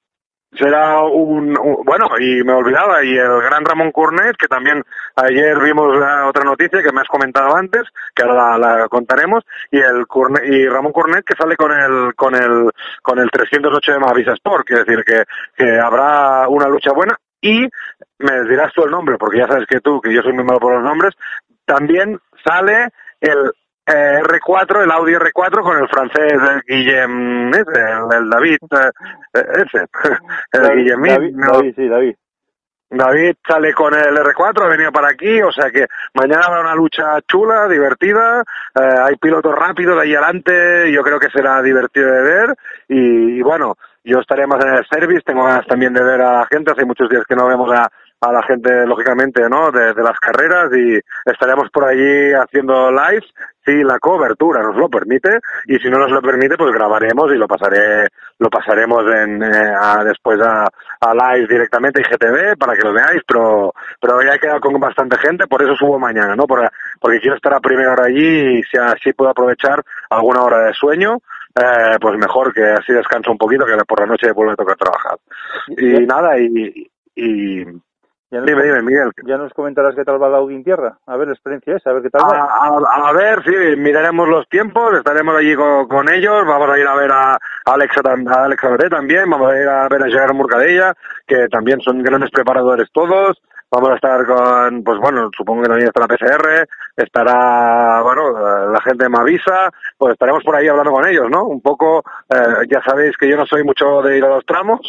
será 0.53 1.03
un, 1.03 1.55
bueno 1.85 2.09
y 2.18 2.44
me 2.44 2.53
olvidaba 2.53 3.03
y 3.03 3.16
el 3.16 3.40
gran 3.40 3.64
Ramón 3.64 3.90
Cornet 3.90 4.37
que 4.37 4.48
también 4.48 4.83
ayer 5.16 5.59
vimos 5.59 5.96
la 5.96 6.27
otra 6.29 6.44
noticia 6.44 6.83
que 6.83 6.92
me 6.92 7.01
has 7.01 7.09
comentado 7.09 7.57
antes 7.57 7.85
que 8.14 8.22
ahora 8.22 8.59
la, 8.59 8.77
la 8.77 8.88
contaremos 8.88 9.44
y 9.70 9.79
el 9.79 10.07
Cornet, 10.07 10.44
y 10.44 10.68
Ramón 10.68 10.92
Cornet 10.92 11.25
que 11.25 11.37
sale 11.37 11.57
con 11.57 11.72
el 11.72 12.14
con 12.14 12.35
el 12.35 12.70
con 13.01 13.18
el 13.18 13.31
308 13.31 13.92
de 13.92 13.98
Mavisa 13.98 14.33
Sport 14.33 14.66
quiere 14.66 14.85
decir 14.85 15.03
que, 15.05 15.25
que 15.57 15.79
habrá 15.79 16.46
una 16.48 16.68
lucha 16.68 16.92
buena 16.92 17.16
y 17.42 17.68
me 18.18 18.44
dirás 18.48 18.72
tú 18.72 18.85
el 18.85 18.90
nombre, 18.90 19.18
porque 19.18 19.38
ya 19.38 19.48
sabes 19.48 19.66
que 19.66 19.81
tú, 19.81 20.01
que 20.01 20.14
yo 20.14 20.22
soy 20.22 20.33
muy 20.33 20.44
malo 20.44 20.61
por 20.61 20.75
los 20.75 20.85
nombres, 20.85 21.12
también 21.66 22.20
sale 22.44 22.88
el 23.20 23.53
eh, 23.87 24.21
R4, 24.23 24.85
el 24.85 24.90
Audi 24.90 25.12
R4 25.14 25.62
con 25.62 25.79
el 25.79 25.88
francés 25.88 26.33
el 26.33 26.62
Guillem, 26.66 27.49
ese, 27.51 27.81
el, 27.81 28.23
el 28.23 28.31
David, 28.31 28.59
eh, 28.71 29.40
ese, 29.55 29.87
el 30.53 30.62
David, 30.62 30.83
Guillem, 30.83 31.03
David, 31.03 31.35
no, 31.35 31.53
David, 31.53 31.75
sí, 31.77 31.88
David. 31.88 32.14
David 32.95 33.37
sale 33.47 33.73
con 33.73 33.95
el 33.95 34.14
R4, 34.14 34.64
ha 34.64 34.68
venido 34.68 34.92
para 34.92 35.09
aquí, 35.09 35.40
o 35.40 35.51
sea 35.51 35.71
que 35.71 35.87
mañana 36.12 36.45
habrá 36.47 36.61
una 36.61 36.75
lucha 36.75 37.18
chula, 37.27 37.66
divertida, 37.66 38.42
eh, 38.75 38.97
hay 39.03 39.16
pilotos 39.16 39.55
rápidos 39.55 39.97
de 39.97 40.03
ahí 40.03 40.14
adelante, 40.14 40.92
yo 40.92 41.03
creo 41.03 41.18
que 41.18 41.31
será 41.31 41.62
divertido 41.62 42.12
de 42.12 42.23
ver 42.23 42.55
y, 42.88 43.38
y 43.38 43.42
bueno, 43.42 43.77
yo 44.05 44.18
estaré 44.18 44.47
más 44.47 44.62
en 44.64 44.75
el 44.75 44.87
service, 44.87 45.23
tengo 45.25 45.45
ganas 45.45 45.66
también 45.66 45.95
de 45.95 46.03
ver 46.03 46.21
a 46.21 46.40
la 46.40 46.47
gente, 46.47 46.73
hace 46.73 46.85
muchos 46.85 47.09
días 47.09 47.25
que 47.27 47.37
no 47.37 47.47
vemos 47.47 47.73
a, 47.73 47.88
a 48.23 48.33
la 48.33 48.43
gente, 48.45 48.87
lógicamente, 48.87 49.43
¿no? 49.51 49.71
De, 49.73 49.93
de 49.95 50.03
las 50.03 50.19
carreras 50.21 50.71
y 50.75 50.99
estaremos 51.29 51.69
por 51.71 51.85
allí 51.85 52.33
haciendo 52.33 52.91
live 52.93 53.25
si 53.65 53.83
la 53.83 53.99
cobertura 53.99 54.63
nos 54.63 54.77
lo 54.77 54.89
permite 54.89 55.39
y 55.67 55.77
si 55.79 55.89
no 55.91 55.99
nos 55.99 56.11
lo 56.11 56.23
permite, 56.23 56.57
pues 56.57 56.73
grabaremos 56.73 57.33
y 57.33 57.37
lo 57.37 57.47
pasaré, 57.49 58.07
lo 58.39 58.49
pasaremos 58.49 59.05
en, 59.13 59.43
eh, 59.43 59.73
a, 59.81 60.05
después 60.05 60.41
a, 60.41 60.67
a 61.01 61.15
live 61.15 61.47
directamente 61.49 62.01
y 62.01 62.05
GTV 62.05 62.57
para 62.57 62.75
que 62.75 62.83
lo 62.83 62.93
veáis, 62.93 63.23
pero, 63.27 63.73
pero 64.01 64.21
ya 64.23 64.35
he 64.35 64.39
quedado 64.41 64.61
con 64.61 64.79
bastante 64.81 65.17
gente, 65.19 65.47
por 65.49 65.63
eso 65.63 65.75
subo 65.77 65.99
mañana, 65.99 66.35
¿no? 66.37 66.47
Por- 66.47 66.71
porque 67.01 67.21
quiero 67.21 67.37
estar 67.37 67.55
a 67.55 67.61
primera 67.61 67.93
hora 67.93 68.05
allí 68.05 68.59
y 68.59 68.63
si 68.65 68.79
así 68.79 69.13
puedo 69.13 69.31
aprovechar 69.33 69.83
alguna 70.11 70.43
hora 70.43 70.59
de 70.67 70.75
sueño, 70.75 71.19
eh, 71.57 71.99
pues 72.01 72.17
mejor 72.19 72.53
que 72.55 72.63
así 72.65 72.93
descanso 72.93 73.33
un 73.33 73.39
poquito 73.39 73.65
que 73.67 73.77
por 73.85 73.99
la 74.01 74.07
noche 74.07 74.31
vuelve 74.33 74.53
a 74.53 74.57
tocar 74.57 74.77
trabajar. 74.77 75.19
Y 75.77 76.07
nada, 76.07 76.39
y, 76.39 76.91
y 77.15 77.65
Ya 78.33 78.38
nos, 78.38 78.47
dime, 78.47 78.62
dime, 78.62 78.83
Miguel. 78.83 79.11
ya 79.27 79.37
nos 79.37 79.53
comentarás 79.53 79.95
qué 79.95 80.05
tal 80.05 80.21
va 80.21 80.29
la 80.31 80.40
tierra. 80.64 80.97
A 81.07 81.16
ver 81.18 81.27
la 81.29 81.35
experiencia 81.35 81.77
esa, 81.77 81.90
a 81.90 81.92
ver 81.92 82.03
qué 82.03 82.09
tal 82.09 82.23
va. 82.23 82.45
A, 82.45 82.68
a- 82.68 83.09
a 83.11 83.12
ver, 83.12 83.42
sí, 83.45 83.77
miraremos 83.77 84.27
los 84.27 84.49
tiempos, 84.49 84.95
estaremos 84.97 85.37
allí 85.37 85.55
con, 85.55 85.87
con 85.87 86.11
ellos, 86.11 86.47
vamos 86.47 86.71
a 86.71 86.79
ir 86.79 86.87
a 86.88 86.95
ver 86.97 87.12
a 87.12 87.38
Alexa, 87.66 88.01
a 88.05 88.45
Alexa 88.45 88.71
Beret 88.71 88.90
también, 88.90 89.29
vamos 89.29 89.53
a 89.53 89.61
ir 89.61 89.68
a 89.68 89.87
ver 89.87 90.03
a 90.03 90.07
Gerard 90.07 90.33
Murcadella, 90.35 90.95
que 91.27 91.47
también 91.49 91.81
son 91.83 92.03
grandes 92.03 92.31
preparadores 92.31 92.88
todos, 92.90 93.37
vamos 93.73 93.91
a 93.91 93.95
estar 93.95 94.27
con, 94.27 94.85
pues 94.85 94.99
bueno, 94.99 95.31
supongo 95.37 95.63
que 95.63 95.69
también 95.69 95.89
estará 95.89 96.07
PCR, 96.07 96.69
estará, 96.95 98.03
bueno, 98.03 98.71
la 98.71 98.81
gente 98.83 99.05
de 99.05 99.09
Mavisa, 99.09 99.71
pues 99.97 100.13
estaremos 100.13 100.45
por 100.45 100.55
ahí 100.55 100.69
hablando 100.69 100.93
con 100.93 101.07
ellos, 101.09 101.27
¿no? 101.31 101.45
Un 101.47 101.61
poco, 101.63 102.05
eh, 102.29 102.67
ya 102.71 102.83
sabéis 102.83 103.17
que 103.17 103.29
yo 103.29 103.37
no 103.37 103.47
soy 103.47 103.65
mucho 103.65 104.03
de 104.03 104.19
ir 104.19 104.25
a 104.25 104.29
los 104.29 104.45
tramos, 104.45 104.81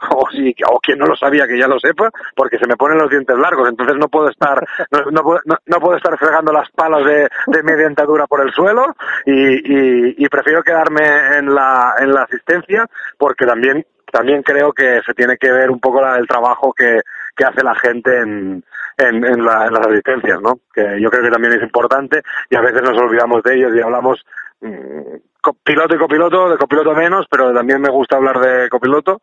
o, 0.10 0.24
si, 0.30 0.54
o 0.66 0.78
quien 0.80 0.98
no 0.98 1.06
lo 1.06 1.16
sabía 1.16 1.46
que 1.46 1.58
ya 1.58 1.68
lo 1.68 1.78
sepa, 1.78 2.10
porque 2.34 2.58
se 2.58 2.66
me 2.66 2.76
ponen 2.76 2.98
los 2.98 3.10
dientes 3.10 3.36
largos, 3.36 3.68
entonces 3.68 3.96
no 3.96 4.08
puedo 4.08 4.30
estar, 4.30 4.64
no, 4.90 5.00
no 5.10 5.22
puedo, 5.22 5.40
no- 5.44 5.58
no 5.66 5.78
puedo 5.78 5.96
estar 5.96 6.16
fregando 6.18 6.52
las 6.52 6.70
palas 6.70 7.04
de, 7.04 7.28
de 7.46 7.62
mi 7.62 7.72
dentadura 7.72 8.26
por 8.26 8.40
el 8.40 8.52
suelo 8.52 8.86
y, 9.26 9.32
y, 9.32 10.14
y 10.24 10.28
prefiero 10.28 10.62
quedarme 10.62 11.36
en 11.38 11.54
la, 11.54 11.94
en 12.00 12.12
la 12.14 12.22
asistencia 12.22 12.86
porque 13.18 13.44
también 13.46 13.84
también 14.12 14.42
creo 14.42 14.72
que 14.72 15.00
se 15.06 15.14
tiene 15.14 15.36
que 15.36 15.52
ver 15.52 15.70
un 15.70 15.78
poco 15.78 16.00
la- 16.02 16.16
el 16.18 16.26
trabajo 16.26 16.72
que, 16.72 16.98
que 17.36 17.44
hace 17.44 17.62
la 17.64 17.74
gente 17.76 18.16
en, 18.18 18.64
en, 18.98 19.44
la- 19.44 19.66
en 19.66 19.72
las 19.74 19.86
asistencias, 19.86 20.40
¿no? 20.40 20.60
Que 20.74 21.00
yo 21.00 21.10
creo 21.10 21.22
que 21.24 21.30
también 21.30 21.54
es 21.54 21.62
importante 21.62 22.22
y 22.50 22.56
a 22.56 22.60
veces 22.60 22.82
nos 22.82 22.98
olvidamos 22.98 23.42
de 23.42 23.54
ellos 23.54 23.72
y 23.74 23.80
hablamos 23.80 24.24
mm, 24.60 25.16
co- 25.40 25.56
piloto 25.64 25.94
y 25.94 25.98
copiloto, 25.98 26.50
de 26.50 26.58
copiloto 26.58 26.94
menos, 26.94 27.26
pero 27.30 27.52
también 27.54 27.80
me 27.80 27.88
gusta 27.90 28.16
hablar 28.16 28.38
de 28.40 28.68
copiloto, 28.68 29.22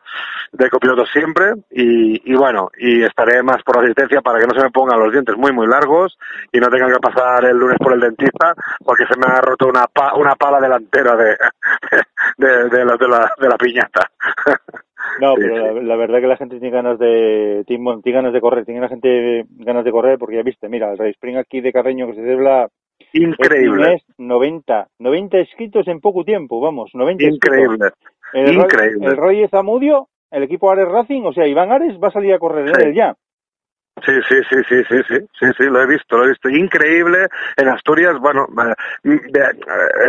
de 0.51 0.69
copiloto 0.69 1.05
siempre 1.05 1.53
y, 1.69 2.31
y 2.31 2.35
bueno, 2.35 2.69
y 2.77 3.03
estaré 3.03 3.43
más 3.43 3.61
por 3.63 3.77
asistencia 3.79 4.21
para 4.21 4.39
que 4.39 4.47
no 4.47 4.53
se 4.55 4.63
me 4.63 4.71
pongan 4.71 4.99
los 4.99 5.11
dientes 5.11 5.35
muy 5.37 5.51
muy 5.51 5.67
largos 5.67 6.17
y 6.51 6.59
no 6.59 6.69
tengan 6.69 6.91
que 6.91 6.99
pasar 6.99 7.45
el 7.45 7.57
lunes 7.57 7.77
por 7.77 7.93
el 7.93 7.99
dentista 7.99 8.53
porque 8.83 9.05
se 9.05 9.17
me 9.17 9.25
ha 9.31 9.41
roto 9.41 9.67
una 9.67 9.85
pa- 9.87 10.15
una 10.15 10.35
pala 10.35 10.59
delantera 10.59 11.15
de 11.15 11.37
de, 12.37 12.47
de, 12.69 12.69
de, 12.69 12.85
la, 13.07 13.31
de 13.37 13.47
la 13.49 13.57
piñata. 13.57 14.09
No, 15.19 15.33
pero. 15.35 15.73
La, 15.75 15.81
la 15.81 15.95
verdad 15.95 16.19
que 16.21 16.27
la 16.27 16.37
gente 16.37 16.59
tiene 16.59 16.75
ganas 16.75 16.99
de 16.99 17.63
tiene, 17.67 17.83
ganas 18.05 18.33
de 18.33 18.41
correr, 18.41 18.65
tiene 18.65 18.81
la 18.81 18.89
gente 18.89 19.45
ganas 19.57 19.83
de 19.85 19.91
correr 19.91 20.17
porque 20.19 20.35
ya 20.37 20.43
viste, 20.43 20.69
mira, 20.69 20.91
el 20.91 20.97
Rey 20.97 21.11
Spring 21.11 21.37
aquí 21.37 21.61
de 21.61 21.71
Carreño 21.73 22.07
que 22.07 22.13
se 22.15 22.21
celebra 22.21 22.67
Increíble, 23.13 23.87
mes 23.89 24.03
90, 24.17 24.87
90 24.99 25.39
inscritos 25.39 25.87
en 25.87 25.99
poco 26.01 26.23
tiempo, 26.23 26.59
vamos, 26.59 26.91
90 26.93 27.23
inscritos. 27.23 27.57
increíble. 27.59 27.89
El, 28.33 28.55
Roy- 28.55 28.63
increíble. 28.65 29.05
el 29.07 29.17
Roy 29.17 29.47
Zamudio, 29.49 30.07
el 30.31 30.43
equipo 30.43 30.69
Ares 30.71 30.87
Racing, 30.87 31.21
o 31.23 31.33
sea, 31.33 31.47
Iván 31.47 31.71
Ares 31.71 31.97
va 32.03 32.09
a 32.09 32.11
salir 32.11 32.33
a 32.33 32.39
correr 32.39 32.67
en 32.69 32.87
él 32.87 32.93
ya. 32.93 33.15
Sí, 34.05 34.11
sí, 34.29 34.35
sí, 34.49 34.55
sí, 34.69 34.83
sí, 34.87 35.01
sí, 35.07 35.27
sí, 35.39 35.45
sí, 35.57 35.63
lo 35.65 35.81
he 35.81 35.87
visto, 35.87 36.17
lo 36.17 36.25
he 36.25 36.29
visto. 36.29 36.49
Increíble 36.49 37.27
en 37.55 37.67
Asturias, 37.67 38.15
bueno, 38.19 38.47
eh, 39.03 39.15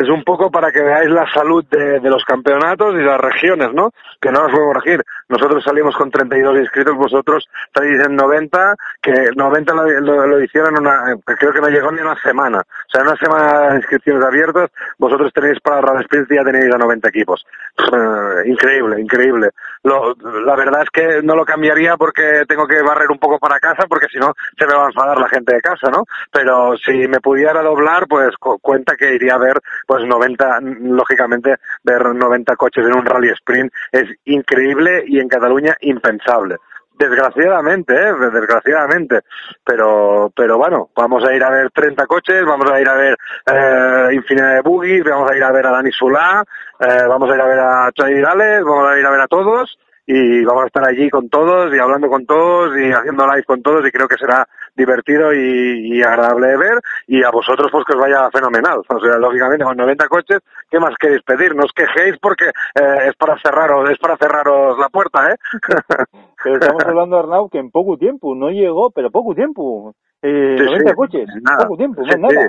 es 0.02 0.08
un 0.08 0.22
poco 0.24 0.50
para 0.50 0.70
que 0.70 0.82
veáis 0.82 1.08
la 1.10 1.26
salud 1.32 1.64
de, 1.70 1.98
de 1.98 2.10
los 2.10 2.22
campeonatos 2.24 2.94
y 2.94 3.02
las 3.02 3.18
regiones, 3.18 3.72
¿no? 3.72 3.92
Que 4.20 4.30
no 4.30 4.42
nos 4.42 4.52
podemos 4.52 4.76
regir. 4.76 5.02
Nosotros 5.28 5.64
salimos 5.64 5.96
con 5.96 6.10
32 6.10 6.58
inscritos, 6.58 6.96
vosotros 6.96 7.48
estáis 7.66 7.98
en 8.04 8.14
90, 8.14 8.74
que 9.00 9.12
90 9.34 9.74
lo, 9.74 10.00
lo, 10.00 10.26
lo 10.26 10.42
hicieron 10.42 10.78
una, 10.78 11.12
eh, 11.12 11.16
creo 11.38 11.52
que 11.52 11.60
no 11.60 11.68
llegó 11.68 11.90
ni 11.90 12.00
una 12.00 12.16
semana. 12.16 12.58
O 12.60 12.90
sea, 12.90 13.00
en 13.00 13.08
una 13.08 13.16
semana 13.16 13.70
de 13.70 13.76
inscripciones 13.76 14.24
abiertas, 14.24 14.70
vosotros 14.98 15.32
tenéis 15.32 15.60
para 15.60 15.80
Rad 15.80 16.02
Sprint 16.02 16.30
ya 16.30 16.44
tenéis 16.44 16.74
a 16.74 16.78
90 16.78 17.08
equipos. 17.08 17.46
Increíble, 18.44 19.00
increíble. 19.00 19.50
Lo, 19.88 20.14
la 20.44 20.54
verdad 20.54 20.82
es 20.82 20.90
que 20.90 21.22
no 21.22 21.34
lo 21.34 21.44
cambiaría 21.44 21.96
porque 21.96 22.42
tengo 22.46 22.66
que 22.66 22.82
barrer 22.82 23.10
un 23.10 23.18
poco 23.18 23.38
para 23.38 23.58
casa 23.58 23.86
porque 23.88 24.06
si 24.12 24.18
no 24.18 24.32
se 24.58 24.66
me 24.66 24.74
va 24.74 24.84
a 24.84 24.88
enfadar 24.88 25.18
la 25.18 25.28
gente 25.28 25.54
de 25.54 25.60
casa, 25.60 25.88
¿no? 25.90 26.04
Pero 26.30 26.76
si 26.76 27.08
me 27.08 27.20
pudiera 27.20 27.62
doblar, 27.62 28.06
pues 28.06 28.36
cu- 28.36 28.58
cuenta 28.60 28.96
que 28.96 29.14
iría 29.14 29.34
a 29.34 29.38
ver 29.38 29.58
pues 29.86 30.04
90, 30.04 30.60
lógicamente 30.82 31.56
ver 31.82 32.04
90 32.14 32.56
coches 32.56 32.84
en 32.84 32.94
un 32.96 33.06
rally 33.06 33.30
sprint 33.30 33.72
es 33.92 34.04
increíble 34.26 35.04
y 35.06 35.20
en 35.20 35.28
Cataluña 35.28 35.74
impensable. 35.80 36.56
Desgraciadamente, 36.98 37.94
¿eh? 37.94 38.12
desgraciadamente. 38.32 39.20
Pero, 39.64 40.32
pero 40.34 40.58
bueno, 40.58 40.90
vamos 40.96 41.24
a 41.24 41.32
ir 41.32 41.44
a 41.44 41.50
ver 41.50 41.70
30 41.70 42.06
coches, 42.06 42.44
vamos 42.44 42.68
a 42.70 42.80
ir 42.80 42.88
a 42.88 42.94
ver 42.94 43.16
eh, 43.46 44.14
infinidad 44.14 44.54
de 44.54 44.62
buggies, 44.62 45.04
vamos 45.04 45.30
a 45.30 45.36
ir 45.36 45.44
a 45.44 45.52
ver 45.52 45.66
a 45.66 45.70
Dani 45.70 45.92
Sulá, 45.92 46.42
eh, 46.80 47.04
vamos 47.06 47.30
a 47.30 47.34
ir 47.36 47.40
a 47.40 47.46
ver 47.46 47.58
a 47.60 47.90
Xavi 47.96 48.14
Virales, 48.14 48.64
vamos 48.64 48.90
a 48.90 48.98
ir 48.98 49.06
a 49.06 49.10
ver 49.10 49.20
a 49.20 49.28
todos 49.28 49.78
y 50.06 50.42
vamos 50.44 50.64
a 50.64 50.66
estar 50.66 50.88
allí 50.88 51.08
con 51.08 51.28
todos 51.28 51.72
y 51.72 51.78
hablando 51.78 52.08
con 52.08 52.26
todos 52.26 52.76
y 52.78 52.90
haciendo 52.90 53.26
live 53.26 53.44
con 53.44 53.62
todos 53.62 53.86
y 53.86 53.92
creo 53.92 54.08
que 54.08 54.16
será 54.16 54.48
divertido 54.78 55.34
y, 55.34 55.96
y 55.98 56.02
agradable 56.02 56.46
de 56.48 56.56
ver 56.56 56.78
y 57.06 57.22
a 57.22 57.30
vosotros 57.30 57.68
pues 57.70 57.84
que 57.84 57.94
os 57.94 58.00
vaya 58.00 58.30
fenomenal. 58.30 58.80
O 58.88 59.00
sea, 59.00 59.18
lógicamente 59.18 59.64
con 59.64 59.76
90 59.76 60.08
coches, 60.08 60.38
¿qué 60.70 60.78
más 60.80 60.94
queréis 60.98 61.22
pedir? 61.22 61.54
No 61.54 61.64
os 61.64 61.72
quejéis 61.72 62.16
porque 62.20 62.46
eh, 62.46 63.08
es 63.08 63.14
para 63.16 63.36
cerraros, 63.42 63.90
es 63.90 63.98
para 63.98 64.16
cerraros 64.16 64.78
la 64.78 64.88
puerta, 64.88 65.30
¿eh? 65.32 65.36
Pero 66.42 66.54
estamos 66.56 66.84
hablando, 66.84 67.18
Arnau, 67.18 67.48
que 67.50 67.58
en 67.58 67.70
poco 67.70 67.98
tiempo, 67.98 68.34
no 68.34 68.48
llegó, 68.50 68.90
pero 68.90 69.10
poco 69.10 69.34
tiempo. 69.34 69.92
Eh, 70.22 70.56
Sí, 70.58 70.64
90 70.64 70.90
sí, 70.90 70.96
coches, 70.96 71.28
nada. 71.42 71.64
poco 71.64 71.76
tiempo, 71.76 72.02
Sí, 72.04 72.10
más 72.10 72.32
nada. 72.32 72.48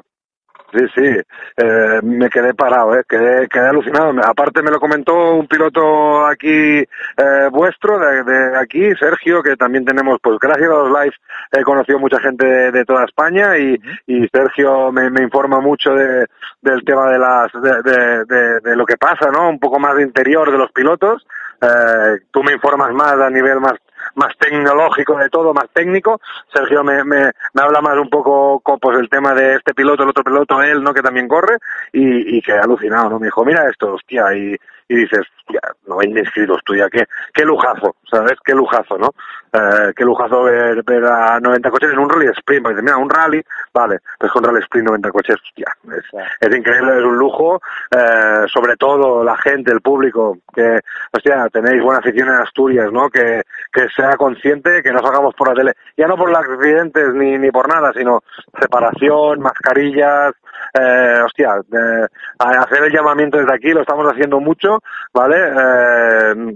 Sí, 0.72 0.86
sí, 0.94 1.22
eh, 1.58 2.00
me 2.04 2.30
quedé 2.30 2.54
parado, 2.54 2.94
eh, 2.96 3.04
quedé, 3.10 3.48
quedé 3.48 3.70
alucinado. 3.70 4.12
Aparte 4.24 4.62
me 4.62 4.70
lo 4.70 4.80
comentó 4.80 5.34
un 5.34 5.48
piloto 5.48 6.28
aquí 6.28 6.78
eh, 6.80 7.48
vuestro, 7.52 7.98
de, 7.98 8.24
de 8.24 8.58
aquí, 8.58 8.94
Sergio, 9.00 9.42
que 9.42 9.56
también 9.56 9.84
tenemos, 9.84 10.20
pues 10.22 10.38
gracias 10.40 10.70
a 10.70 10.74
los 10.74 10.90
lives 10.92 11.16
he 11.52 11.64
conocido 11.64 11.98
mucha 11.98 12.20
gente 12.20 12.46
de, 12.72 12.86
toda 12.86 13.06
España 13.06 13.58
y, 13.58 13.80
y 14.06 14.28
Sergio 14.28 14.92
me, 14.92 15.08
informa 15.24 15.60
mucho 15.60 15.90
de, 15.92 16.28
del 16.62 16.84
tema 16.86 17.10
de 17.10 17.18
las 17.18 17.52
de- 17.54 18.60
de 18.62 18.76
lo 18.76 18.86
que 18.86 18.98
pasa, 18.98 19.32
¿no? 19.32 19.50
Un 19.50 19.60
poco 19.60 19.80
más 19.80 19.96
de 19.96 20.04
interior 20.04 20.52
de 20.52 20.58
los 20.58 20.72
pilotos. 20.72 21.26
Eh, 21.62 22.20
tú 22.32 22.44
me 22.44 22.54
informas 22.54 22.94
más 22.94 23.14
a 23.14 23.30
nivel 23.30 23.60
más 23.60 23.74
más 24.20 24.38
tecnológico 24.38 25.18
de 25.18 25.30
todo, 25.30 25.54
más 25.54 25.70
técnico. 25.74 26.20
Sergio 26.54 26.84
me, 26.84 27.04
me, 27.04 27.32
habla 27.56 27.82
más 27.82 27.98
un 27.98 28.10
poco 28.10 28.60
co- 28.60 28.78
pues 28.78 29.00
el 29.00 29.10
tema 29.10 29.34
de 29.34 29.56
este 29.56 29.74
piloto, 29.74 30.04
el 30.04 30.10
otro 30.10 30.24
piloto, 30.24 30.62
él, 30.62 30.84
¿no? 30.84 30.94
Que 30.94 31.02
también 31.02 31.28
corre 31.28 31.58
y, 31.94 32.38
y 32.38 32.42
que 32.42 32.54
alucinado, 32.54 33.10
¿no? 33.10 33.20
Me 33.20 33.28
dijo, 33.28 33.44
mira 33.46 33.68
esto, 33.70 33.94
hostia, 33.94 34.34
y, 34.36 34.56
y 34.90 34.96
dices, 34.96 35.22
hostia, 35.38 35.62
90 35.88 36.20
inscritos 36.20 36.60
tú 36.66 36.76
ya, 36.76 36.90
qué, 36.90 37.06
qué 37.32 37.46
lujazo, 37.46 37.96
¿sabes? 38.10 38.34
Qué 38.44 38.54
lujazo, 38.54 38.98
¿no? 38.98 39.12
Eh, 39.54 39.94
qué 39.96 40.04
lujazo 40.04 40.44
ver, 40.44 40.84
ver 40.84 41.06
a 41.06 41.40
90 41.40 41.70
coches 41.70 41.92
en 41.94 42.00
un 42.00 42.10
rally 42.10 42.28
sprint, 42.38 42.64
porque 42.64 42.82
mira, 42.82 42.98
un 42.98 43.10
rally, 43.10 43.42
vale, 43.72 44.00
pues 44.18 44.32
con 44.32 44.44
rally 44.44 44.62
sprint 44.62 44.88
90 44.88 45.12
coches, 45.12 45.36
hostia, 45.36 45.68
es, 45.96 46.06
es 46.40 46.58
increíble, 46.58 46.98
es 46.98 47.04
un 47.04 47.18
lujo, 47.18 47.62
eh, 47.92 48.46
sobre 48.52 48.76
todo 48.78 49.24
la 49.24 49.38
gente, 49.38 49.72
el 49.72 49.82
público, 49.82 50.40
que, 50.54 50.80
hostia, 51.14 51.48
tenéis 51.54 51.84
buena 51.84 52.00
afición 52.00 52.30
en 52.30 52.42
Asturias, 52.42 52.92
¿no? 52.92 53.10
Que, 53.10 53.44
que 53.72 53.88
sea 53.96 54.18
consciente, 54.18 54.82
que 54.82 54.92
no 54.92 55.00
salgamos 55.02 55.36
por 55.36 55.50
la 55.50 55.54
tele, 55.54 55.74
ya 55.96 56.08
no 56.08 56.18
por 56.18 56.30
los 56.30 56.40
accidentes 56.40 57.14
ni, 57.14 57.38
ni 57.38 57.52
por 57.52 57.70
nada, 57.70 57.94
sino 57.94 58.24
separación, 58.60 59.40
mascarillas, 59.40 60.34
eh, 60.74 61.16
hostia, 61.24 61.56
eh, 61.72 62.08
hacer 62.38 62.84
el 62.84 62.94
llamamiento 62.94 63.38
desde 63.38 63.54
aquí, 63.54 63.70
lo 63.70 63.82
estamos 63.82 64.06
haciendo 64.12 64.40
mucho, 64.40 64.80
¿vale? 65.14 65.38
Eh, 65.38 66.56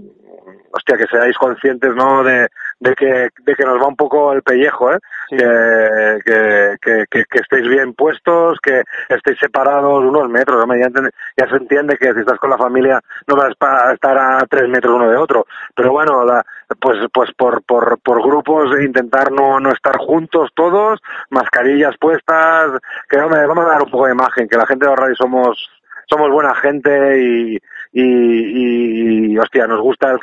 hostia, 0.70 0.96
que 0.96 1.06
seáis 1.06 1.36
conscientes, 1.38 1.94
¿no? 1.94 2.22
De, 2.24 2.48
de 2.80 2.94
que, 2.94 3.28
de 3.44 3.54
que 3.54 3.64
nos 3.64 3.80
va 3.80 3.86
un 3.86 3.96
poco 3.96 4.32
el 4.32 4.42
pellejo, 4.42 4.92
¿eh? 4.92 4.98
Sí. 5.30 5.36
Que, 5.36 6.18
que, 6.24 6.76
que, 6.82 7.04
que, 7.10 7.24
que 7.24 7.38
estéis 7.38 7.68
bien 7.68 7.94
puestos, 7.94 8.58
que 8.60 8.82
estéis 9.08 9.38
separados 9.38 10.04
unos 10.04 10.28
metros, 10.28 10.64
ya, 10.68 10.88
ya 11.36 11.48
se 11.48 11.56
entiende 11.56 11.96
que 11.96 12.12
si 12.12 12.20
estás 12.20 12.38
con 12.38 12.50
la 12.50 12.58
familia 12.58 13.00
no 13.26 13.36
vas 13.36 13.54
a 13.60 13.92
estar 13.92 14.18
a 14.18 14.44
tres 14.48 14.68
metros 14.68 14.94
uno 14.94 15.08
de 15.08 15.16
otro, 15.16 15.46
pero 15.74 15.92
bueno, 15.92 16.24
la, 16.24 16.44
pues, 16.80 16.98
pues 17.12 17.30
por, 17.36 17.62
por, 17.64 17.98
por 18.00 18.22
grupos 18.22 18.70
intentar 18.80 19.30
no, 19.32 19.60
no 19.60 19.70
estar 19.72 19.96
juntos 19.98 20.50
todos, 20.54 21.00
mascarillas 21.30 21.96
puestas, 21.98 22.72
que 23.08 23.16
vamos 23.18 23.36
a 23.38 23.68
dar 23.68 23.82
un 23.82 23.90
poco 23.90 24.06
de 24.06 24.12
imagen, 24.12 24.48
que 24.48 24.56
la 24.56 24.66
gente 24.66 24.84
de 24.86 24.90
los 24.90 24.98
rallies 24.98 25.18
somos 25.18 25.70
somos 26.06 26.30
buena 26.30 26.54
gente 26.56 27.18
y, 27.18 27.56
y, 27.92 29.32
y, 29.32 29.38
hostia, 29.38 29.66
nos 29.66 29.80
gusta 29.80 30.10
el, 30.12 30.18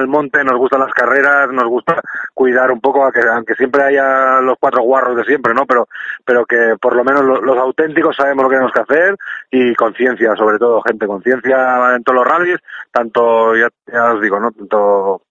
el 0.00 0.06
monte, 0.06 0.44
nos 0.44 0.56
gustan 0.56 0.78
las 0.80 0.92
carreras, 0.92 1.50
nos 1.50 1.64
gusta 1.66 2.00
cuidar 2.34 2.70
un 2.70 2.80
poco, 2.80 3.02
aunque, 3.02 3.20
aunque 3.28 3.54
siempre 3.54 3.82
haya 3.82 4.40
los 4.40 4.56
cuatro 4.60 4.82
guarros 4.82 5.16
de 5.16 5.24
siempre, 5.24 5.54
¿no? 5.54 5.66
Pero, 5.66 5.88
pero 6.24 6.46
que 6.46 6.76
por 6.80 6.94
lo 6.94 7.02
menos 7.02 7.24
lo- 7.24 7.40
los, 7.42 7.58
auténticos 7.58 8.14
sabemos 8.14 8.44
lo 8.44 8.48
que 8.48 8.54
tenemos 8.56 8.72
que 8.72 8.80
hacer 8.80 9.16
y 9.50 9.74
conciencia, 9.74 10.36
sobre 10.36 10.58
todo, 10.58 10.80
gente, 10.82 11.06
conciencia 11.06 11.96
en 11.96 12.04
todos 12.04 12.18
los 12.18 12.26
rallies, 12.28 12.58
tanto, 12.92 13.56
ya, 13.56 13.68
ya 13.92 14.12
os 14.12 14.20
digo, 14.22 14.38
¿no? 14.38 14.52
Tanto 14.52 15.22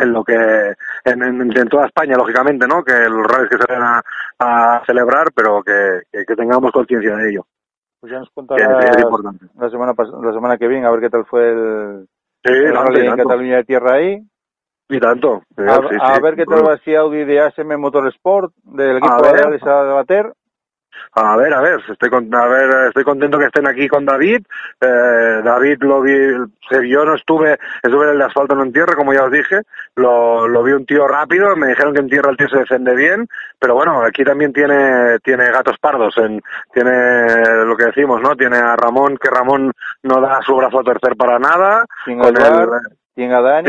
en 0.00 0.12
lo 0.12 0.22
que 0.24 0.34
en, 1.04 1.22
en, 1.22 1.40
en 1.56 1.68
toda 1.68 1.86
España 1.86 2.16
lógicamente 2.16 2.66
no 2.66 2.82
que 2.82 2.92
los 2.92 3.26
rallies 3.26 3.50
que 3.50 3.58
se 3.58 3.72
van 3.72 3.82
a, 3.82 4.02
a 4.76 4.82
celebrar 4.86 5.28
pero 5.34 5.62
que, 5.62 6.02
que, 6.12 6.24
que 6.24 6.36
tengamos 6.36 6.72
conciencia 6.72 7.16
de 7.16 7.30
ello 7.30 7.44
Pues 8.00 8.12
ya 8.12 8.18
nos 8.20 8.30
contarás 8.30 8.84
es 8.96 9.02
importante 9.02 9.46
la 9.58 9.70
semana 9.70 9.92
la 10.22 10.32
semana 10.32 10.56
que 10.56 10.68
viene 10.68 10.86
a 10.86 10.90
ver 10.90 11.00
qué 11.00 11.10
tal 11.10 11.24
fue 11.26 11.50
el, 11.50 12.06
sí 12.44 12.52
el 12.52 12.72
tanto, 12.72 12.92
rally 12.92 13.06
en 13.06 13.16
Cataluña 13.16 13.56
de 13.56 13.64
tierra 13.64 13.94
ahí. 13.94 14.22
y 14.88 15.00
tanto 15.00 15.42
A, 15.56 15.74
sí, 15.88 15.96
a 16.00 16.14
sí. 16.14 16.22
ver 16.22 16.34
qué 16.36 16.44
tal 16.46 16.66
va 16.66 16.78
si 16.78 16.94
Audi 16.94 17.24
de 17.24 17.40
ASM 17.40 17.76
Motorsport 17.78 18.52
del 18.64 18.98
equipo 18.98 19.22
de 19.22 19.42
Alex 19.42 19.66
Abater. 19.66 20.32
A 21.14 21.36
ver, 21.36 21.52
a 21.54 21.60
ver, 21.60 21.80
estoy 21.88 22.10
con, 22.10 22.32
a 22.34 22.46
ver, 22.46 22.88
estoy 22.88 23.04
contento 23.04 23.38
que 23.38 23.46
estén 23.46 23.66
aquí 23.66 23.88
con 23.88 24.04
David. 24.04 24.42
Eh, 24.80 25.40
David 25.44 25.78
lo 25.80 26.02
vi, 26.02 26.12
yo 26.88 27.04
no 27.04 27.14
estuve, 27.14 27.58
estuve 27.82 28.06
en 28.06 28.16
el 28.16 28.22
asfalto 28.22 28.54
no 28.54 28.62
en 28.62 28.72
tierra, 28.72 28.94
como 28.94 29.12
ya 29.12 29.24
os 29.24 29.32
dije. 29.32 29.62
Lo, 29.96 30.46
lo 30.46 30.62
vi 30.62 30.72
un 30.72 30.86
tío 30.86 31.06
rápido, 31.06 31.56
me 31.56 31.68
dijeron 31.68 31.94
que 31.94 32.00
en 32.00 32.08
tierra 32.08 32.30
el 32.30 32.36
tío 32.36 32.48
se 32.48 32.58
defiende 32.58 32.94
bien, 32.94 33.26
pero 33.58 33.74
bueno, 33.74 34.02
aquí 34.04 34.24
también 34.24 34.52
tiene, 34.52 35.18
tiene 35.20 35.50
gatos 35.50 35.76
pardos, 35.80 36.16
en, 36.18 36.40
tiene 36.72 37.64
lo 37.64 37.76
que 37.76 37.86
decimos, 37.86 38.20
¿no? 38.20 38.36
Tiene 38.36 38.58
a 38.58 38.76
Ramón, 38.76 39.16
que 39.16 39.30
Ramón 39.30 39.72
no 40.02 40.20
da 40.20 40.40
su 40.42 40.54
brazo 40.54 40.80
a 40.80 40.84
torcer 40.84 41.16
para 41.16 41.38
nada. 41.38 41.84
Con 42.04 42.36
el, 42.36 42.68
tiene 43.18 43.34
a 43.34 43.40
Dani. 43.40 43.64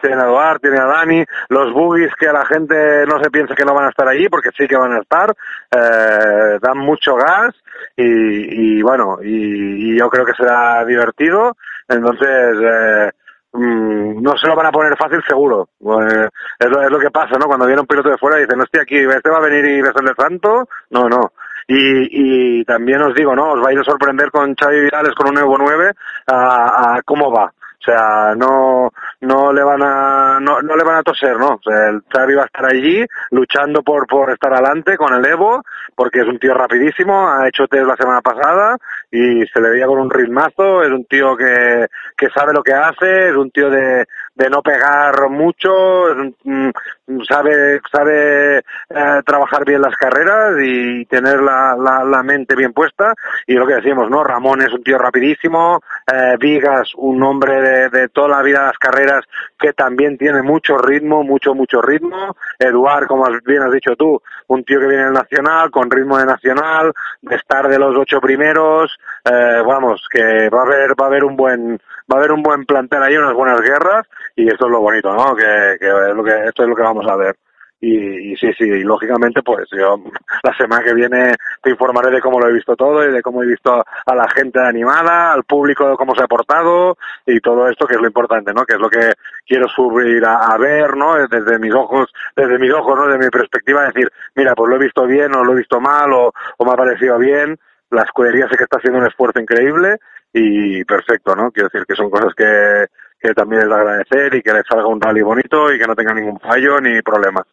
tiene, 0.00 0.20
a 0.20 0.24
Eduard, 0.24 0.58
tiene 0.58 0.80
a 0.80 0.86
Dani, 0.86 1.24
los 1.50 1.72
buggies 1.72 2.12
que 2.18 2.26
la 2.26 2.44
gente 2.46 3.06
no 3.06 3.22
se 3.22 3.30
piense 3.30 3.54
que 3.54 3.64
no 3.64 3.74
van 3.74 3.86
a 3.86 3.90
estar 3.90 4.08
allí, 4.08 4.28
porque 4.28 4.50
sí 4.58 4.66
que 4.66 4.76
van 4.76 4.94
a 4.94 4.98
estar, 4.98 5.30
eh, 5.70 6.58
dan 6.60 6.78
mucho 6.78 7.14
gas 7.14 7.54
y, 7.96 8.82
bueno, 8.82 9.18
y, 9.22 9.96
yo 9.96 10.08
creo 10.10 10.24
que 10.24 10.34
será 10.34 10.84
divertido, 10.84 11.56
entonces 11.88 12.56
eh, 12.60 13.10
mm, 13.52 14.20
no 14.20 14.36
se 14.36 14.48
lo 14.48 14.56
van 14.56 14.66
a 14.66 14.72
poner 14.72 14.96
fácil 14.96 15.22
seguro, 15.28 15.68
Eh, 15.80 16.28
es, 16.58 16.68
lo, 16.90 16.98
que 16.98 17.10
pasa, 17.12 17.38
¿no? 17.38 17.46
Cuando 17.46 17.66
viene 17.66 17.82
un 17.82 17.86
piloto 17.86 18.10
de 18.10 18.18
fuera 18.18 18.38
y 18.38 18.42
dicen, 18.42 18.60
hostia, 18.60 18.82
aquí 18.82 18.96
este 18.96 19.30
va 19.30 19.38
a 19.38 19.48
venir 19.48 19.64
y 19.64 19.80
va 19.80 19.90
a 19.90 20.60
no, 20.90 21.08
no. 21.08 21.32
Y, 21.68 22.58
y 22.58 22.64
también 22.64 23.00
os 23.02 23.14
digo, 23.14 23.36
¿no? 23.36 23.52
Os 23.52 23.64
va 23.64 23.68
a 23.68 23.72
ir 23.72 23.78
a 23.78 23.84
sorprender 23.84 24.32
con 24.32 24.56
Xavi 24.56 24.80
Vidales 24.80 25.14
con 25.14 25.28
un 25.28 25.38
Evo 25.38 25.56
9 25.56 25.92
a, 26.26 26.96
a 26.96 27.02
cómo 27.04 27.30
va. 27.30 27.52
O 27.82 27.84
sea, 27.84 28.34
no, 28.36 28.92
no 29.22 29.52
le 29.52 29.62
van 29.64 29.82
a, 29.82 30.38
no, 30.40 30.62
no 30.62 30.76
le 30.76 30.84
van 30.84 30.96
a 30.96 31.02
toser, 31.02 31.36
¿no? 31.36 31.54
O 31.54 31.60
sea, 31.60 31.88
el 31.88 32.02
Xavi 32.08 32.34
va 32.34 32.42
a 32.42 32.46
estar 32.46 32.64
allí 32.64 33.04
luchando 33.32 33.82
por, 33.82 34.06
por 34.06 34.30
estar 34.30 34.52
adelante 34.52 34.96
con 34.96 35.12
el 35.12 35.26
Evo, 35.26 35.62
porque 35.96 36.20
es 36.20 36.28
un 36.28 36.38
tío 36.38 36.54
rapidísimo, 36.54 37.28
ha 37.28 37.48
hecho 37.48 37.66
test 37.66 37.84
la 37.84 37.96
semana 37.96 38.20
pasada 38.20 38.76
y 39.10 39.44
se 39.46 39.60
le 39.60 39.70
veía 39.70 39.86
con 39.86 39.98
un 39.98 40.10
ritmazo, 40.10 40.84
es 40.84 40.90
un 40.90 41.04
tío 41.06 41.36
que, 41.36 41.86
que 42.16 42.28
sabe 42.30 42.52
lo 42.54 42.62
que 42.62 42.72
hace, 42.72 43.30
es 43.30 43.36
un 43.36 43.50
tío 43.50 43.68
de, 43.68 44.06
de 44.34 44.48
no 44.48 44.62
pegar 44.62 45.28
mucho, 45.28 45.70
un- 45.74 46.34
mm, 46.44 47.20
sabe, 47.28 47.80
sabe 47.90 48.58
eh, 48.58 49.22
trabajar 49.26 49.64
bien 49.64 49.82
las 49.82 49.94
carreras 49.96 50.54
y 50.62 51.04
tener 51.06 51.40
la, 51.40 51.76
la, 51.78 52.04
la 52.04 52.22
mente 52.22 52.54
bien 52.56 52.72
puesta. 52.72 53.12
Y 53.46 53.54
lo 53.54 53.66
que 53.66 53.74
decimos, 53.74 54.08
¿no? 54.10 54.24
Ramón 54.24 54.62
es 54.62 54.72
un 54.72 54.82
tío 54.82 54.98
rapidísimo, 54.98 55.80
eh, 56.10 56.36
Vigas, 56.38 56.92
un 56.96 57.22
hombre 57.22 57.60
de, 57.60 57.88
de 57.90 58.08
toda 58.08 58.28
la 58.28 58.42
vida 58.42 58.60
de 58.60 58.66
las 58.66 58.78
carreras 58.78 59.24
que 59.58 59.72
también 59.74 60.16
tiene 60.16 60.42
mucho 60.42 60.78
ritmo, 60.78 61.22
mucho, 61.22 61.54
mucho 61.54 61.80
ritmo. 61.82 62.34
Eduard, 62.58 63.06
como 63.06 63.26
bien 63.44 63.62
has 63.62 63.72
dicho 63.72 63.94
tú, 63.96 64.20
un 64.48 64.64
tío 64.64 64.80
que 64.80 64.86
viene 64.86 65.04
del 65.04 65.12
Nacional, 65.12 65.70
con 65.70 65.90
ritmo 65.90 66.18
de 66.18 66.24
Nacional, 66.26 66.92
de 67.20 67.36
estar 67.36 67.68
de 67.68 67.78
los 67.78 67.96
ocho 67.96 68.20
primeros, 68.20 68.90
eh, 69.24 69.62
vamos, 69.66 70.06
que 70.10 70.48
va 70.48 70.60
a 70.60 70.64
haber, 70.66 70.90
va 71.00 71.04
a 71.04 71.08
haber 71.08 71.24
un 71.24 71.36
buen, 71.36 71.78
va 72.10 72.16
a 72.16 72.18
haber 72.18 72.32
un 72.32 72.42
buen 72.42 72.64
plantel 72.64 73.02
ahí, 73.02 73.16
unas 73.16 73.34
buenas 73.34 73.60
guerras, 73.60 74.06
y 74.36 74.48
esto 74.48 74.66
es 74.66 74.72
lo 74.72 74.80
bonito, 74.80 75.12
¿no? 75.14 75.34
Que, 75.34 75.76
que 75.78 75.86
es 75.86 76.14
lo 76.14 76.24
que, 76.24 76.44
esto 76.46 76.62
es 76.62 76.68
lo 76.68 76.74
que 76.74 76.82
vamos 76.82 77.06
a 77.08 77.16
ver. 77.16 77.36
Y, 77.84 78.32
y 78.32 78.36
sí, 78.36 78.52
sí, 78.56 78.64
y 78.64 78.84
lógicamente, 78.84 79.42
pues 79.42 79.66
yo 79.72 80.00
la 80.44 80.56
semana 80.56 80.84
que 80.84 80.94
viene 80.94 81.34
te 81.60 81.70
informaré 81.70 82.12
de 82.12 82.20
cómo 82.20 82.38
lo 82.38 82.48
he 82.48 82.52
visto 82.52 82.76
todo 82.76 83.04
y 83.04 83.12
de 83.12 83.20
cómo 83.22 83.42
he 83.42 83.46
visto 83.46 83.84
a 84.06 84.14
la 84.14 84.28
gente 84.30 84.60
animada, 84.60 85.32
al 85.32 85.42
público 85.42 85.96
cómo 85.96 86.14
se 86.14 86.22
ha 86.22 86.28
portado 86.28 86.96
y 87.26 87.40
todo 87.40 87.68
esto 87.68 87.84
que 87.88 87.96
es 87.96 88.00
lo 88.00 88.06
importante, 88.06 88.54
¿no? 88.54 88.64
Que 88.64 88.74
es 88.74 88.80
lo 88.80 88.88
que 88.88 89.14
quiero 89.44 89.66
subir 89.68 90.24
a, 90.24 90.52
a 90.52 90.58
ver, 90.58 90.96
¿no? 90.96 91.16
Desde 91.26 91.58
mis 91.58 91.74
ojos, 91.74 92.08
desde 92.36 92.56
mis 92.56 92.72
ojos, 92.72 92.96
¿no? 92.96 93.06
Desde 93.06 93.24
mi 93.24 93.30
perspectiva, 93.30 93.86
decir, 93.86 94.08
mira, 94.36 94.54
pues 94.54 94.70
lo 94.70 94.76
he 94.76 94.84
visto 94.84 95.04
bien 95.04 95.34
o 95.34 95.42
lo 95.42 95.52
he 95.52 95.56
visto 95.56 95.80
mal 95.80 96.12
o, 96.12 96.32
o 96.58 96.64
me 96.64 96.70
ha 96.70 96.76
parecido 96.76 97.18
bien. 97.18 97.58
La 97.90 98.02
escudería 98.02 98.48
sé 98.48 98.56
que 98.56 98.64
está 98.64 98.78
haciendo 98.78 99.00
un 99.00 99.06
esfuerzo 99.06 99.40
increíble 99.40 99.98
y 100.32 100.84
perfecto, 100.84 101.34
¿no? 101.34 101.50
Quiero 101.50 101.68
decir 101.68 101.86
que 101.86 101.94
son 101.94 102.10
cosas 102.10 102.34
que, 102.34 102.86
que 103.20 103.34
también 103.34 103.62
es 103.62 103.68
de 103.68 103.74
agradecer 103.74 104.34
y 104.34 104.42
que 104.42 104.52
les 104.52 104.66
salga 104.66 104.86
un 104.86 105.00
rally 105.00 105.22
bonito 105.22 105.72
y 105.72 105.78
que 105.78 105.86
no 105.86 105.94
tenga 105.94 106.14
ningún 106.14 106.38
fallo 106.40 106.80
ni 106.80 107.00
problemas. 107.02 107.44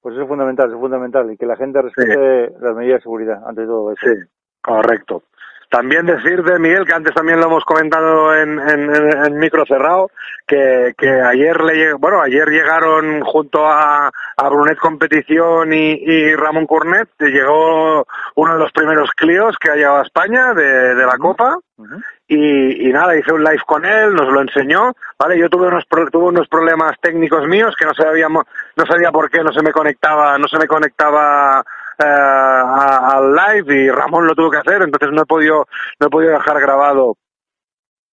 Pues 0.00 0.14
eso 0.14 0.22
es 0.22 0.28
fundamental, 0.28 0.66
eso 0.66 0.76
es 0.76 0.80
fundamental. 0.80 1.30
Y 1.30 1.36
que 1.36 1.46
la 1.46 1.56
gente 1.56 1.80
respete 1.80 2.52
las 2.60 2.74
medidas 2.74 2.98
de 2.98 3.02
seguridad 3.02 3.42
ante 3.46 3.64
todo 3.64 3.92
eso. 3.92 4.06
Sí, 4.06 4.14
correcto. 4.60 5.22
También 5.72 6.04
decir 6.04 6.42
de 6.42 6.58
Miguel, 6.58 6.84
que 6.84 6.92
antes 6.92 7.14
también 7.14 7.40
lo 7.40 7.46
hemos 7.46 7.64
comentado 7.64 8.34
en, 8.36 8.58
en, 8.60 8.94
en- 8.94 9.38
micro 9.38 9.64
cerrado, 9.64 10.10
que, 10.46 10.92
que 10.98 11.08
ayer 11.08 11.58
le 11.62 11.94
bueno, 11.94 12.20
ayer 12.20 12.46
llegaron 12.50 13.22
junto 13.22 13.66
a, 13.66 14.08
a 14.36 14.48
Brunet 14.50 14.76
Competición 14.78 15.72
y, 15.72 15.92
y 15.94 16.36
Ramón 16.36 16.66
Cornet, 16.66 17.08
llegó 17.20 18.06
uno 18.34 18.52
de 18.52 18.58
los 18.58 18.70
primeros 18.72 19.10
Clios 19.12 19.56
que 19.58 19.70
ha 19.70 19.74
llegado 19.76 20.00
a 20.00 20.02
España 20.02 20.52
de, 20.52 20.94
de 20.94 21.06
la 21.06 21.16
Copa, 21.16 21.56
y, 22.28 22.88
y 22.88 22.92
nada, 22.92 23.16
hice 23.16 23.32
un 23.32 23.42
live 23.42 23.62
con 23.66 23.84
él, 23.86 24.14
nos 24.14 24.28
lo 24.28 24.40
enseñó, 24.42 24.92
¿vale? 25.18 25.38
Yo 25.38 25.48
tuve 25.48 25.68
unos, 25.68 25.84
pro- 25.86 26.08
tuve 26.10 26.26
unos 26.28 26.48
problemas 26.48 26.92
técnicos 27.00 27.46
míos 27.48 27.74
que 27.78 27.86
no 27.86 27.94
sabíamos, 27.94 28.44
no 28.76 28.84
sabía 28.86 29.10
por 29.10 29.30
qué 29.30 29.42
no 29.42 29.52
se 29.52 29.62
me 29.62 29.72
conectaba, 29.72 30.36
no 30.38 30.46
se 30.48 30.58
me 30.58 30.66
conectaba 30.66 31.64
al 32.02 33.34
live 33.34 33.84
y 33.84 33.90
Ramón 33.90 34.26
lo 34.26 34.34
tuvo 34.34 34.50
que 34.50 34.58
hacer, 34.58 34.82
entonces 34.82 35.10
no 35.12 35.22
he 35.22 35.26
podido, 35.26 35.66
no 36.00 36.06
he 36.06 36.10
podido 36.10 36.32
dejar 36.32 36.60
grabado 36.60 37.16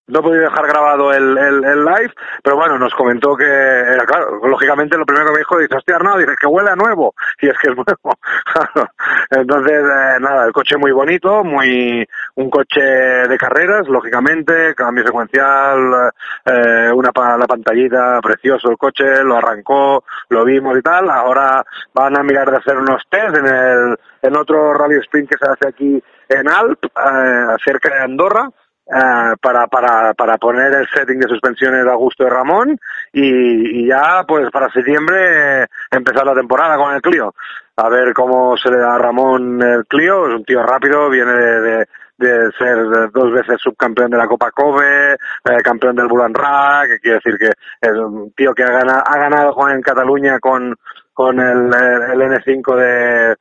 no 0.10 0.20
he 0.20 0.24
podido 0.24 0.44
dejar 0.44 0.68
grabado 0.68 1.14
el, 1.14 1.38
el, 1.38 1.64
el 1.64 1.86
live, 1.86 2.14
pero 2.44 2.56
bueno, 2.56 2.78
nos 2.78 2.94
comentó 2.96 3.36
que, 3.36 3.46
era 3.46 4.06
claro, 4.06 4.40
lógicamente 4.48 4.98
lo 4.98 5.06
primero 5.06 5.28
que 5.28 5.34
me 5.34 5.38
dijo, 5.40 5.58
dice, 5.60 5.78
hostia, 5.78 6.00
no, 6.00 6.18
dice 6.18 6.36
que 6.40 6.48
huele 6.48 6.72
a 6.72 6.76
nuevo, 6.76 7.14
y 7.42 7.48
es 7.48 7.58
que 7.60 7.70
es 7.70 7.76
nuevo. 7.76 8.18
Entonces, 9.30 9.82
eh, 9.82 10.20
nada, 10.20 10.46
el 10.48 10.52
coche 10.52 10.78
muy 10.78 10.92
bonito, 10.92 11.44
muy, 11.44 12.06
un 12.36 12.50
coche 12.50 12.82
de 12.82 13.38
carreras, 13.38 13.88
lógicamente, 13.88 14.74
cambio 14.76 15.06
secuencial, 15.06 16.12
eh, 16.46 16.92
una 16.94 17.12
la 17.38 17.48
pantallita, 17.48 18.20
precioso 18.22 18.70
el 18.72 18.78
coche, 18.78 19.24
lo 19.24 19.38
arrancó, 19.38 20.04
lo 20.30 20.44
vimos 20.44 20.78
y 20.78 20.82
tal, 20.82 21.10
ahora 21.10 21.64
van 21.94 22.18
a 22.18 22.24
mirar 22.24 22.50
de 22.50 22.58
hacer 22.58 22.78
unos 22.78 23.04
test 23.10 23.38
en 23.38 23.46
el, 23.46 23.98
en 24.22 24.38
otro 24.38 24.74
rally 24.74 25.00
sprint 25.02 25.30
que 25.30 25.38
se 25.38 25.52
hace 25.52 25.68
aquí 25.68 26.04
en 26.30 26.48
Alp, 26.50 26.86
eh, 26.86 27.56
cerca 27.64 27.94
de 27.94 28.02
Andorra, 28.02 28.50
eh, 28.92 29.36
para, 29.40 29.68
para, 29.68 30.14
para 30.16 30.38
poner 30.38 30.74
el 30.74 30.88
setting 30.88 31.20
de 31.20 31.28
suspensiones 31.28 31.86
a 31.86 31.94
gusto 31.94 32.24
de 32.24 32.32
Ramón 32.32 32.80
y, 33.14 33.82
y 33.82 33.88
ya 33.88 34.24
pues 34.28 34.50
para 34.52 34.72
septiembre 34.72 35.68
empezar 35.92 36.26
la 36.26 36.34
temporada 36.34 36.76
con 36.76 36.96
el 36.96 37.02
Clio. 37.02 37.34
A 37.76 37.88
ver 37.88 38.14
cómo 38.14 38.58
se 38.58 38.72
le 38.72 38.78
da 38.78 38.96
a 38.96 38.98
Ramón 38.98 39.62
el 39.62 39.86
Clio, 39.86 40.28
es 40.28 40.34
un 40.34 40.44
tío 40.44 40.64
rápido, 40.64 41.10
viene 41.10 41.32
de, 41.34 41.62
de, 41.62 41.88
de 42.18 42.52
ser 42.58 43.12
dos 43.14 43.32
veces 43.32 43.62
subcampeón 43.62 44.10
de 44.10 44.18
la 44.18 44.28
Copa 44.28 44.52
Kobe, 44.52 45.14
eh, 45.14 45.62
campeón 45.64 45.96
del 45.96 46.08
Bulan 46.08 46.34
que 46.34 47.00
quiere 47.00 47.20
decir 47.24 47.38
que 47.38 47.52
es 47.80 47.94
un 47.94 48.34
tío 48.34 48.54
que 48.54 48.64
ha 48.64 48.72
ganado, 48.72 49.04
ha 49.06 49.18
ganado 49.18 49.70
en 49.70 49.82
Cataluña 49.82 50.40
con, 50.40 50.76
con 51.14 51.40
el, 51.40 51.68
el 51.68 52.22
N5 52.22 52.76
de, 52.76 53.36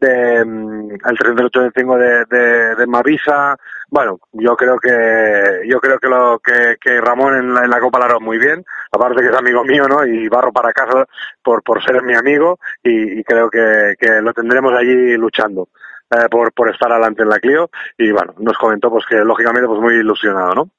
de 0.00 0.44
mm, 0.44 0.90
el 1.04 1.18
38 1.18 1.60
de, 1.60 2.24
de, 2.30 2.74
de 2.76 2.86
Mavisa. 2.86 3.56
Bueno, 3.88 4.18
yo 4.32 4.56
creo 4.56 4.78
que 4.78 5.62
yo 5.68 5.80
creo 5.80 5.98
que 5.98 6.08
lo 6.08 6.38
que, 6.38 6.76
que 6.80 7.00
Ramón 7.00 7.36
en 7.36 7.54
la, 7.54 7.64
en 7.64 7.70
la 7.70 7.80
Copa 7.80 7.98
la 7.98 8.06
hará 8.06 8.18
muy 8.18 8.38
bien, 8.38 8.64
aparte 8.92 9.20
que 9.22 9.28
es 9.28 9.36
amigo 9.36 9.64
mío, 9.64 9.84
¿no? 9.88 10.04
Y 10.06 10.28
barro 10.28 10.52
para 10.52 10.72
casa 10.72 11.06
por 11.42 11.62
por 11.62 11.82
ser 11.84 12.02
mi 12.02 12.14
amigo 12.14 12.58
y, 12.82 13.22
creo 13.24 13.50
que, 13.50 13.94
que 13.98 14.20
lo 14.22 14.32
tendremos 14.32 14.72
allí 14.74 15.16
luchando. 15.16 15.68
eh, 16.10 16.28
por, 16.30 16.52
por 16.52 16.70
estar 16.70 16.90
adelante 16.90 17.22
en 17.22 17.28
la 17.28 17.38
Clio 17.38 17.70
y 17.98 18.10
bueno, 18.12 18.34
nos 18.38 18.56
comentó 18.58 18.90
pues 18.90 19.04
que 19.06 19.16
lógicamente 19.16 19.68
pues 19.68 19.80
muy 19.80 19.94
ilusionado, 19.94 20.54
¿no? 20.54 20.70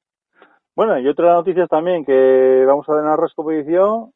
Bueno, 0.76 0.98
y 1.00 1.08
otra 1.08 1.34
noticia 1.34 1.68
también 1.68 2.06
que 2.06 2.64
vamos 2.66 2.88
a 2.88 2.94
ver 2.94 3.02
en 3.04 3.10
la 3.10 3.18
Res 3.18 3.34
Competición 3.34 4.12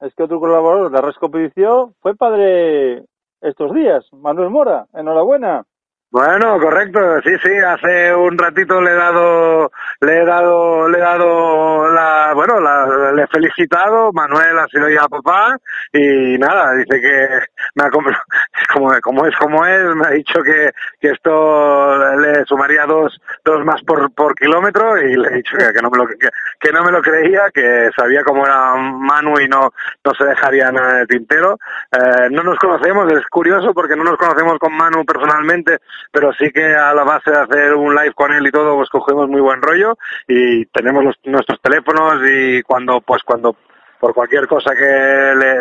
es 0.00 0.14
que 0.14 0.22
otro 0.22 0.40
colaborador 0.40 0.90
de 0.90 0.96
la 0.96 1.02
Res 1.02 1.18
Competición 1.18 1.94
fue 2.00 2.14
padre 2.16 3.04
estos 3.40 3.72
días, 3.74 4.06
Manuel 4.12 4.50
Mora. 4.50 4.86
Enhorabuena. 4.94 5.64
Bueno, 6.12 6.58
correcto, 6.58 6.98
sí, 7.22 7.30
sí, 7.40 7.52
hace 7.58 8.12
un 8.12 8.36
ratito 8.36 8.80
le 8.80 8.90
he 8.90 8.94
dado, 8.96 9.70
le 10.00 10.16
he 10.22 10.24
dado, 10.24 10.88
le 10.88 10.98
he 10.98 11.00
dado 11.00 11.88
la, 11.92 12.32
bueno, 12.34 12.58
la, 12.58 13.12
le 13.12 13.22
he 13.22 13.26
felicitado, 13.28 14.10
Manuel 14.12 14.58
ha 14.58 14.66
sido 14.66 14.88
ya 14.88 15.06
papá 15.06 15.56
y 15.92 16.36
nada, 16.36 16.72
dice 16.72 17.00
que 17.00 17.28
me 17.76 17.84
ha, 17.84 17.90
com- 17.90 18.04
como, 18.74 18.90
como 19.00 19.24
es 19.26 19.36
como 19.36 19.64
es, 19.64 19.84
me 19.94 20.04
ha 20.08 20.10
dicho 20.10 20.42
que, 20.42 20.72
que 21.00 21.10
esto 21.10 21.96
le 22.16 22.44
sumaría 22.44 22.86
dos, 22.86 23.16
dos 23.44 23.64
más 23.64 23.80
por, 23.84 24.12
por 24.12 24.34
kilómetro 24.34 24.98
y 25.00 25.14
le 25.16 25.28
he 25.28 25.34
dicho 25.36 25.56
que, 25.56 25.72
que 25.72 25.80
no 25.80 25.90
me 25.90 25.98
lo, 25.98 26.08
que, 26.08 26.16
que 26.58 26.72
no 26.72 26.82
me 26.82 26.90
lo 26.90 27.00
creía, 27.02 27.42
que 27.54 27.88
sabía 27.96 28.24
cómo 28.24 28.44
era 28.44 28.74
Manu 28.74 29.38
y 29.38 29.46
no, 29.46 29.72
no 30.04 30.14
se 30.14 30.24
dejaría 30.24 30.72
nada 30.72 30.94
de 30.98 31.06
tintero. 31.06 31.56
Eh, 31.92 32.30
no 32.32 32.42
nos 32.42 32.58
conocemos, 32.58 33.12
es 33.12 33.24
curioso 33.26 33.72
porque 33.72 33.94
no 33.94 34.02
nos 34.02 34.16
conocemos 34.18 34.58
con 34.58 34.76
Manu 34.76 35.04
personalmente, 35.04 35.78
pero 36.10 36.32
sí 36.32 36.50
que 36.50 36.74
a 36.74 36.94
la 36.94 37.04
base 37.04 37.30
de 37.30 37.38
hacer 37.38 37.74
un 37.74 37.94
live 37.94 38.14
con 38.14 38.32
él 38.32 38.46
y 38.46 38.50
todo, 38.50 38.76
pues 38.76 38.88
cogemos 38.88 39.28
muy 39.28 39.40
buen 39.40 39.60
rollo 39.62 39.96
y 40.26 40.64
tenemos 40.66 41.14
nuestros 41.24 41.60
teléfonos 41.60 42.20
y 42.28 42.62
cuando, 42.62 43.00
pues 43.00 43.22
cuando 43.22 43.56
por 44.00 44.14
cualquier 44.14 44.46
cosa 44.46 44.74
que 44.74 44.84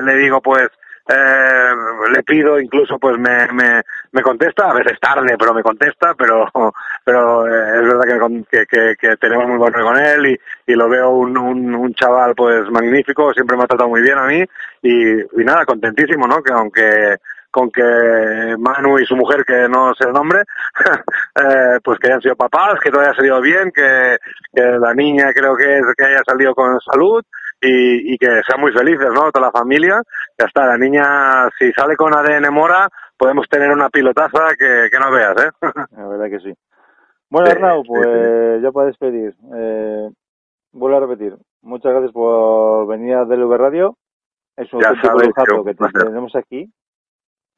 le, 0.03 0.15
digo, 0.15 0.41
pues 0.41 0.69
eh, 1.09 1.71
le 2.13 2.23
pido, 2.23 2.59
incluso 2.59 2.97
pues 2.97 3.17
me, 3.17 3.47
me, 3.51 3.81
me 4.11 4.21
contesta, 4.21 4.69
a 4.69 4.73
veces 4.73 4.99
tarde, 4.99 5.35
pero 5.37 5.53
me 5.53 5.61
contesta, 5.61 6.13
pero 6.17 6.47
pero 7.03 7.47
eh, 7.47 7.81
es 7.81 7.87
verdad 7.87 8.45
que, 8.49 8.65
que, 8.65 8.95
que 8.95 9.17
tenemos 9.17 9.47
muy 9.47 9.57
buen 9.57 9.73
rollo 9.73 9.87
con 9.87 9.97
él 9.97 10.25
y, 10.27 10.71
y 10.71 10.75
lo 10.75 10.87
veo 10.87 11.09
un, 11.09 11.37
un, 11.37 11.75
un 11.75 11.93
chaval 11.95 12.33
pues 12.35 12.69
magnífico, 12.69 13.33
siempre 13.33 13.57
me 13.57 13.63
ha 13.63 13.67
tratado 13.67 13.89
muy 13.89 14.01
bien 14.01 14.17
a 14.17 14.27
mí 14.27 14.43
y, 14.81 15.19
y 15.19 15.43
nada, 15.43 15.65
contentísimo, 15.65 16.27
¿no? 16.27 16.41
Que 16.41 16.53
aunque 16.53 17.17
con 17.51 17.69
que 17.71 18.55
Manu 18.57 18.99
y 18.99 19.05
su 19.05 19.15
mujer, 19.15 19.43
que 19.45 19.67
no 19.67 19.93
sé 19.95 20.05
el 20.07 20.13
nombre, 20.13 20.43
eh, 21.35 21.79
pues 21.83 21.99
que 21.99 22.07
hayan 22.07 22.21
sido 22.21 22.35
papás, 22.35 22.79
que 22.83 22.89
todo 22.91 23.01
haya 23.01 23.13
salido 23.13 23.41
bien, 23.41 23.71
que, 23.73 24.17
que 24.53 24.61
la 24.79 24.93
niña 24.93 25.31
creo 25.33 25.55
que 25.55 25.77
es 25.79 25.85
que 25.97 26.05
haya 26.05 26.21
salido 26.25 26.53
con 26.53 26.79
salud 26.81 27.23
y, 27.61 28.13
y 28.13 28.17
que 28.17 28.41
sean 28.47 28.61
muy 28.61 28.71
felices, 28.71 29.09
¿no? 29.13 29.31
Toda 29.31 29.47
la 29.47 29.51
familia. 29.51 30.01
Ya 30.37 30.45
está, 30.45 30.65
la 30.65 30.77
niña, 30.77 31.49
si 31.57 31.71
sale 31.73 31.95
con 31.95 32.13
ADN 32.15 32.53
Mora, 32.53 32.87
podemos 33.17 33.47
tener 33.49 33.69
una 33.71 33.89
pilotaza 33.89 34.55
que, 34.57 34.87
que 34.91 34.99
no 34.99 35.11
veas, 35.11 35.35
¿eh? 35.45 35.49
La 35.97 36.07
verdad 36.07 36.29
que 36.29 36.39
sí. 36.39 36.53
Bueno, 37.29 37.47
Sí, 37.47 37.51
Arnau, 37.51 37.81
sí, 37.83 37.87
pues 37.89 38.61
ya 38.63 38.71
para 38.71 38.87
despedir, 38.87 39.35
eh, 39.55 40.09
vuelvo 40.71 40.97
a 40.97 41.01
repetir, 41.01 41.35
muchas 41.61 41.91
gracias 41.91 42.11
por 42.11 42.87
venir 42.87 43.15
a 43.15 43.25
DLV 43.25 43.55
Radio. 43.57 43.95
Es 44.55 44.71
un 44.73 44.81
Ya 44.81 44.87
auténtico 44.89 45.19
sabes 45.19 45.21
que 45.21 45.27
lujazo 45.27 45.55
un 45.59 45.65
que 45.65 45.71
te 45.71 45.77
placer. 45.77 46.03
tenemos 46.05 46.35
aquí. 46.35 46.71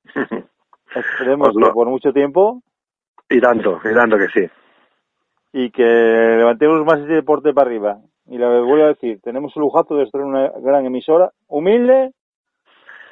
Esperemos 0.95 1.49
Os 1.49 1.55
lo- 1.55 1.67
que 1.67 1.73
por 1.73 1.87
mucho 1.87 2.11
tiempo 2.11 2.61
y 3.29 3.39
tanto, 3.39 3.79
y 3.83 3.93
tanto 3.93 4.17
que 4.17 4.27
sí. 4.29 4.49
y 5.53 5.71
que 5.71 5.83
levantemos 5.83 6.83
más 6.85 6.99
ese 6.99 7.13
deporte 7.13 7.53
para 7.53 7.67
arriba. 7.69 7.97
Y 8.27 8.37
le 8.37 8.45
vuelvo 8.45 8.85
a 8.85 8.89
decir, 8.89 9.19
tenemos 9.21 9.51
el 9.55 9.61
lujazo 9.61 9.95
de 9.95 10.03
estar 10.03 10.21
en 10.21 10.27
una 10.27 10.49
gran 10.59 10.85
emisora, 10.85 11.31
humilde, 11.47 12.11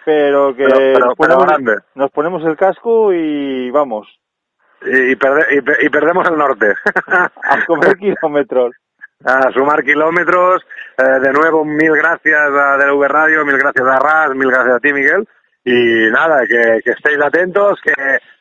pero 0.05 0.55
que 0.55 0.63
Pero, 0.65 0.77
pero, 0.77 1.05
nos, 1.07 1.15
ponemos, 1.15 1.45
grande. 1.45 1.75
nos 1.95 2.11
ponemos 2.11 2.43
el 2.45 2.55
casco 2.57 3.11
y 3.13 3.69
vamos, 3.71 4.07
Y, 4.81 5.11
y 5.11 5.15
perde- 5.15 5.57
y 5.57 5.61
pe- 5.61 5.77
y 5.85 5.89
perdemos 5.89 6.27
el 6.29 6.37
norte. 6.37 6.73
a 7.07 7.65
comer 7.65 7.97
kilómetros. 7.97 8.75
a 9.25 9.51
sumar 9.51 9.83
kilómetros. 9.83 10.65
Eh, 10.97 11.19
de 11.19 11.33
nuevo, 11.33 11.65
mil 11.65 11.91
gracias 11.93 12.39
a 12.39 12.77
DLV 12.77 13.03
Radio, 13.07 13.45
mil 13.45 13.57
gracias 13.57 13.85
a 13.85 13.99
Ras, 13.99 14.35
mil 14.35 14.49
gracias 14.49 14.75
a 14.75 14.79
ti, 14.79 14.93
Miguel. 14.93 15.27
Y 15.71 16.09
nada, 16.11 16.39
que, 16.47 16.81
que 16.83 16.91
estéis 16.91 17.21
atentos, 17.21 17.79
que 17.83 17.93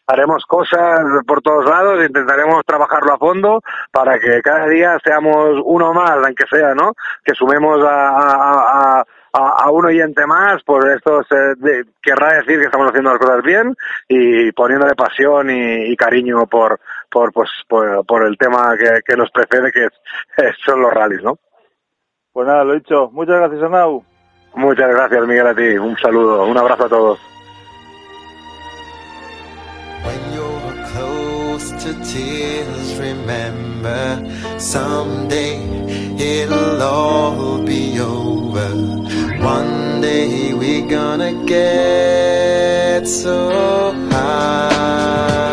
haremos 0.07 0.45
cosas 0.47 1.01
por 1.27 1.43
todos 1.43 1.67
lados, 1.67 2.03
intentaremos 2.07 2.65
trabajarlo 2.65 3.13
a 3.13 3.19
fondo 3.19 3.61
para 3.93 4.19
que 4.19 4.41
cada 4.41 4.67
día 4.69 4.97
seamos 5.05 5.61
uno 5.65 5.93
más, 5.93 6.13
aunque 6.25 6.45
sea, 6.51 6.75
¿no? 6.75 6.93
Que 7.23 7.35
sumemos 7.35 7.85
a, 7.85 8.09
a, 8.09 9.01
a, 9.01 9.05
a- 9.65 9.71
un 9.71 9.85
oyente 9.85 10.25
más, 10.27 10.63
por 10.65 10.89
esto 10.91 11.23
se 11.29 11.37
de- 11.59 11.85
querrá 12.01 12.35
decir 12.39 12.59
que 12.59 12.65
estamos 12.67 12.89
haciendo 12.89 13.11
las 13.11 13.19
cosas 13.21 13.43
bien 13.43 13.77
y 14.09 14.51
poniéndole 14.53 14.95
pasión 14.95 15.51
y, 15.51 15.93
y 15.93 15.97
cariño 15.97 16.47
por, 16.47 16.81
por, 17.11 17.31
pues, 17.35 17.51
por, 17.69 18.07
por 18.07 18.27
el 18.27 18.39
tema 18.39 18.75
que, 19.05 19.17
nos 19.17 19.31
precede, 19.31 19.71
que 19.71 19.89
son 20.65 20.81
los 20.81 20.93
rallies, 20.95 21.23
¿no? 21.23 21.39
Pues 22.33 22.47
nada, 22.47 22.65
lo 22.65 22.73
dicho. 22.75 23.11
Muchas 23.13 23.37
gracias, 23.37 23.63
Arnau. 23.63 24.03
Muchas 24.55 24.89
gracias, 24.91 25.27
Miguel, 25.27 25.47
a 25.47 25.55
ti. 25.55 25.79
Un 25.79 25.97
saludo, 25.99 26.45
un 26.45 26.57
abrazo 26.57 26.87
a 26.87 26.89
todos. 26.89 27.19
When 30.05 30.21
you're 30.35 30.87
close 30.93 31.71
to 31.85 31.95
tears, 32.05 32.99
remember 32.99 34.59
someday 34.59 35.61
it'll 36.19 36.83
all 36.83 37.59
be 37.65 38.01
over. 38.01 38.69
One 39.43 40.01
day 40.01 40.53
we're 40.55 40.89
gonna 40.89 41.33
get 41.47 43.07
so 43.07 43.93
high. 44.11 45.48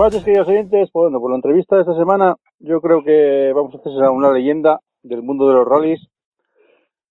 Buenas 0.00 0.24
queridos 0.24 0.48
oyentes. 0.48 0.88
Bueno, 0.94 1.20
por 1.20 1.30
la 1.30 1.36
entrevista 1.36 1.76
de 1.76 1.82
esta 1.82 1.94
semana, 1.94 2.34
yo 2.58 2.80
creo 2.80 3.04
que 3.04 3.52
vamos 3.54 3.74
a 3.74 3.78
hacer 3.78 3.92
una 4.08 4.32
leyenda 4.32 4.80
del 5.02 5.20
mundo 5.22 5.46
de 5.46 5.52
los 5.52 5.68
rallies, 5.68 6.00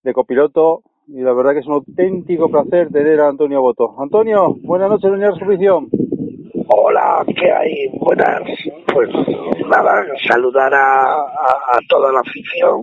de 0.02 0.12
copiloto, 0.12 0.82
y 1.08 1.22
la 1.22 1.34
verdad 1.34 1.54
que 1.54 1.60
es 1.60 1.68
un 1.68 1.74
auténtico 1.74 2.50
placer 2.50 2.90
tener 2.90 3.20
a 3.20 3.28
Antonio 3.28 3.62
Boto. 3.62 3.94
Antonio, 4.02 4.56
buenas 4.64 4.90
noches, 4.90 5.12
doña 5.12 5.30
Resolución. 5.30 5.88
Hola, 6.68 7.24
¿qué 7.28 7.52
hay? 7.52 7.90
Buenas. 8.00 8.42
Pues 8.92 9.08
nada, 9.68 10.04
saludar 10.28 10.74
a, 10.74 11.14
a, 11.14 11.76
a 11.76 11.80
toda 11.90 12.12
la 12.12 12.22
afición 12.22 12.82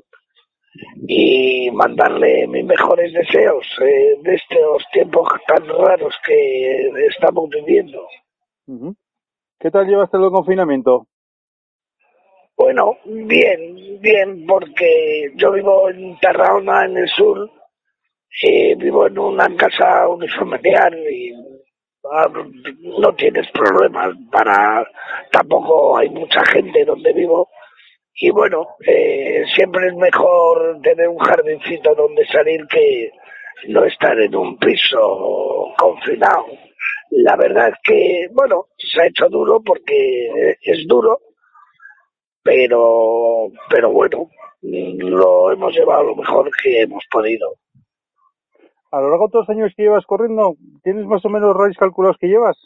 y 1.08 1.68
mandarle 1.72 2.46
mis 2.46 2.64
mejores 2.64 3.12
deseos 3.12 3.66
eh, 3.82 4.20
de 4.22 4.34
estos 4.36 4.84
tiempos 4.92 5.28
tan 5.48 5.66
raros 5.66 6.14
que 6.24 6.90
estamos 7.08 7.50
viviendo. 7.50 8.06
Ujú. 8.68 8.94
¿Qué 9.66 9.72
tal 9.72 9.84
llevaste 9.84 10.16
el 10.16 10.30
confinamiento? 10.30 11.08
Bueno, 12.56 12.98
bien, 13.04 14.00
bien, 14.00 14.46
porque 14.46 15.32
yo 15.34 15.50
vivo 15.50 15.90
en 15.90 16.16
Tarragona, 16.20 16.84
en 16.84 16.96
el 16.98 17.08
sur, 17.08 17.50
y 18.42 18.76
vivo 18.76 19.08
en 19.08 19.18
una 19.18 19.48
casa 19.56 20.06
unifamiliar 20.06 20.94
y 21.10 21.32
ah, 22.12 22.28
no 23.00 23.12
tienes 23.16 23.50
problemas 23.50 24.14
para... 24.30 24.86
Tampoco 25.32 25.98
hay 25.98 26.10
mucha 26.10 26.44
gente 26.44 26.84
donde 26.84 27.12
vivo 27.12 27.48
y 28.14 28.30
bueno, 28.30 28.68
eh, 28.86 29.42
siempre 29.52 29.88
es 29.88 29.96
mejor 29.96 30.80
tener 30.80 31.08
un 31.08 31.18
jardincito 31.18 31.92
donde 31.96 32.24
salir 32.26 32.64
que 32.68 33.10
no 33.66 33.84
estar 33.84 34.16
en 34.20 34.36
un 34.36 34.58
piso 34.58 35.74
confinado. 35.76 36.46
La 37.10 37.36
verdad 37.36 37.68
es 37.68 37.74
que, 37.82 38.28
bueno, 38.32 38.66
se 38.76 39.00
ha 39.00 39.06
hecho 39.06 39.28
duro 39.28 39.60
porque 39.60 40.56
es 40.60 40.86
duro, 40.86 41.20
pero, 42.42 43.50
pero 43.70 43.90
bueno, 43.90 44.28
lo 44.62 45.52
hemos 45.52 45.74
llevado 45.74 46.04
lo 46.04 46.16
mejor 46.16 46.50
que 46.62 46.82
hemos 46.82 47.04
podido. 47.10 47.54
A 48.90 49.00
lo 49.00 49.10
largo 49.10 49.26
de 49.26 49.32
todos 49.32 49.48
los 49.48 49.56
años 49.56 49.72
que 49.76 49.82
llevas 49.82 50.06
corriendo, 50.06 50.56
¿tienes 50.82 51.04
más 51.06 51.24
o 51.24 51.28
menos 51.28 51.56
rallies 51.56 51.76
calculados 51.76 52.16
que 52.18 52.28
llevas? 52.28 52.56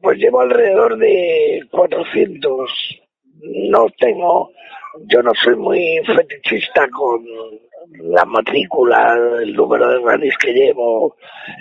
Pues 0.00 0.18
llevo 0.18 0.40
alrededor 0.40 0.98
de 0.98 1.62
400. 1.70 3.00
No 3.70 3.86
tengo, 3.98 4.50
yo 5.06 5.22
no 5.22 5.32
soy 5.34 5.56
muy 5.56 6.00
fetichista 6.04 6.88
con 6.90 7.24
la 8.00 8.24
matrícula, 8.24 9.14
el 9.42 9.52
número 9.54 9.88
de 9.88 9.98
rallies 10.00 10.36
que 10.38 10.52
llevo, 10.52 11.16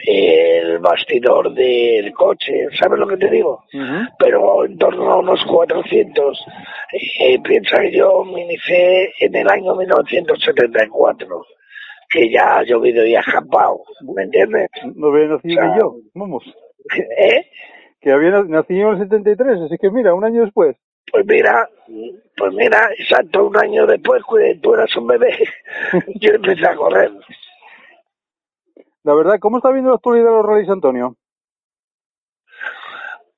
el 0.08 0.80
bastidor 0.80 1.54
del 1.54 2.12
coche, 2.14 2.68
¿sabes 2.80 3.00
lo 3.00 3.08
que 3.08 3.18
te 3.18 3.30
digo? 3.30 3.64
Pero 4.20 4.66
en 4.66 4.78
torno 4.78 5.12
a 5.12 5.20
unos 5.20 5.44
400. 5.46 6.46
Eh, 7.22 7.40
piensa 7.42 7.80
que 7.82 7.92
yo 7.98 8.24
me 8.26 8.42
inicié 8.42 9.12
en 9.20 9.36
el 9.36 9.48
año 9.50 9.76
1974, 9.76 11.46
que 12.10 12.30
ya 12.30 12.58
ha 12.58 12.64
llovido 12.64 13.06
y 13.06 13.16
ha 13.16 13.22
escapado, 13.22 13.82
¿me 14.16 14.24
entiendes? 14.24 14.68
No 14.96 15.08
había 15.08 15.28
nacido 15.28 15.62
O 15.62 15.66
sea, 15.66 15.78
yo, 15.80 15.96
vamos. 16.14 16.44
¿Eh? 17.18 17.46
Que 18.02 18.12
había 18.12 18.32
na- 18.32 18.44
nací 18.44 18.80
en 18.80 18.88
el 18.90 18.98
73, 19.00 19.62
así 19.62 19.78
que 19.80 19.90
mira, 19.92 20.14
un 20.14 20.26
año 20.26 20.42
después. 20.42 20.76
Pues 21.10 21.26
mira, 21.26 21.70
pues 22.38 22.54
mira, 22.54 22.90
exacto, 22.98 23.48
un 23.48 23.58
año 23.58 23.86
después, 23.86 24.24
tú 24.62 24.74
eras 24.74 24.96
un 24.96 25.08
bebé, 25.08 25.38
yo 26.22 26.34
empecé 26.34 26.68
a 26.68 26.76
correr. 26.76 27.12
La 29.04 29.14
verdad, 29.16 29.40
¿cómo 29.40 29.58
está 29.58 29.72
viendo 29.72 29.90
la 29.90 29.96
actualidad 29.96 30.26
de 30.28 30.32
los 30.32 30.46
rallies, 30.46 30.70
Antonio? 30.70 31.16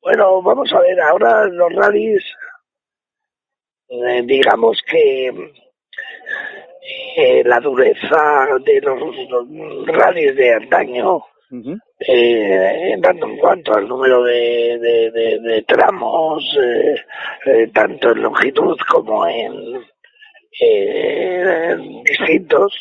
Bueno, 0.01 0.41
vamos 0.41 0.71
a 0.73 0.79
ver, 0.81 0.99
ahora 0.99 1.45
los 1.45 1.73
rallies, 1.73 2.23
eh, 3.87 4.21
digamos 4.25 4.81
que 4.85 5.27
eh, 7.15 7.43
la 7.45 7.59
dureza 7.59 8.47
de 8.65 8.81
los, 8.81 8.99
los 9.29 9.87
rallies 9.87 10.35
de 10.35 10.53
antaño, 10.53 11.21
Ujú. 11.51 11.77
eh, 11.99 12.93
en 12.93 13.01
tanto 13.01 13.27
en 13.27 13.37
cuanto 13.37 13.73
al 13.75 13.87
número 13.87 14.23
de, 14.23 14.79
de, 14.79 15.63
tramos, 15.67 16.43
eh, 16.59 16.95
eh, 17.45 17.67
tanto 17.73 18.11
en 18.11 18.23
longitud 18.23 18.75
como 18.89 19.27
en, 19.27 19.75
eh, 20.59 21.69
en 21.71 22.03
distintos, 22.03 22.73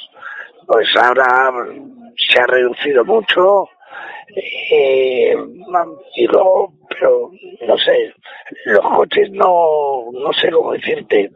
pues 0.66 0.88
ahora 0.96 1.52
se 2.16 2.40
ha 2.40 2.46
reducido 2.46 3.04
mucho. 3.04 3.68
Eh, 4.34 5.34
y 6.16 6.26
luego, 6.26 6.72
pero 6.88 7.30
no 7.66 7.76
sé, 7.76 8.12
los 8.64 8.80
coches 8.80 9.30
no, 9.32 10.06
no 10.12 10.32
sé 10.32 10.50
cómo 10.50 10.72
decirte, 10.72 11.30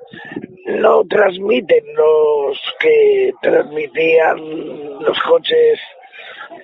no 0.66 1.05
transmiten 1.05 1.85
los 1.95 2.59
que 2.81 3.33
transmitían 3.43 4.39
los 5.01 5.18
coches 5.29 5.79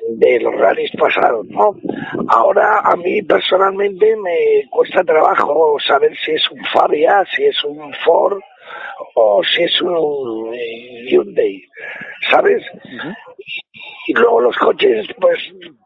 de 0.08 0.40
los 0.40 0.54
rallies 0.54 0.90
pasados, 0.98 1.46
¿no? 1.48 1.74
Ahora 2.28 2.80
a 2.80 2.96
mí 2.96 3.22
personalmente 3.22 4.16
me 4.16 4.68
cuesta 4.70 5.02
trabajo 5.04 5.76
saber 5.86 6.16
si 6.24 6.32
es 6.32 6.50
un 6.50 6.64
Fabia, 6.66 7.24
si 7.34 7.44
es 7.44 7.64
un 7.64 7.92
Ford 8.04 8.40
o 9.14 9.42
si 9.44 9.62
es 9.62 9.80
un 9.80 10.54
eh, 10.54 11.04
Hyundai, 11.08 11.62
¿sabes? 12.30 12.62
Y 14.06 14.14
luego 14.14 14.40
los 14.40 14.56
coches, 14.56 15.06
pues 15.20 15.38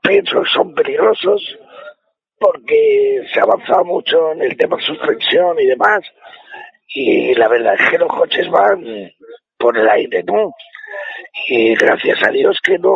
pienso 0.02 0.42
que 0.42 0.50
son 0.50 0.74
peligrosos 0.74 1.58
porque 2.38 3.22
se 3.32 3.40
ha 3.40 3.44
avanzado 3.44 3.84
mucho 3.84 4.32
en 4.32 4.42
el 4.42 4.56
tema 4.56 4.78
suspensión 4.80 5.58
y 5.60 5.66
demás. 5.66 6.00
Y 6.88 7.34
la 7.34 7.48
verdad 7.48 7.74
es 7.78 7.90
que 7.90 7.98
los 7.98 8.08
coches 8.08 8.48
van 8.50 9.12
por 9.58 9.76
el 9.76 9.88
aire, 9.88 10.22
¿no? 10.24 10.52
Y 11.48 11.74
gracias 11.76 12.22
a 12.22 12.30
Dios 12.30 12.58
que 12.62 12.78
no 12.78 12.92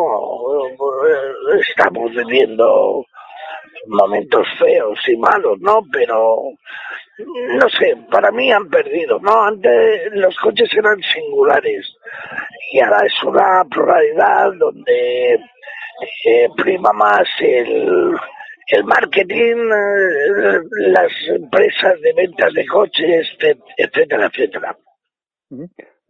estamos 1.59 2.11
viviendo 2.11 3.05
momentos 3.87 4.47
feos 4.59 4.99
y 5.07 5.17
malos, 5.17 5.59
¿no? 5.59 5.81
Pero 5.91 6.37
no 7.17 7.69
sé, 7.69 7.95
para 8.09 8.31
mí 8.31 8.51
han 8.51 8.69
perdido, 8.69 9.19
¿no? 9.19 9.43
Antes 9.43 10.11
los 10.13 10.35
coches 10.37 10.69
eran 10.73 11.01
singulares 11.01 11.87
y 12.71 12.79
ahora 12.79 13.05
es 13.05 13.23
una 13.23 13.63
pluralidad 13.69 14.51
donde 14.57 15.33
eh, 16.25 16.49
prima 16.57 16.91
más 16.93 17.27
el, 17.39 18.15
el 18.67 18.83
marketing, 18.85 19.57
las 20.87 21.11
empresas 21.27 21.99
de 22.01 22.13
ventas 22.13 22.53
de 22.53 22.65
coches, 22.65 23.27
etc- 23.39 23.63
etcétera, 23.77 24.25
etcétera. 24.27 24.77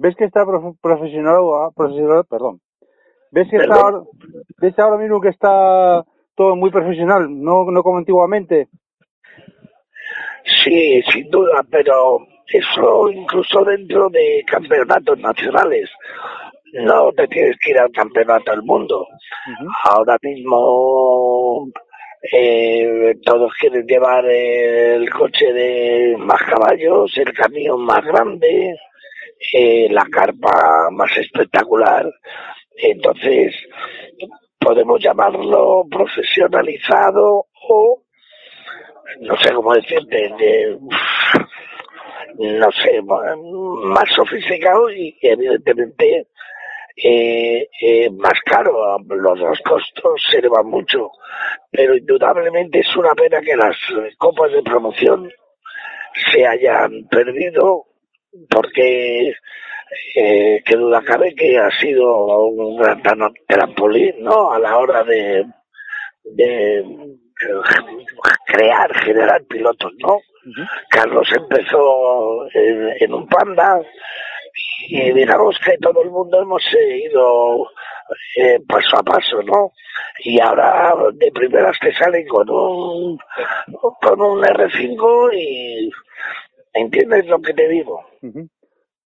¿Ves 0.04 0.16
que 0.16 0.26
está 0.26 0.46
prof- 0.46 0.78
profesional, 0.82 1.42
profesional, 1.76 2.24
perdón? 2.28 2.60
¿Ves 3.32 3.48
que 3.50 3.58
está 3.58 3.76
ahora, 3.76 4.00
ves 4.60 4.80
ahora 4.80 4.98
mismo 4.98 5.22
que 5.22 5.30
está 5.30 6.04
todo 6.36 6.56
muy 6.56 6.72
profesional, 6.72 7.28
no, 7.30 7.66
no 7.70 7.84
como 7.84 8.00
antiguamente? 8.00 8.68
Sí, 10.64 11.02
sin 11.04 11.30
duda, 11.30 11.64
pero 11.70 12.18
eso 12.48 13.10
incluso 13.12 13.64
dentro 13.64 14.10
de 14.10 14.44
campeonatos 14.48 15.20
nacionales. 15.20 15.90
No 16.74 17.12
te 17.12 17.28
tienes 17.28 17.58
que 17.60 17.72
ir 17.72 17.78
al 17.80 17.92
campeonato 17.92 18.52
del 18.52 18.64
mundo. 18.64 19.06
Ahora 19.84 20.18
mismo 20.24 21.68
eh, 22.34 23.14
todos 23.24 23.52
quieren 23.60 23.86
llevar 23.86 24.26
el 24.26 25.10
coche 25.12 25.52
de 25.54 26.16
más 26.18 26.42
caballos, 26.44 27.12
el 27.18 27.34
camión 27.34 27.84
más 27.86 28.04
grande, 28.04 28.76
eh, 29.54 29.88
la 29.90 30.06
carpa 30.06 30.90
más 30.92 31.16
espectacular. 31.18 32.12
Entonces, 32.78 33.56
podemos 34.60 35.02
llamarlo 35.02 35.86
profesionalizado 35.90 37.48
o 37.70 38.04
no 39.20 39.38
sé 39.38 39.54
cómo 39.54 39.74
decirte, 39.74 40.34
de, 40.40 40.78
no 42.38 42.72
sé, 42.72 43.02
más 43.02 44.10
sofisticado 44.16 44.90
y 44.92 45.18
evidentemente 45.22 46.28
eh, 46.96 47.68
eh, 47.82 48.10
más 48.12 48.40
caro. 48.46 48.98
Los 49.10 49.40
dos 49.40 49.60
costos 49.64 50.24
se 50.30 50.38
elevan 50.38 50.68
mucho, 50.68 51.12
pero 51.70 51.96
indudablemente 51.96 52.80
es 52.80 52.96
una 52.96 53.14
pena 53.14 53.42
que 53.42 53.56
las 53.56 53.76
copas 54.18 54.52
de 54.52 54.64
promoción 54.64 55.30
se 56.32 56.46
hayan 56.46 57.08
perdido 57.10 57.86
porque 58.50 59.34
eh, 60.16 60.62
qué 60.66 60.76
duda 60.76 61.02
cabe 61.04 61.34
que 61.36 61.58
ha 61.58 61.70
sido 61.80 62.46
un 62.46 62.78
gran 62.78 63.02
trampolín 63.48 64.16
¿no? 64.20 64.52
a 64.52 64.60
la 64.60 64.78
hora 64.78 65.04
de, 65.04 65.46
de 66.24 66.86
crear, 68.46 68.94
generar 69.04 69.44
pilotos, 69.46 69.92
¿no? 70.00 70.20
Carlos 70.90 71.28
empezó 71.36 72.48
en, 72.54 72.94
en 73.00 73.14
un 73.14 73.28
panda 73.28 73.80
y 74.88 75.12
digamos 75.12 75.58
que 75.64 75.78
todo 75.78 76.02
el 76.04 76.10
mundo 76.10 76.42
hemos 76.42 76.64
ido 76.74 77.68
eh, 78.36 78.60
paso 78.68 78.98
a 78.98 79.04
paso, 79.04 79.42
¿no? 79.44 79.72
Y 80.24 80.40
ahora 80.40 80.94
de 81.14 81.32
primeras 81.32 81.78
te 81.80 81.94
salen 81.94 82.28
con 82.28 82.50
un 82.50 83.20
con 84.02 84.22
un 84.22 84.42
R5 84.42 85.34
y 85.34 85.92
entiendes 86.74 87.26
lo 87.28 87.42
que 87.42 87.54
te 87.54 87.68
digo. 87.68 88.04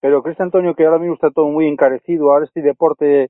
Pero 0.02 0.22
crees, 0.22 0.40
Antonio, 0.40 0.76
que 0.76 0.86
ahora 0.86 1.00
mismo 1.00 1.16
está 1.16 1.32
todo 1.32 1.48
muy 1.48 1.68
encarecido, 1.68 2.32
ahora 2.32 2.46
este 2.46 2.62
deporte 2.62 3.30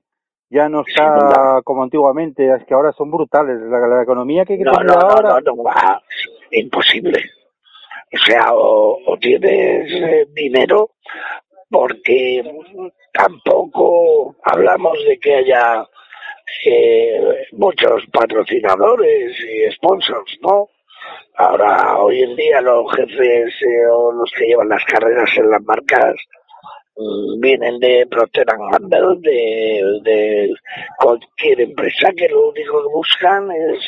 ya 0.49 0.69
no 0.69 0.83
está 0.85 1.61
como 1.63 1.83
antiguamente, 1.83 2.53
es 2.53 2.65
que 2.65 2.73
ahora 2.73 2.91
son 2.91 3.11
brutales, 3.11 3.59
la, 3.61 3.79
la 3.87 4.03
economía 4.03 4.45
que 4.45 4.53
hay 4.53 4.59
que 4.59 4.65
No, 4.65 4.73
tener 4.73 4.87
no, 4.87 4.93
no, 4.93 5.07
ahora... 5.07 5.39
no, 5.45 5.55
no, 5.55 5.63
va, 5.63 6.01
imposible. 6.51 7.19
O 8.13 8.17
sea, 8.17 8.53
o, 8.53 8.99
o 9.05 9.17
tienes 9.17 9.91
eh, 9.91 10.27
dinero 10.33 10.91
porque 11.69 12.43
tampoco 13.11 14.35
hablamos 14.43 14.97
de 15.07 15.17
que 15.17 15.35
haya 15.35 15.85
eh, 16.65 17.47
muchos 17.53 18.03
patrocinadores 18.13 19.35
y 19.39 19.71
sponsors, 19.73 20.37
¿no? 20.41 20.69
Ahora, 21.37 21.97
hoy 21.99 22.21
en 22.23 22.35
día, 22.35 22.61
los 22.61 22.85
jefes 22.95 23.53
eh, 23.61 23.87
o 23.91 24.11
los 24.13 24.31
que 24.37 24.45
llevan 24.47 24.69
las 24.69 24.83
carreras 24.85 25.29
en 25.37 25.49
las 25.49 25.61
marcas 25.63 26.15
mm, 26.95 27.39
vienen 27.41 27.79
de 27.79 28.07
Procter 28.09 28.45
Gamble, 28.45 29.19
de, 29.21 29.81
de 30.03 30.53
cualquier 30.99 31.61
empresa 31.61 32.11
que 32.15 32.29
lo 32.29 32.49
único 32.49 32.81
que 32.83 32.93
buscan 32.93 33.51
es 33.51 33.79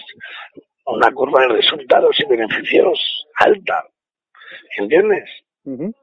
una 0.85 1.11
curva 1.11 1.41
de 1.41 1.47
resultados 1.49 2.19
y 2.19 2.25
beneficios 2.25 3.25
alta. 3.39 3.83
¿Entiendes? 4.77 5.29
Ujú. 5.65 5.93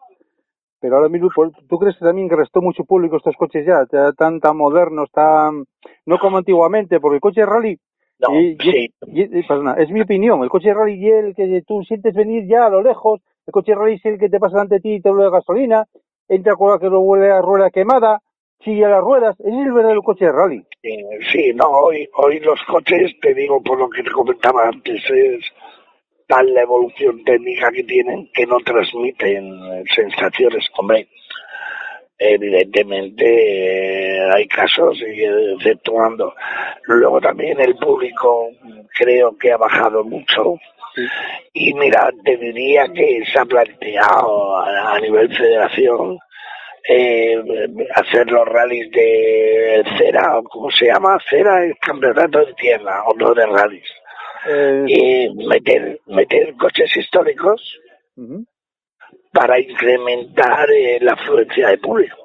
pero 0.81 0.97
ahora 0.97 1.09
mismo, 1.09 1.31
por- 1.35 1.53
¿tú 1.69 1.79
crees 1.79 1.97
que 1.97 2.05
también 2.05 2.29
que 2.29 2.37
restó 2.37 2.61
mucho 2.61 2.85
público 2.85 3.17
estos 3.17 3.37
coches 3.37 3.65
ya, 3.67 3.87
ya 3.91 4.13
tan, 4.13 4.41
tan 4.41 4.57
modernos, 4.57 5.11
tan, 5.11 5.65
no 6.05 6.19
como 6.19 6.37
antiguamente, 6.39 7.01
porque 7.01 7.15
el 7.17 7.21
coche 7.23 7.41
de 7.41 7.47
rally, 7.47 7.79
No, 8.29 8.41
y- 8.41 8.57
sí, 8.61 8.91
y- 9.07 9.39
y- 9.39 9.43
perdona, 9.43 9.75
es 9.75 9.91
mi 9.91 10.01
opinión, 10.01 10.43
el 10.43 10.49
coche 10.51 10.73
rally 10.75 10.95
y 10.95 11.09
el 11.11 11.35
que 11.35 11.63
tú 11.67 11.83
sientes 11.85 12.15
venir 12.15 12.47
ya 12.47 12.67
a 12.67 12.71
lo 12.71 12.83
lejos, 12.83 13.21
el 13.47 13.53
coche 13.53 13.75
rally 13.75 13.95
es 13.95 14.05
el 14.07 14.19
que 14.19 14.29
te 14.29 14.39
pasa 14.39 14.55
delante 14.57 14.77
de 14.77 14.81
ti 14.81 14.93
y 14.95 15.01
te 15.01 15.11
vuelve 15.11 15.31
gasolina, 15.31 15.85
entra 16.29 16.57
con 16.57 16.71
la 16.73 16.79
que 16.79 16.87
lo 16.89 17.01
vuelve 17.01 17.31
a 17.31 17.41
rueda 17.43 17.71
quemada, 17.71 18.21
sigue 18.61 18.85
a 18.85 18.89
las 18.89 19.03
ruedas, 19.03 19.39
ese 19.41 19.49
es 19.51 19.67
el 19.67 19.73
verdadero 19.73 20.03
coche 20.03 20.25
de 20.27 20.33
rally. 20.33 20.65
sí, 20.83 20.97
sí, 21.33 21.53
no, 21.55 21.67
hoy, 21.69 22.09
hoy 22.17 22.41
los 22.41 22.61
coches, 22.65 23.13
te 23.21 23.35
digo 23.35 23.63
por 23.63 23.79
lo 23.79 23.89
que 23.91 24.03
te 24.03 24.11
comentaba 24.11 24.69
antes, 24.69 25.03
es 25.11 25.45
tal 26.27 26.55
la 26.55 26.63
evolución 26.63 27.23
técnica 27.25 27.71
que 27.71 27.85
tienen 27.85 28.31
que 28.33 28.47
no 28.47 28.57
transmiten 28.61 29.45
eh, 29.73 29.85
sensaciones. 29.95 30.67
Hombre, 30.79 31.07
evidentemente 32.33 33.25
eh, 33.27 34.31
hay 34.35 34.47
casos, 34.47 34.99
y 35.01 35.23
eh, 35.23 35.53
exceptuando. 35.57 36.35
Luego 36.85 37.21
también 37.21 37.61
el 37.61 37.77
público 37.77 38.51
creo 38.99 39.37
que 39.37 39.53
ha 39.53 39.57
bajado 39.57 40.05
mucho. 40.05 40.57
Y 41.53 41.75
mira, 41.75 42.09
te 42.25 42.37
diría 42.37 42.87
que 42.95 43.25
se 43.33 43.39
ha 43.41 43.45
planteado 43.45 44.57
a, 44.59 44.95
a 44.95 45.01
nivel 45.01 45.29
federación 45.37 46.19
eh, 46.89 47.37
hacer 47.95 48.31
los 48.31 48.47
rallies 48.47 48.91
de 48.93 49.85
cera, 49.99 50.39
o 50.39 50.43
¿cómo 50.45 50.71
se 50.71 50.87
llama? 50.87 51.19
Cera 51.29 51.65
es 51.65 51.75
campeonato 51.81 52.45
de 52.45 52.53
tierra, 52.55 53.03
o 53.07 53.15
no 53.15 53.35
de 53.35 53.47
rallies. 53.47 53.89
Eh, 54.47 54.85
Y 54.87 55.35
meter, 55.47 55.99
meter 56.07 56.55
coches 56.57 56.95
históricos. 56.97 57.81
Para 59.35 59.59
incrementar 59.59 60.71
eh, 60.71 60.99
la 61.01 61.15
afluencia 61.15 61.69
de 61.69 61.79
público. 61.79 62.17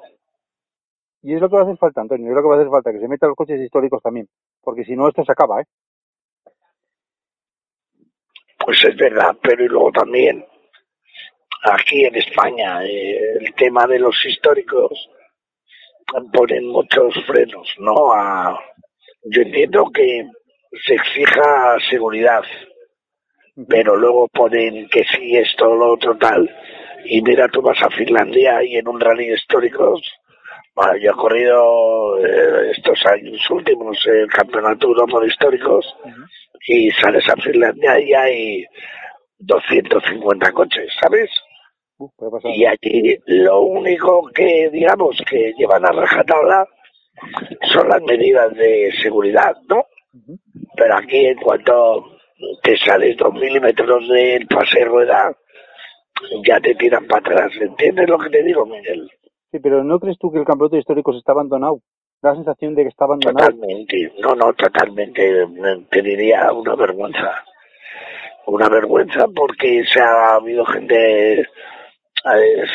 Y 1.22 1.34
es 1.34 1.40
lo 1.40 1.50
que 1.50 1.56
va 1.56 1.62
a 1.62 1.64
hacer 1.64 1.76
falta, 1.76 2.00
Antonio, 2.00 2.28
es 2.28 2.34
lo 2.34 2.40
que 2.40 2.48
va 2.48 2.54
a 2.54 2.58
hacer 2.58 2.70
falta, 2.70 2.92
que 2.92 3.00
se 3.00 3.08
metan 3.08 3.28
los 3.30 3.36
coches 3.36 3.60
históricos 3.60 4.00
también, 4.00 4.28
porque 4.62 4.84
si 4.84 4.94
no 4.94 5.08
esto 5.08 5.24
se 5.24 5.32
acaba, 5.32 5.60
¿eh? 5.60 5.64
Pues 8.64 8.84
es 8.84 8.96
verdad, 8.96 9.36
pero 9.42 9.64
y 9.64 9.68
luego 9.68 9.90
también 9.90 10.46
aquí 11.64 12.04
en 12.04 12.14
España 12.14 12.84
eh, 12.84 13.38
el 13.40 13.54
tema 13.54 13.86
de 13.86 13.98
los 13.98 14.14
históricos 14.24 15.10
ponen 16.32 16.68
muchos 16.68 17.14
frenos, 17.26 17.74
¿no? 17.78 18.12
A, 18.12 18.58
yo 19.24 19.42
entiendo 19.42 19.90
que 19.92 20.28
se 20.86 20.94
exija 20.94 21.76
seguridad, 21.90 22.42
pero 23.68 23.96
luego 23.96 24.28
ponen 24.28 24.88
que 24.88 25.04
sí 25.04 25.36
esto 25.36 25.74
lo 25.74 25.94
otro 25.94 26.16
tal 26.16 26.48
y 27.04 27.22
mira 27.22 27.48
tú 27.48 27.62
vas 27.62 27.80
a 27.82 27.90
Finlandia 27.90 28.62
y 28.62 28.76
en 28.76 28.88
un 28.88 29.00
rally 29.00 29.32
históricos 29.32 30.00
bueno, 30.74 30.96
yo 30.96 31.10
he 31.10 31.14
corrido 31.14 32.18
eh, 32.18 32.70
estos 32.76 32.98
años 33.06 33.50
últimos 33.50 33.98
el 34.06 34.28
campeonato 34.28 34.86
de 34.86 34.92
Europa 34.92 35.20
de 35.20 35.26
históricos 35.26 35.84
y 36.66 36.90
sales 36.92 37.28
a 37.28 37.36
Finlandia 37.36 38.00
y 38.00 38.14
hay 38.14 38.64
250 39.38 40.52
coches, 40.52 40.92
¿sabes? 41.00 41.30
Y 42.44 42.64
allí 42.64 43.18
lo 43.26 43.60
único 43.60 44.30
que, 44.34 44.70
digamos, 44.70 45.20
que 45.28 45.52
llevan 45.58 45.84
a 45.84 45.92
rajatabla 45.92 46.66
son 47.72 47.88
las 47.88 48.00
medidas 48.02 48.54
de 48.54 48.90
seguridad, 49.02 49.54
¿no? 49.68 49.84
Pero 50.76 50.96
aquí, 50.96 51.26
en 51.26 51.38
cuanto 51.38 52.06
te 52.62 52.76
sales 52.78 53.16
dos 53.18 53.34
milímetros 53.34 54.08
del 54.08 54.46
pase 54.46 54.78
de 54.78 54.84
rueda, 54.86 55.36
ya 56.46 56.60
te 56.60 56.74
tiran 56.74 57.06
para 57.06 57.20
atrás. 57.20 57.52
¿Entiendes 57.60 58.08
lo 58.08 58.18
que 58.18 58.30
te 58.30 58.42
digo, 58.42 58.66
Miguel? 58.66 59.10
Sí, 59.50 59.58
pero 59.58 59.82
¿no 59.82 59.98
crees 59.98 60.18
tú 60.18 60.30
que 60.30 60.38
el 60.38 60.44
campeonato 60.44 60.76
de 60.76 60.80
históricos 60.80 61.16
está 61.16 61.32
abandonado? 61.32 61.80
La 62.22 62.34
sensación 62.34 62.74
de 62.74 62.82
que 62.82 62.88
está 62.88 63.06
abandonado. 63.06 63.50
Totalmente. 63.50 64.12
No, 64.20 64.34
no, 64.34 64.52
totalmente. 64.52 65.46
Te 65.90 66.02
diría 66.02 66.52
una 66.52 66.74
vergüenza. 66.76 67.44
Una 68.46 68.68
vergüenza 68.68 69.26
porque 69.34 69.84
se 69.84 70.00
ha 70.00 70.34
habido 70.34 70.64
gente, 70.66 71.40
eh, 71.40 71.46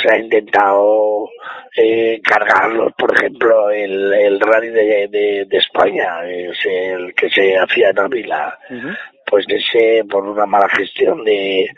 se 0.02 0.12
ha 0.12 0.18
intentado 0.18 1.30
eh, 1.76 2.20
cargarlos, 2.24 2.94
por 2.98 3.14
ejemplo, 3.16 3.70
el, 3.70 4.14
el 4.14 4.40
rally 4.40 4.70
de, 4.70 5.08
de, 5.10 5.46
de 5.46 5.58
España, 5.58 6.26
es 6.28 6.58
el 6.66 7.14
que 7.14 7.30
se 7.30 7.58
hacía 7.58 7.90
en 7.90 8.00
Ávila. 8.00 8.58
Pues 9.26 9.46
ese, 9.50 10.04
por 10.10 10.28
una 10.28 10.46
mala 10.46 10.70
gestión 10.70 11.24
de 11.24 11.62
eh, 11.62 11.70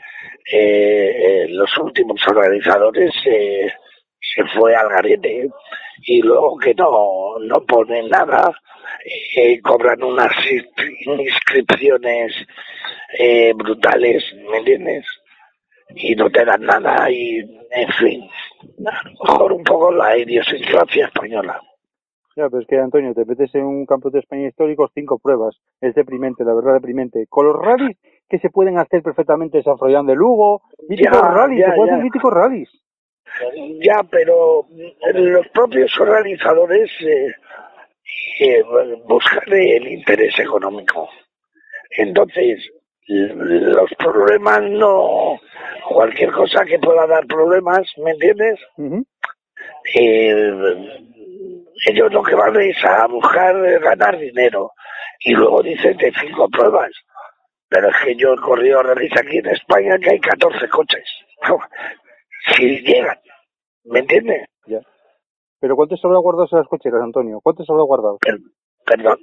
eh, 0.51 1.45
los 1.49 1.77
últimos 1.77 2.19
organizadores, 2.27 3.11
eh, 3.25 3.71
se 4.19 4.43
fue 4.57 4.75
al 4.75 4.89
garete 4.89 5.47
y 6.03 6.21
luego 6.21 6.57
que 6.57 6.73
no, 6.75 7.37
no 7.39 7.65
ponen 7.65 8.09
nada, 8.09 8.51
eh, 9.35 9.59
cobran 9.61 10.03
unas 10.03 10.31
inscri- 10.45 11.21
inscripciones 11.25 12.33
brutales, 13.55 14.23
¿me 14.51 14.57
entiendes? 14.57 15.05
Y 15.95 16.15
no 16.15 16.29
te 16.29 16.43
dan 16.45 16.61
nada 16.63 17.09
y, 17.09 17.39
en 17.71 17.91
fin, 17.93 18.29
a 18.85 19.03
mejor 19.25 19.53
un 19.53 19.63
poco 19.63 19.91
la 19.91 20.17
idiosincrasia 20.17 21.05
española. 21.07 21.59
Ya, 22.37 22.47
pero 22.51 22.61
es 22.61 22.67
que, 22.67 22.77
Antonio, 22.77 23.15
te 23.15 23.25
metes 23.25 23.53
en 23.55 23.63
un 23.63 23.87
campeonato 23.87 24.17
de 24.17 24.19
España 24.19 24.47
histórico, 24.47 24.87
cinco 24.93 25.17
pruebas. 25.17 25.57
Es 25.81 25.95
deprimente, 25.95 26.43
la 26.43 26.53
verdad, 26.53 26.75
deprimente. 26.75 27.25
Con 27.27 27.47
los 27.47 27.55
rallies 27.55 27.97
que 28.29 28.37
se 28.37 28.51
pueden 28.51 28.77
hacer 28.77 29.01
perfectamente 29.01 29.63
San 29.63 29.75
Froilán 29.79 30.05
de 30.05 30.13
Lugo, 30.13 30.61
míticos 30.87 31.19
Ya, 31.19 31.27
rallies, 31.29 31.61
ya, 31.61 31.71
se 31.71 31.75
pueden 31.75 31.87
ya. 31.87 31.93
hacer 31.95 32.03
míticos 32.03 32.31
rallies. 32.31 32.69
Ya, 33.81 34.03
pero 34.11 34.67
los 35.15 35.47
propios 35.47 35.99
organizadores 35.99 36.91
eh, 37.01 37.33
eh, 38.41 38.63
buscan 39.07 39.51
el 39.51 39.87
interés 39.87 40.37
económico. 40.37 41.09
Entonces, 41.97 42.69
los 43.07 43.89
problemas 43.97 44.61
no... 44.61 45.39
Cualquier 45.89 46.31
cosa 46.33 46.65
que 46.65 46.77
pueda 46.77 47.07
dar 47.07 47.25
problemas, 47.25 47.81
¿me 48.03 48.11
entiendes? 48.11 48.59
Ujú. 48.77 49.03
Eh, 49.95 51.06
ellos 51.85 52.11
lo 52.11 52.23
que 52.23 52.35
van 52.35 52.59
es 52.61 52.83
a 52.83 53.07
buscar 53.07 53.55
eh, 53.65 53.79
ganar 53.79 54.17
dinero. 54.17 54.71
Y 55.19 55.33
luego 55.33 55.61
dicen 55.63 55.97
de 55.97 56.11
cinco 56.19 56.47
pruebas. 56.49 56.91
Pero 57.69 57.89
es 57.89 57.95
que 58.03 58.15
yo 58.15 58.33
he 58.33 58.37
corrido 58.37 58.81
rallies 58.81 59.11
aquí 59.17 59.37
en 59.39 59.47
España 59.47 59.97
que 60.01 60.11
hay 60.11 60.19
14 60.19 60.69
coches. 60.69 61.03
si 62.55 62.79
llegan, 62.81 63.17
¿me 63.85 63.99
entiendes? 63.99 64.47
Ya. 64.67 64.79
Pero 65.59 65.75
¿cuántos 65.75 65.99
habrá 66.05 66.19
guardados 66.19 66.51
en 66.53 66.59
las 66.59 66.67
cocheras, 66.67 67.01
Antonio? 67.01 67.39
¿Cuántos 67.41 67.69
habrá 67.69 67.83
guardados? 67.83 68.19
Per- 68.19 68.39
perdón. 68.85 69.19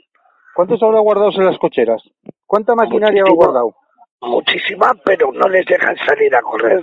¿Cuántos 0.55 0.83
habrá 0.83 1.01
guardados 1.01 1.37
en 1.37 1.47
las 1.47 1.59
cocheras? 1.59 2.03
¿Cuánta 2.47 2.75
maquinaria 2.75 3.23
habrá 3.23 3.33
Muchísimo. 3.33 3.37
guardado? 3.53 3.75
Muchísima, 4.21 4.93
pero 5.05 5.33
no 5.33 5.49
les 5.49 5.65
dejan 5.67 5.97
salir 6.07 6.35
a 6.35 6.43
correr. 6.43 6.83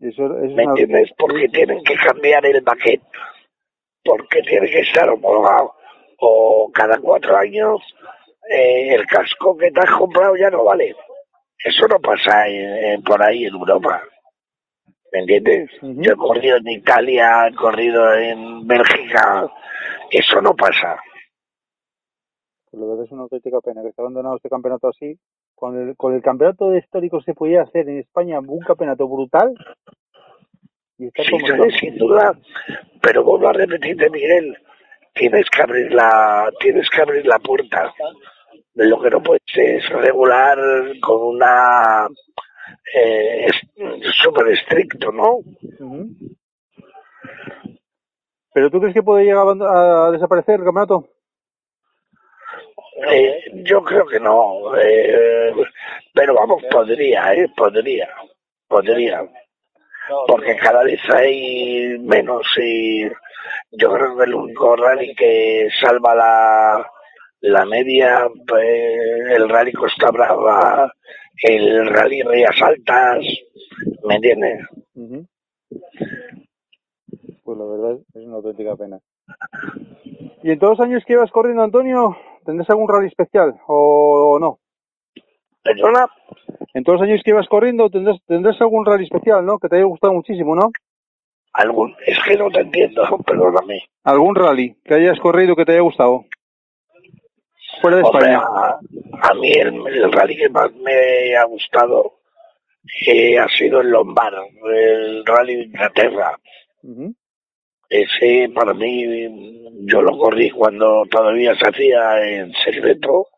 Eso, 0.00 0.24
es 0.42 0.52
¿Me 0.52 0.62
una- 0.62 0.62
entiendes? 0.64 1.10
Porque 1.18 1.48
tienen 1.48 1.82
que 1.84 1.94
cambiar 1.96 2.44
el 2.46 2.60
baquet. 2.60 3.00
Porque 4.06 4.42
tiene 4.42 4.68
que 4.70 4.80
estar 4.80 5.08
homologado. 5.10 5.74
O 6.20 6.70
cada 6.72 6.98
cuatro 6.98 7.36
años 7.36 7.80
eh, 8.50 8.94
el 8.94 9.06
casco 9.06 9.56
que 9.56 9.70
te 9.70 9.80
has 9.80 9.90
comprado 9.98 10.36
ya 10.36 10.48
no 10.50 10.64
vale. 10.64 10.94
Eso 11.64 11.86
no 11.88 11.98
pasa 11.98 12.46
en- 12.48 12.84
en- 12.84 13.02
por 13.02 13.22
ahí 13.22 13.44
en 13.44 13.54
Europa. 13.54 14.02
¿Me 15.12 15.20
entiendes? 15.20 15.70
Yo 15.82 16.12
he 16.12 16.16
corrido 16.16 16.56
en 16.58 16.68
Italia, 16.68 17.48
he 17.48 17.54
corrido 17.54 18.14
en 18.14 18.66
Bélgica. 18.66 19.50
Eso 20.10 20.40
no 20.40 20.54
pasa. 20.54 20.98
Pues 22.70 22.80
la 22.80 22.86
verdad 22.88 23.04
es 23.04 23.12
una 23.12 23.22
auténtica 23.22 23.60
pena 23.60 23.82
que 23.82 23.88
esté 23.88 24.02
abandonado 24.02 24.36
este 24.36 24.48
campeonato 24.48 24.88
así. 24.88 25.18
Con 25.54 25.78
el, 25.80 25.96
con 25.96 26.14
el 26.14 26.22
campeonato 26.22 26.70
de 26.70 26.78
histórico 26.78 27.20
se 27.22 27.32
podía 27.34 27.62
hacer 27.62 27.88
en 27.88 27.98
España 28.00 28.38
un 28.40 28.60
campeonato 28.60 29.08
brutal. 29.08 29.54
Y 30.98 31.06
está 31.06 31.22
Sí, 31.24 31.78
sin 31.80 31.98
duda. 31.98 32.32
Pero 33.02 33.24
vuelvo 33.24 33.48
a 33.48 33.52
repetirte, 33.52 34.10
Miguel, 34.10 34.56
tienes 35.14 35.48
que 35.50 35.62
abrir 35.62 35.92
la, 35.92 36.50
tienes 36.60 36.88
que 36.90 37.02
abrir 37.02 37.26
la 37.26 37.38
puerta. 37.38 37.92
Lo 38.74 39.00
que 39.00 39.10
no 39.10 39.22
puedes 39.22 39.42
es 39.54 39.88
regular 39.88 40.58
con 41.00 41.22
una 41.22 42.06
eh, 42.94 43.48
súper 44.22 44.48
estricto, 44.48 45.10
¿no? 45.12 45.38
¿Pero 48.52 48.70
tú 48.70 48.80
crees 48.80 48.94
que 48.94 49.02
puede 49.02 49.24
llegar 49.24 49.46
a, 49.62 50.06
a 50.06 50.10
desaparecer 50.10 50.60
el 50.60 50.64
campeonato? 50.64 51.08
Eh, 53.10 53.40
yo 53.64 53.82
creo 53.82 54.06
que 54.06 54.18
no. 54.18 54.74
eh, 54.78 55.52
pero 56.14 56.34
vamos, 56.34 56.62
podría, 56.70 57.34
¿eh? 57.34 57.46
Podría. 57.54 58.08
Podría. 58.68 59.22
Porque 60.26 60.56
cada 60.56 60.82
vez 60.84 61.00
hay 61.12 61.98
menos 61.98 62.46
y 62.58 63.04
yo 63.72 63.92
creo 63.92 64.16
que 64.16 64.24
el 64.24 64.34
único 64.34 64.76
rally 64.76 65.14
que 65.14 65.68
salva 65.80 66.14
la, 66.14 66.90
la 67.40 67.64
media, 67.66 68.28
pues, 68.46 69.30
el 69.30 69.48
rally 69.48 69.72
Costa 69.72 70.10
Brava, 70.10 70.92
el 71.42 71.86
rally 71.88 72.22
Rías 72.22 72.60
Altas, 72.62 73.24
¿me 74.04 74.16
entiendes? 74.16 74.60
Ujú. 74.94 75.26
Pues 77.44 77.58
la 77.58 77.64
verdad 77.64 77.98
es 78.14 78.24
una 78.24 78.36
auténtica 78.36 78.76
pena. 78.76 79.00
¿Y 80.42 80.50
en 80.50 80.58
todos 80.58 80.78
los 80.78 80.86
años 80.86 81.02
que 81.06 81.14
ibas 81.14 81.30
corriendo, 81.30 81.62
Antonio, 81.62 82.16
tendrás 82.44 82.70
algún 82.70 82.88
rally 82.88 83.08
especial 83.08 83.54
o 83.66 84.38
no? 84.40 84.58
Perdona, 85.74 86.06
En 86.74 86.84
todos 86.84 87.00
los 87.00 87.08
años 87.08 87.22
que 87.24 87.30
ibas 87.30 87.48
corriendo 87.48 87.88
tendrás, 87.90 88.18
tendrás 88.26 88.60
algún 88.60 88.84
rally 88.86 89.04
especial, 89.04 89.44
¿no? 89.44 89.58
Que 89.58 89.68
te 89.68 89.76
haya 89.76 89.84
gustado 89.84 90.12
muchísimo, 90.12 90.54
¿no? 90.54 90.70
algún, 91.52 91.94
es 92.06 92.18
que 92.28 92.36
no 92.36 92.50
te 92.50 92.60
entiendo, 92.60 93.02
perdóname. 93.26 93.82
¿Algún 94.04 94.34
rally 94.34 94.76
que 94.84 94.92
hayas 94.94 95.18
corrido 95.18 95.56
que 95.56 95.64
te 95.64 95.72
haya 95.72 95.80
gustado? 95.80 96.26
Fuera 97.80 97.96
de 97.96 98.02
Hombre, 98.02 98.32
España. 98.32 98.40
a, 98.40 98.78
a 99.30 99.34
mí 99.34 99.52
el, 99.52 99.74
el 99.86 100.12
rally 100.12 100.36
que 100.36 100.48
más 100.50 100.70
me 100.74 101.34
ha 101.34 101.44
gustado 101.44 102.18
eh, 103.06 103.38
ha 103.38 103.48
sido 103.48 103.80
el 103.80 103.88
Lombard, 103.88 104.34
el 104.70 105.24
rally 105.24 105.56
de 105.56 105.62
Inglaterra. 105.64 106.38
Ujú. 106.82 107.14
Ese 107.88 108.50
para 108.54 108.74
mí, 108.74 109.04
yo 109.86 110.02
lo 110.02 110.18
corrí 110.18 110.50
cuando 110.50 111.04
todavía 111.10 111.54
se 111.54 111.68
hacía 111.68 112.22
en 112.22 112.52
secreto 112.64 113.28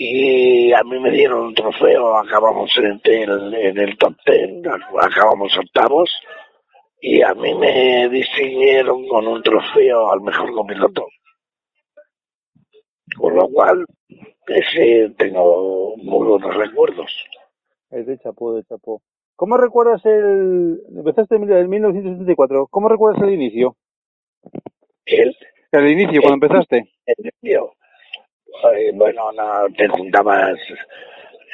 y 0.00 0.72
a 0.72 0.84
mí 0.84 0.96
me 1.00 1.10
dieron 1.10 1.46
un 1.46 1.54
trofeo, 1.54 2.16
acabamos 2.18 2.70
en 2.76 3.00
el, 3.02 3.52
en 3.52 3.78
el 3.78 3.98
top 3.98 4.14
ten, 4.24 4.62
acabamos 4.96 5.52
octavos 5.58 6.08
y 7.00 7.20
a 7.20 7.34
mí 7.34 7.52
me 7.56 8.08
distinguieron 8.08 9.08
con 9.08 9.26
un 9.26 9.42
trofeo 9.42 10.12
al 10.12 10.20
mejor 10.20 10.52
copiloto. 10.52 11.08
Con 13.16 13.34
lo 13.34 13.48
cual, 13.48 13.84
ese 14.46 15.12
tengo 15.18 15.96
muy 15.96 16.28
buenos 16.28 16.54
recuerdos. 16.54 17.12
Es 17.90 18.06
de 18.06 18.18
chapó, 18.18 18.54
de 18.54 18.62
chapó. 18.62 19.02
¿Cómo 19.34 19.56
recuerdas 19.56 20.06
el... 20.06 20.80
Empezaste 20.96 21.34
en 21.34 21.50
el 21.50 21.68
1974. 21.68 22.68
¿Cómo 22.70 22.88
recuerdas 22.88 23.20
el 23.24 23.34
inicio? 23.34 23.74
Él, 25.06 25.34
El 25.72 25.90
inicio, 25.90 26.20
cuando 26.22 26.46
empezaste. 26.46 26.88
el 27.06 27.32
tío, 27.40 27.72
eh, 28.74 28.90
bueno, 28.94 29.32
no, 29.32 29.66
te 29.76 29.88
juntabas 29.88 30.58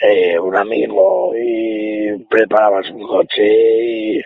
eh, 0.03 0.39
un 0.39 0.57
amigo 0.57 1.33
y 1.37 2.25
preparabas 2.25 2.91
un 2.91 3.07
coche 3.07 3.43
y, 3.43 4.23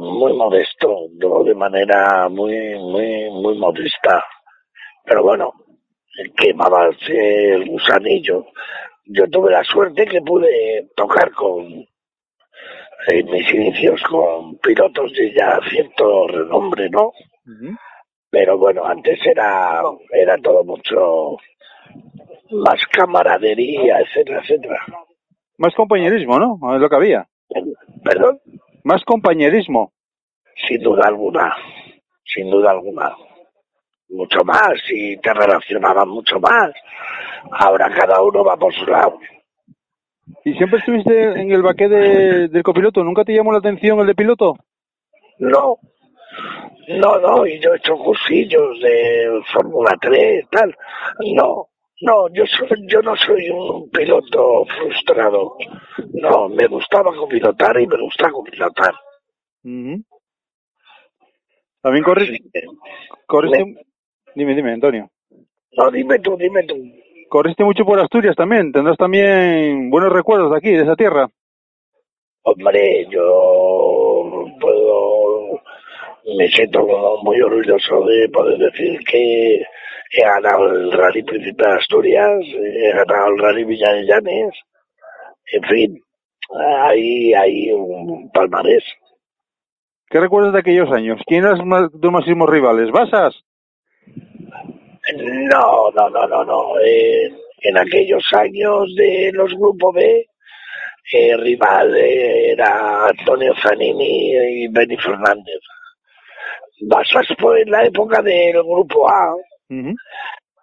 muy 0.00 0.32
modesto, 0.34 1.08
de 1.10 1.54
manera 1.54 2.28
muy, 2.28 2.74
muy, 2.78 3.30
muy 3.30 3.58
modesta. 3.58 4.22
Pero 5.04 5.22
bueno, 5.22 5.52
quemabas 6.36 6.96
el 7.08 7.70
gusanillo. 7.70 8.46
Yo 9.06 9.28
tuve 9.28 9.52
la 9.52 9.64
suerte 9.64 10.06
que 10.06 10.20
pude 10.20 10.88
tocar 10.94 11.30
con 11.32 11.86
en 13.06 13.30
mis 13.30 13.52
inicios 13.52 14.02
con 14.04 14.56
pilotos 14.58 15.12
de 15.12 15.32
ya 15.32 15.58
cierto 15.68 16.26
renombre, 16.28 16.88
¿no? 16.90 17.12
Pero 18.34 18.58
bueno, 18.58 18.84
antes 18.84 19.16
era, 19.24 19.80
era 20.10 20.36
todo 20.38 20.64
mucho 20.64 21.36
más 22.50 22.84
camaradería, 22.90 24.00
etcétera, 24.00 24.40
etcétera. 24.42 24.80
Más 25.58 25.72
compañerismo, 25.76 26.36
¿no? 26.40 26.74
Es 26.74 26.80
lo 26.80 26.88
que 26.88 26.96
había. 26.96 27.28
Perdón, 28.02 28.40
Más 28.82 29.04
compañerismo. 29.04 29.92
sin 30.68 30.82
duda 30.82 31.06
alguna, 31.06 31.54
sin 32.24 32.50
duda 32.50 32.72
alguna. 32.72 33.14
Mucho 34.08 34.44
más 34.44 34.74
y 34.90 35.16
te 35.18 35.32
relacionaban 35.32 36.08
mucho 36.08 36.40
más. 36.40 36.72
Ahora 37.52 37.88
cada 37.96 38.20
uno 38.20 38.42
va 38.44 38.56
por 38.56 38.74
su 38.74 38.84
lado. 38.86 39.18
¿Y 40.44 40.54
siempre 40.54 40.80
estuviste 40.80 41.40
en 41.40 41.52
el 41.52 41.62
baquet 41.62 41.88
de- 41.88 42.48
del 42.48 42.62
copiloto? 42.64 43.04
¿Nunca 43.04 43.24
te 43.24 43.32
llamó 43.34 43.52
la 43.52 43.58
atención 43.58 44.00
el 44.00 44.06
de 44.08 44.14
piloto? 44.14 44.56
No, 45.38 45.78
no, 46.88 47.18
no, 47.18 47.46
y 47.46 47.60
yo 47.60 47.72
he 47.72 47.76
hecho 47.76 47.94
cursillos 47.96 48.80
de 48.80 49.40
Fórmula 49.52 49.96
3, 50.00 50.46
tal. 50.50 50.76
No, 51.34 51.68
no, 52.00 52.28
yo 52.32 52.44
soy, 52.46 52.68
yo 52.88 53.00
no 53.02 53.14
soy 53.16 53.48
un 53.50 53.88
piloto 53.90 54.64
frustrado. 54.66 55.56
No, 56.12 56.48
me 56.48 56.66
gustaba 56.66 57.14
copilotar 57.14 57.80
y 57.80 57.86
me 57.86 58.00
gusta 58.00 58.30
copilotar. 58.30 58.94
También 61.82 62.04
corri- 62.04 62.40
corriste... 63.26 63.84
Dime, 64.34 64.54
dime, 64.54 64.72
Antonio. 64.72 65.08
No, 65.76 65.90
dime 65.90 66.18
tú, 66.18 66.36
dime 66.36 66.64
tú. 66.64 66.74
Corriste 67.28 67.64
mucho 67.64 67.84
por 67.84 67.98
Asturias 68.00 68.34
también. 68.36 68.72
Tendrás 68.72 68.96
también 68.96 69.90
buenos 69.90 70.12
recuerdos 70.12 70.50
de 70.50 70.56
aquí, 70.58 70.70
de 70.70 70.82
esa 70.82 70.96
tierra. 70.96 71.28
Hombre, 72.42 73.06
yo 73.10 74.03
me 76.38 76.48
siento 76.48 76.80
como 76.80 77.22
muy 77.22 77.40
orgulloso 77.40 78.04
de 78.06 78.28
poder 78.30 78.58
decir 78.58 78.98
que 79.10 79.62
he 80.12 80.22
ganado 80.22 80.70
el 80.70 80.92
Rally 80.92 81.22
Príncipe 81.22 81.64
de 81.64 81.72
Asturias, 81.72 82.40
he 82.42 82.92
ganado 82.92 83.28
el 83.28 83.38
Rally 83.38 83.64
Villa 83.64 83.92
de 83.92 84.06
Llanes, 84.06 84.54
en 85.52 85.62
fin, 85.64 86.00
hay, 86.58 87.34
hay 87.34 87.72
un 87.72 88.30
palmarés. 88.32 88.84
¿Qué 90.08 90.20
recuerdas 90.20 90.52
de 90.52 90.60
aquellos 90.60 90.90
años? 90.92 91.20
¿Quién 91.26 91.44
más, 91.66 91.90
tus 91.90 92.12
máximos 92.12 92.48
rivales? 92.48 92.90
¿Basas? 92.90 93.34
No, 95.16 95.90
no, 95.90 96.08
no, 96.08 96.26
no, 96.26 96.44
no. 96.44 96.80
Eh, 96.80 97.32
en 97.62 97.78
aquellos 97.78 98.24
años 98.32 98.94
de 98.96 99.30
los 99.32 99.52
Grupo 99.54 99.92
B, 99.92 100.26
eh, 101.12 101.36
rival 101.36 101.96
eh, 101.96 102.52
era 102.52 103.08
Antonio 103.08 103.52
Zanini 103.62 104.64
y 104.64 104.68
Benny 104.68 104.96
Fernández. 104.96 105.60
Fue 107.38 107.62
en 107.62 107.70
la 107.70 107.84
época 107.84 108.22
del 108.22 108.62
Grupo 108.62 109.08
A, 109.08 109.34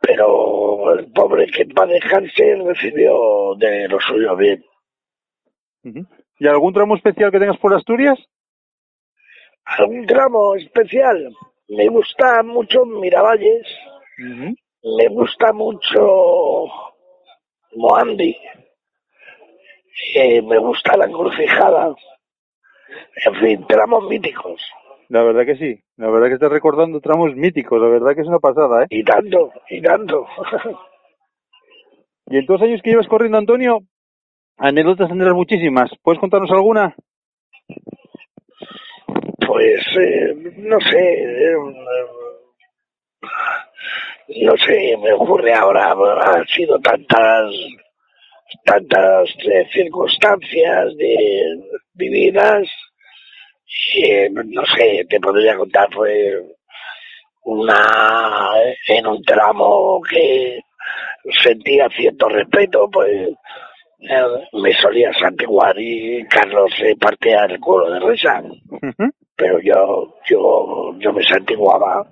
pero 0.02 0.94
el 0.94 1.12
pobre 1.12 1.48
que 1.48 1.66
para 1.66 1.94
dejarse 1.94 2.56
recibió 2.66 3.56
de 3.58 3.88
lo 3.88 4.00
suyo 4.00 4.36
bien. 4.36 4.64
¿Y 6.40 6.48
algún 6.48 6.74
tramo 6.74 6.96
especial 6.96 7.32
que 7.32 7.40
tengas 7.40 7.58
por 7.58 7.74
Asturias? 7.74 8.18
¿Algún 9.66 10.06
tramo 10.06 10.56
especial? 10.56 11.30
Me 11.70 11.88
gusta 11.88 12.44
mucho 12.44 12.86
Miravalles, 12.86 13.68
me 14.84 15.08
gusta 15.10 15.54
mucho 15.54 16.66
Moandi, 17.76 18.36
eh, 20.16 20.42
me 20.42 20.58
gusta 20.58 20.98
la 20.98 21.06
encrucijada, 21.06 21.96
en 23.26 23.36
fin, 23.36 23.66
tramos 23.68 24.04
míticos. 24.10 24.62
La 25.12 25.24
verdad 25.24 25.46
que 25.46 25.58
sí. 25.58 25.78
La 25.98 26.10
verdad 26.10 26.30
que 26.30 26.36
estás 26.36 26.52
recordando 26.52 27.02
tramos 27.02 27.36
míticos. 27.36 27.82
La 27.82 27.90
verdad 27.90 28.16
que 28.16 28.22
es 28.22 28.28
una 28.28 28.40
pasada, 28.40 28.84
¿eh? 28.84 28.88
Y 28.90 29.04
tanto, 29.04 29.52
y 29.70 29.82
tanto. 29.82 30.26
Y 32.28 32.38
en 32.38 32.46
todos 32.46 32.62
los 32.62 32.70
años 32.70 32.82
que 32.82 32.92
llevas 32.92 33.10
corriendo, 33.10 33.38
Antonio, 33.38 33.80
anécdotas 34.56 35.10
tendrás 35.10 35.34
muchísimas. 35.34 35.92
¿Puedes 36.02 36.22
contarnos 36.22 36.50
alguna? 36.52 36.96
pues, 39.46 39.86
eh, 40.00 40.34
no 40.58 40.80
sé, 40.80 41.14
eh, 41.24 41.56
no 44.46 44.58
sé, 44.66 44.98
me 44.98 45.12
ocurre 45.12 45.54
ahora, 45.54 45.92
han 45.92 46.48
sido 46.48 46.80
tantas, 46.80 47.54
tantas 48.64 49.30
eh, 49.52 49.68
circunstancias 49.74 50.96
de 50.96 51.60
vividas, 51.96 52.66
eh, 53.96 54.30
no 54.30 54.66
sé, 54.66 55.06
te 55.10 55.20
podría 55.20 55.56
contar, 55.56 55.88
pues, 55.94 56.36
una, 57.44 58.52
en 58.88 59.08
un 59.08 59.22
tramo 59.24 60.02
que 60.10 60.60
sentía 61.44 61.88
cierto 61.90 62.30
respeto, 62.30 62.90
pues, 62.92 63.30
eh, 64.02 64.48
me 64.54 64.74
solía 64.74 65.14
santiguar 65.14 65.76
y 65.78 66.26
Carlos 66.28 66.72
se 66.76 66.96
partía 66.96 67.46
el 67.46 67.60
culo 67.60 67.92
de 67.92 68.00
risa. 68.00 68.42
Pero 69.36 69.60
yo 69.60 70.16
yo 70.28 70.96
yo 70.98 71.14
me 71.14 71.24
santiguaba. 71.24 72.06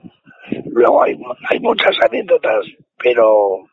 Luego 0.65 1.03
hay 1.03 1.17
hay 1.49 1.59
muchas 1.59 1.95
anécdotas 2.01 2.65
pero 3.01 3.65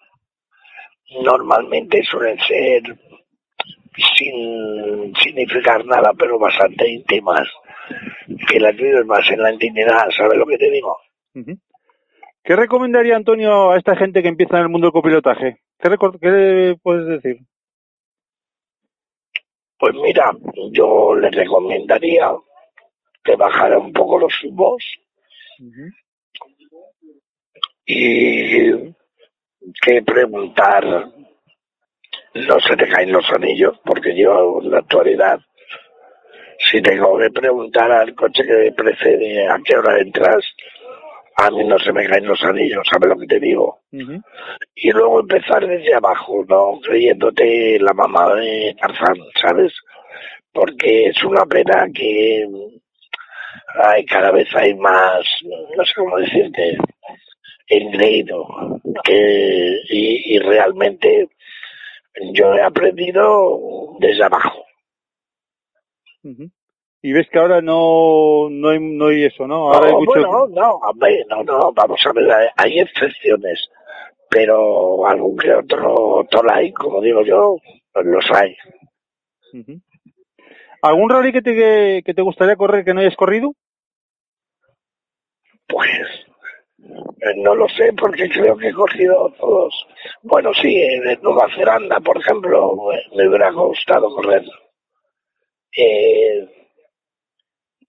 normalmente 1.23 2.03
suelen 2.05 2.39
ser 2.39 2.83
sin 4.17 5.15
significar 5.23 5.85
nada 5.85 6.13
pero 6.19 6.39
bastante 6.39 6.89
íntimas 6.89 7.47
que 8.49 8.61
las 8.61 8.77
vives 8.77 9.05
más 9.07 9.29
en 9.31 9.41
la 9.41 9.53
intimidad 9.53 10.09
¿sabes 10.17 10.39
lo 10.39 10.47
que 10.47 10.59
te 10.59 10.71
digo? 10.71 10.97
¿Qué 12.43 12.57
recomendaría 12.57 13.17
Antonio 13.17 13.73
a 13.73 13.79
esta 13.79 13.97
gente 13.97 14.23
que 14.23 14.29
empieza 14.29 14.57
en 14.57 14.63
el 14.63 14.69
mundo 14.69 14.87
del 14.87 14.93
copilotaje? 14.93 15.59
¿Qué, 15.79 15.91
qué 16.21 16.31
le 16.31 16.77
puedes 16.77 17.07
decir? 17.07 17.39
pues 19.79 19.95
mira 19.95 20.33
yo 20.71 21.15
les 21.17 21.35
recomendaría 21.35 22.33
que 23.23 23.37
bajara 23.37 23.79
un 23.79 23.93
poco 23.93 24.19
los 24.19 24.33
humos 24.45 24.83
y 27.85 28.95
que 29.83 30.03
preguntar 30.05 30.85
no 32.35 32.61
se 32.61 32.77
te 32.77 32.89
caen 32.89 33.13
los 33.13 33.29
anillos 33.31 33.79
porque 33.85 34.17
yo 34.17 34.61
en 34.63 34.71
la 34.71 34.79
actualidad 34.79 35.41
si 36.59 36.81
tengo 36.83 37.19
que 37.19 37.31
preguntar 37.31 37.91
al 37.91 38.15
coche 38.15 38.43
que 38.45 38.73
precede 38.73 39.49
a 39.49 39.59
qué 39.65 39.77
hora 39.77 39.99
entras, 40.01 40.45
a 41.37 41.51
mí 41.51 41.65
no 41.65 41.79
se 41.79 41.93
me 41.93 42.07
caen 42.07 42.27
los 42.27 42.43
anillos, 42.45 42.83
¿sabes 42.91 43.11
lo 43.11 43.19
que 43.19 43.27
te 43.27 43.41
digo? 43.41 43.81
Y 44.75 44.91
luego 44.91 45.21
empezar 45.21 45.67
desde 45.67 45.95
abajo, 45.95 46.45
¿no? 46.49 46.81
Creyéndote 46.81 47.79
la 47.81 47.93
mamá 47.93 48.35
de 48.35 48.75
Tarzán, 48.81 49.17
¿sabes? 49.41 49.73
Porque 50.53 51.07
es 51.09 51.25
una 51.25 51.45
pena 51.45 51.87
que 51.95 52.47
ay, 53.83 54.05
cada 54.07 54.31
vez 54.31 54.49
hay 54.55 54.75
más, 54.75 55.25
no 55.77 55.85
sé 55.85 55.93
cómo 55.97 56.17
decirte, 56.19 56.77
engreído. 57.69 58.47
Que, 59.05 59.81
y, 59.91 60.37
y 60.37 60.39
realmente 60.39 61.29
yo 62.33 62.55
he 62.55 62.63
aprendido 62.63 63.97
desde 64.01 64.25
abajo. 64.25 64.66
Y 67.03 67.13
ves 67.13 67.29
que 67.31 67.39
ahora 67.39 67.61
no, 67.61 68.49
no, 68.51 68.69
hay, 68.71 68.79
no 68.81 69.07
hay 69.09 69.25
eso, 69.25 69.47
¿no? 69.47 69.73
Ahora 69.73 69.87
hay 69.87 69.93
No, 69.93 69.99
mucho... 70.01 70.13
Bueno, 70.13 70.47
no, 70.49 70.71
hombre, 70.77 71.25
no, 71.29 71.43
no, 71.45 71.73
vamos 71.73 72.01
a 72.05 72.13
ver, 72.13 72.31
hay- 72.33 72.49
hay 72.57 72.81
excepciones, 72.81 73.69
pero 74.29 75.07
algún 75.07 75.37
que 75.37 75.55
otro 75.55 76.27
tolai, 76.31 76.73
como 76.73 77.01
digo 77.01 77.23
yo, 77.23 77.57
pues 77.93 78.07
los 78.07 78.25
hay. 78.33 78.57
¿Algún 80.83 81.11
rally 81.11 81.33
que 81.33 81.43
te, 81.43 82.03
que 82.03 82.15
te 82.15 82.23
gustaría 82.23 82.57
correr 82.57 82.85
que 82.85 82.93
no 82.95 83.01
hayas 83.01 83.17
corrido? 83.17 83.53
Pues 85.69 85.89
eh, 86.79 87.35
no 87.37 87.55
lo 87.55 87.69
sé 87.69 87.93
porque 87.99 88.29
creo 88.29 88.57
que 88.57 88.69
he 88.69 88.73
cogido 88.73 89.33
todos. 89.39 89.75
Bueno, 90.23 90.51
sí, 90.55 90.77
en 90.77 91.21
Nueva 91.23 91.49
Zelanda, 91.57 91.99
por 92.01 92.19
ejemplo, 92.19 92.77
me 93.15 93.29
hubiera 93.29 93.51
gustado 93.51 94.09
correr. 94.15 94.45
Eh, 95.77 96.49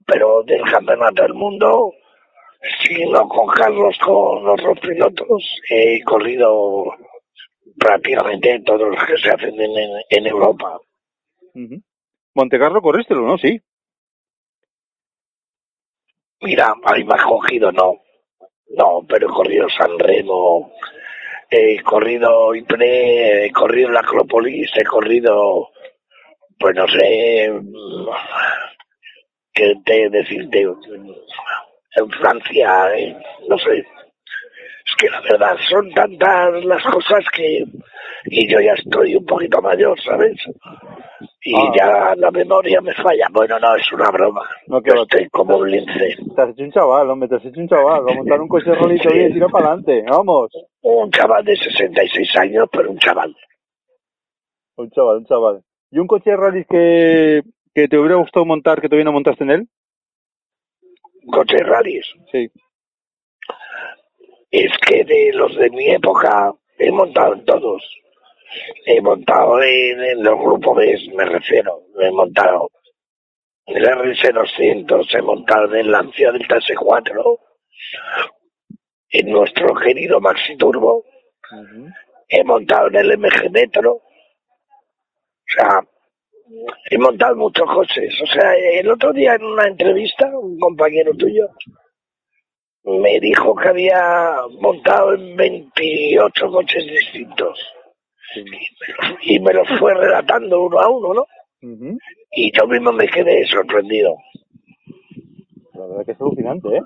pero 0.06 0.44
del 0.44 0.62
campeonato 0.64 1.24
del 1.24 1.34
mundo, 1.34 1.94
si 2.84 3.06
no 3.06 3.28
con 3.28 3.48
Carlos, 3.48 3.98
con 4.04 4.48
otros 4.48 4.80
pilotos, 4.80 5.44
he 5.70 6.02
corrido 6.04 6.86
prácticamente 7.78 8.62
todos 8.66 8.90
los 8.90 9.04
que 9.06 9.18
se 9.18 9.30
hacen 9.30 9.60
en, 9.60 9.72
en- 10.10 10.28
Europa. 10.28 10.80
Ujú. 11.54 11.82
Montecarlo 12.36 12.82
corréstelo, 12.82 13.22
¿no? 13.22 13.38
Sí. 13.38 13.60
Mira, 16.42 16.74
ahí 16.84 17.04
me 17.04 17.16
has 17.16 17.24
cogido, 17.24 17.72
no. 17.72 18.02
No, 18.70 19.06
pero 19.08 19.28
he 19.28 19.34
corrido 19.34 19.68
San 19.70 19.98
Remo, 19.98 20.72
he 21.50 21.82
corrido 21.82 22.54
Ypres, 22.54 23.46
he 23.46 23.52
corrido 23.52 23.90
la 23.90 24.02
Acrópolis, 24.02 24.70
he 24.76 24.84
corrido, 24.84 25.70
pues 26.60 26.76
no 26.76 26.88
sé, 26.88 27.52
qué 29.54 29.74
te 29.86 30.10
decirte, 30.10 30.62
en 30.62 32.10
Francia, 32.12 32.96
eh, 32.96 33.16
no 33.48 33.58
sé. 33.58 33.80
Es 33.80 34.96
que 34.98 35.10
la 35.10 35.22
verdad 35.22 35.58
son 35.70 35.92
tantas 35.92 36.64
las 36.64 36.84
cosas 36.84 37.24
que, 37.36 37.64
y 38.26 38.48
yo 38.50 38.60
ya 38.62 38.74
estoy 38.74 39.16
un 39.16 39.26
poquito 39.26 39.62
mayor, 39.62 40.00
¿sabes? 40.02 40.36
Y 41.42 41.54
Ah. 41.56 41.72
ya 41.78 42.16
la 42.16 42.32
memoria 42.32 42.80
me 42.82 42.94
falla. 42.94 43.28
Bueno, 43.32 43.58
no, 43.60 43.76
es 43.76 43.92
una 43.92 44.10
broma. 44.12 44.48
No, 44.68 44.82
que 44.82 44.92
estoy 44.92 45.28
como 45.30 45.58
un 45.58 45.72
lince. 45.72 46.16
Te 46.36 46.42
has 46.42 46.50
hecho 46.50 46.64
un 46.64 46.72
chaval, 46.72 47.10
hombre, 47.10 47.28
te 47.30 47.36
has 47.36 47.46
hecho 47.46 47.60
un 47.60 47.68
chaval. 47.68 48.06
Va 48.08 48.12
a 48.12 48.16
montar 48.16 48.40
un 48.40 48.48
coche 48.48 48.74
rolito 48.76 49.10
y 49.14 49.34
tira 49.34 49.48
para 49.48 49.68
adelante. 49.68 50.04
Vamos. 50.10 50.50
Un 50.82 51.10
chaval 51.12 51.44
de 51.44 51.56
66 51.56 52.36
años, 52.38 52.66
pero 52.72 52.92
un 52.92 52.98
chaval. 53.00 53.36
Un 54.78 54.90
chaval, 54.92 55.18
un 55.18 55.26
chaval. 55.26 55.62
¿Y 55.92 56.00
un 56.00 56.08
coche 56.08 56.32
de 56.32 56.38
rally 56.38 56.66
que, 56.66 57.44
que 57.74 57.88
te 57.88 57.98
hubiera 57.98 58.16
gustado 58.16 58.46
montar, 58.46 58.82
que 58.82 58.90
todavía 58.90 59.06
no 59.06 59.14
montaste 59.14 59.44
en 59.44 59.52
él? 59.52 59.68
Coches 61.32 61.66
rallies. 61.66 62.06
Sí. 62.32 62.50
Es 64.52 64.72
que 64.86 65.04
de 65.04 65.32
los 65.34 65.56
de 65.56 65.70
mi 65.70 65.90
época 65.90 66.54
he 66.78 66.92
montado 66.92 67.34
en 67.34 67.46
todos. 67.46 67.84
He 68.86 69.02
montado 69.02 69.62
en, 69.62 70.02
en 70.02 70.24
los 70.24 70.40
grupos 70.40 70.78
B, 70.78 70.98
me 71.16 71.26
refiero. 71.26 71.82
He 72.00 72.12
montado 72.12 72.70
en 73.68 73.78
el 73.78 73.86
RC200, 73.86 75.14
he 75.14 75.22
montado 75.22 75.66
en 75.74 75.82
el 75.82 75.92
Lancia 75.92 76.32
del 76.32 76.48
TS4, 76.48 77.40
en 79.10 79.30
nuestro 79.30 79.76
querido 79.76 80.20
Maxi 80.20 80.56
Turbo, 80.58 81.06
he 82.30 82.44
montado 82.44 82.88
en 82.88 82.96
el 82.96 83.18
MG 83.18 83.52
Metro. 83.52 84.02
O 85.48 85.54
sea, 85.54 85.82
he 86.90 86.98
montado 86.98 87.36
muchos 87.36 87.68
coches. 87.68 88.14
O 88.22 88.26
sea, 88.28 88.54
el 88.56 88.90
otro 88.90 89.14
día 89.14 89.36
en 89.36 89.44
una 89.44 89.68
entrevista, 89.68 90.28
un 90.38 90.60
compañero 90.60 91.14
tuyo 91.14 91.48
me 92.84 93.20
dijo 93.20 93.54
que 93.56 93.68
había 93.68 94.36
montado 94.62 95.14
en 95.14 95.36
28 95.36 96.52
coches 96.52 96.86
distintos. 96.86 97.60
Y 99.24 99.40
me 99.40 99.54
los 99.54 99.68
fue 99.80 99.94
relatando 99.94 100.62
uno 100.64 100.80
a 100.80 100.90
uno, 100.90 101.14
¿no? 101.14 101.26
Y 102.32 102.52
yo 102.58 102.68
mismo 102.68 102.92
me 102.94 103.08
quedé 103.08 103.46
sorprendido. 103.48 104.16
La 105.74 105.86
verdad 105.86 106.06
que 106.06 106.12
es 106.14 106.22
alucinante, 106.22 106.70
¿eh? 106.78 106.82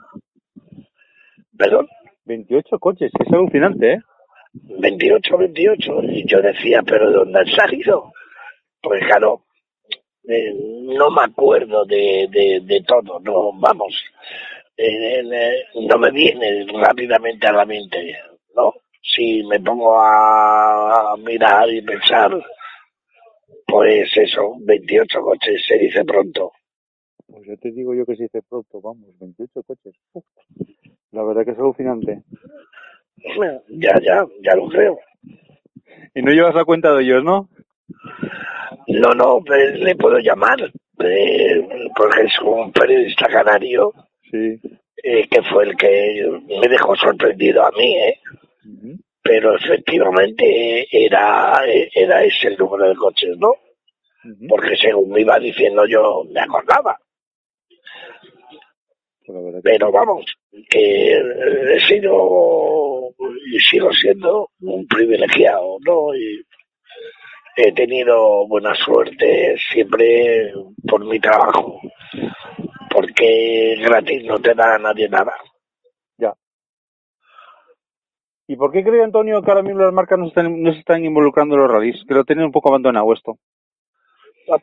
Perdón, 1.58 1.88
28 2.26 2.80
coches, 2.80 3.12
es 3.20 3.34
alucinante, 3.34 3.94
¿eh? 3.94 4.00
28, 4.54 5.38
28. 5.38 6.04
Y 6.04 6.26
yo 6.28 6.42
decía, 6.42 6.82
¿pero 6.84 7.10
de 7.10 7.18
dónde 7.18 7.40
han 7.40 7.48
salido? 7.48 8.12
Pues 8.82 9.02
claro, 9.06 9.44
eh, 10.28 10.54
no 10.84 11.10
me 11.12 11.24
acuerdo 11.24 11.86
de, 11.86 12.28
de, 12.32 12.62
de 12.64 12.84
todo, 12.84 13.20
no, 13.20 13.52
vamos, 13.60 13.94
eh, 14.78 15.20
eh, 15.20 15.64
no 15.88 15.98
me 15.98 16.12
viene 16.12 16.66
rápidamente 16.74 17.48
a 17.48 17.54
la 17.54 17.66
mente, 17.66 18.18
¿no? 18.56 18.74
Si 19.02 19.44
me 19.44 19.60
pongo 19.60 20.00
a, 20.00 21.12
a 21.14 21.18
mirar 21.18 21.70
y 21.70 21.82
pensar, 21.82 22.32
pues 23.68 24.10
eso, 24.16 24.56
28 24.62 25.22
coches, 25.22 25.64
se 25.68 25.78
dice 25.78 26.04
pronto. 26.04 26.52
Pues 27.28 27.48
ya 27.48 27.56
te 27.58 27.72
digo 27.72 27.94
yo 27.94 28.06
que 28.06 28.16
se 28.16 28.24
dice 28.24 28.42
pronto, 28.48 28.82
vamos, 28.82 29.18
28 29.20 29.64
coches. 29.64 29.96
Uf. 30.14 30.26
La 31.12 31.24
verdad 31.24 31.46
que 31.46 31.52
es 31.52 31.60
alucinante. 31.60 32.24
Ya, 33.70 33.94
ya, 34.02 34.26
ya 34.42 34.56
lo 34.56 34.68
creo. 34.68 35.00
Y 36.16 36.22
no 36.22 36.32
llevas 36.32 36.56
la 36.56 36.66
cuenta 36.66 36.94
de 36.94 37.04
ellos, 37.04 37.24
¿no? 37.24 37.50
No, 38.88 39.14
no, 39.14 39.42
pues, 39.46 39.80
le 39.80 39.96
puedo 39.96 40.18
llamar, 40.20 40.60
eh, 41.00 41.68
porque 41.96 42.22
es 42.24 42.40
un 42.42 42.72
periodista 42.72 43.28
canario 43.28 43.94
Sí. 44.30 44.60
eh, 45.04 45.28
que 45.30 45.42
fue 45.44 45.66
el 45.66 45.76
que 45.76 46.26
me 46.62 46.68
dejó 46.68 46.96
sorprendido 46.96 47.66
a 47.66 47.72
mí, 47.72 47.96
¿eh? 47.98 48.20
Pero 49.24 49.56
efectivamente 49.56 50.88
era, 50.92 51.62
era 51.94 52.24
ese 52.24 52.48
el 52.50 52.58
número 52.58 52.90
de 52.90 52.96
coches, 52.96 53.38
¿no? 53.38 53.52
Porque 54.48 54.76
según 54.78 55.10
me 55.12 55.22
iba 55.22 55.38
diciendo 55.40 55.86
yo, 55.88 56.24
me 56.32 56.40
acordaba. 56.42 56.96
Pues 59.26 59.62
Pero 59.64 59.92
vamos, 59.92 60.26
que 60.70 61.12
he 61.14 61.80
sido 61.88 63.10
y 63.54 63.60
sigo 63.60 63.92
siendo 63.94 64.50
un 64.62 64.86
privilegiado, 64.88 65.78
¿no? 65.86 66.14
Y 66.16 66.44
he 67.56 67.72
tenido 67.74 68.48
buena 68.48 68.74
suerte 68.76 69.56
siempre 69.72 70.54
por 70.88 71.06
mi 71.06 71.20
trabajo, 71.20 71.80
porque 72.90 73.78
gratis 73.82 74.24
no 74.26 74.40
te 74.40 74.54
da 74.54 74.76
a 74.76 74.80
nadie 74.80 75.10
nada. 75.10 75.34
Ya. 76.18 76.34
¿Y 78.48 78.56
por 78.56 78.72
qué 78.72 78.84
cree 78.84 79.04
Antonio 79.04 79.42
que 79.42 79.52
ahora 79.52 79.64
mismo 79.64 79.82
las 79.82 79.94
marcas 79.94 80.20
no 80.20 80.26
se 80.26 80.30
están, 80.30 80.62
no 80.62 80.74
se 80.74 80.80
están 80.80 81.04
involucrando 81.04 81.56
en 81.56 81.62
los 81.62 81.72
rallies? 81.72 82.04
Que 82.08 82.14
lo 82.14 82.24
tienen 82.24 82.46
un 82.46 82.52
poco 82.52 82.70
abandonado 82.70 83.14
esto. 83.14 83.38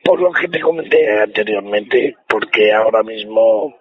Por 0.04 0.20
lo 0.20 0.32
que 0.32 0.48
te 0.48 0.60
comenté 0.60 1.20
anteriormente, 1.20 2.16
porque 2.28 2.72
ahora 2.72 3.02
mismo 3.02 3.74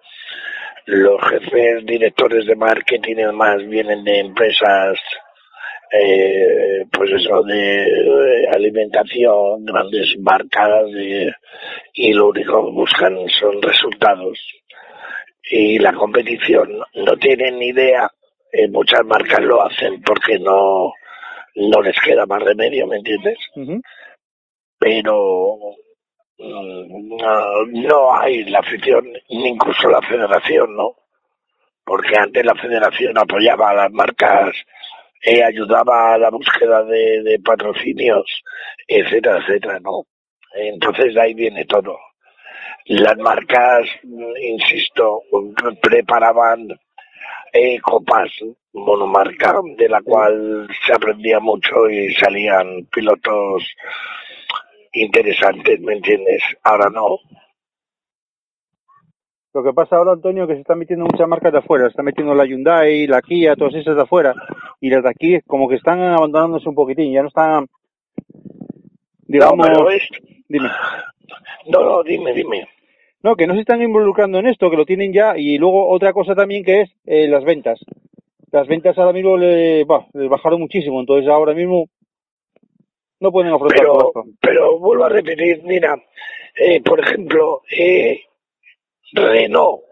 los 0.86 1.20
jefes 1.28 1.84
directores 1.84 2.46
de 2.46 2.56
marketing 2.56 3.12
y 3.12 3.24
demás 3.24 3.58
vienen 3.68 4.04
de 4.04 4.20
empresas 4.20 4.98
eh, 5.92 6.84
pues 6.92 7.10
eso 7.12 7.42
de 7.42 8.48
alimentación 8.52 9.64
grandes 9.64 10.16
marcas 10.20 10.84
de- 10.92 11.32
y 11.94 12.12
lo 12.12 12.28
único 12.28 12.66
que 12.66 12.72
buscan 12.72 13.16
son 13.40 13.60
resultados. 13.62 14.38
Y 15.50 15.78
la 15.78 15.92
competición 15.94 16.78
no 16.94 17.16
tienen 17.16 17.58
ni 17.58 17.68
idea 17.68 18.10
eh, 18.52 18.68
muchas 18.68 19.04
marcas 19.04 19.40
lo 19.42 19.62
hacen 19.62 20.02
porque 20.02 20.38
no 20.38 20.92
no 21.54 21.82
les 21.82 21.98
queda 22.00 22.24
más 22.26 22.42
remedio 22.42 22.86
me 22.86 22.96
entiendes 22.96 23.36
pero 24.78 25.56
mm, 26.38 27.16
no, 27.16 27.66
no 27.66 28.16
hay 28.16 28.44
la 28.44 28.60
afición, 28.60 29.04
ni 29.30 29.48
incluso 29.48 29.88
la 29.88 30.00
federación, 30.02 30.76
¿no? 30.76 30.94
Porque 31.84 32.16
antes 32.18 32.44
la 32.44 32.54
federación 32.54 33.18
apoyaba 33.18 33.70
a 33.70 33.74
las 33.74 33.92
marcas, 33.92 34.54
eh, 35.22 35.42
ayudaba 35.42 36.14
a 36.14 36.18
la 36.18 36.30
búsqueda 36.30 36.84
de, 36.84 37.40
patrocinios, 37.44 38.26
etcétera, 38.86 39.38
etcétera, 39.38 39.80
¿no? 39.80 40.04
Entonces 40.54 41.14
de 41.14 41.20
ahí 41.20 41.34
viene 41.34 41.64
todo. 41.64 41.98
las 42.86 43.16
marcas, 43.18 43.86
insisto, 44.40 45.22
preparaban 45.82 46.68
eh, 47.52 47.80
copas 47.80 48.30
monomarca, 48.72 49.54
de 49.76 49.88
la 49.88 50.00
cual 50.02 50.68
se 50.86 50.92
aprendía 50.92 51.40
mucho 51.40 51.88
y 51.90 52.12
salían 52.14 52.86
pilotos 52.92 53.64
interesantes, 54.92 55.80
¿me 55.80 55.94
entiendes? 55.94 56.42
Ahora 56.62 56.90
no. 56.90 57.18
Lo 59.54 59.62
que 59.62 59.72
pasa 59.72 59.96
ahora, 59.96 60.12
Antonio, 60.12 60.46
que 60.46 60.54
se 60.54 60.60
están 60.60 60.78
metiendo 60.78 61.06
muchas 61.06 61.26
marcas 61.26 61.52
de 61.52 61.58
afuera. 61.58 61.84
Se 61.84 61.90
está 61.90 62.02
metiendo 62.02 62.34
la 62.34 62.44
Hyundai, 62.44 63.06
la 63.06 63.22
Kia, 63.22 63.56
todas 63.56 63.74
esas 63.74 63.96
de 63.96 64.02
afuera. 64.02 64.34
Y 64.80 64.90
las 64.90 65.02
de 65.02 65.10
aquí 65.10 65.40
como 65.46 65.68
que 65.68 65.76
están 65.76 66.00
abandonándose 66.00 66.68
un 66.68 66.74
poquitín. 66.74 67.12
Ya 67.12 67.22
no 67.22 67.28
están, 67.28 67.66
digamos... 69.26 69.66
no, 69.68 69.90
es... 69.90 70.02
Dime. 70.48 70.68
No, 71.66 71.82
no, 71.84 72.02
dime, 72.02 72.32
dime. 72.32 72.68
No, 73.22 73.34
que 73.36 73.46
no 73.46 73.54
se 73.54 73.60
están 73.60 73.82
involucrando 73.82 74.38
en 74.38 74.46
esto, 74.46 74.70
que 74.70 74.76
lo 74.76 74.86
tienen 74.86 75.12
ya. 75.12 75.36
Y 75.36 75.58
luego 75.58 75.88
otra 75.88 76.12
cosa 76.12 76.34
también 76.34 76.64
que 76.64 76.82
es 76.82 76.90
eh, 77.06 77.26
las 77.28 77.44
ventas. 77.44 77.80
Las 78.50 78.66
ventas 78.66 78.96
ahora 78.96 79.12
mismo 79.12 79.36
le, 79.36 79.84
bah, 79.84 80.06
les 80.14 80.28
bajaron 80.28 80.60
muchísimo. 80.60 81.00
Entonces 81.00 81.28
ahora 81.28 81.52
mismo 81.54 81.86
no 83.20 83.32
pueden 83.32 83.52
afrontar 83.52 83.78
Pero, 83.78 84.08
esto. 84.08 84.24
pero 84.40 84.78
vuelvo 84.78 85.04
a 85.04 85.08
repetir, 85.08 85.62
mira, 85.64 85.96
eh, 86.54 86.80
por 86.82 87.00
ejemplo, 87.00 87.62
eh, 87.76 88.20
Renault, 89.12 89.82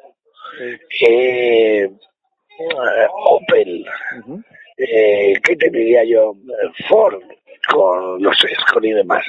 eh, 1.00 1.88
Opel, 3.12 3.84
eh, 4.76 5.34
¿qué 5.42 5.56
te 5.56 5.70
diría 5.70 6.04
yo? 6.04 6.34
Ford, 6.88 7.20
con 7.68 8.22
los 8.22 8.44
Escort 8.44 8.84
y 8.84 8.92
demás, 8.92 9.24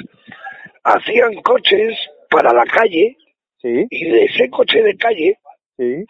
hacían 0.84 1.34
coches 1.42 1.98
para 2.30 2.52
la 2.52 2.64
calle 2.64 3.16
Sí, 3.60 3.86
y 3.90 4.08
de 4.08 4.24
ese 4.26 4.48
coche 4.50 4.80
de 4.82 4.96
calle 4.96 5.36
sí. 5.76 6.04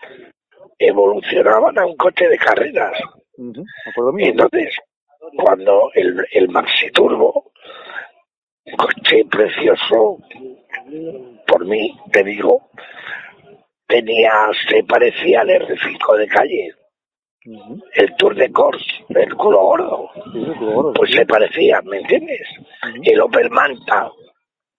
evolucionaban 0.78 1.78
a 1.78 1.86
un 1.86 1.96
coche 1.96 2.28
de 2.28 2.36
carreras. 2.36 2.92
Entonces, 3.38 4.76
cuando 5.34 5.90
el, 5.94 6.26
el 6.32 6.48
Maxi 6.50 6.90
Turbo, 6.90 7.50
un 8.66 8.76
coche 8.76 9.24
precioso, 9.30 10.18
por 11.46 11.64
mí, 11.66 11.90
te 12.12 12.22
digo, 12.22 12.68
tenía, 13.88 14.30
se 14.68 14.84
parecía 14.84 15.40
al 15.40 15.48
R5 15.48 16.16
de 16.18 16.28
calle, 16.28 16.74
el 17.94 18.16
Tour 18.16 18.34
de 18.36 18.52
Corse, 18.52 18.84
el 19.08 19.34
culo 19.34 19.60
gordo, 19.62 20.10
Sí, 20.32 20.44
sí, 20.44 20.52
culo 20.58 20.72
gordo, 20.72 20.92
pues 20.92 21.10
sí. 21.10 21.16
se 21.18 21.26
parecía, 21.26 21.80
¿me 21.82 21.98
entiendes? 21.98 22.46
El 23.02 23.20
Opel 23.20 23.50
Manta, 23.50 24.10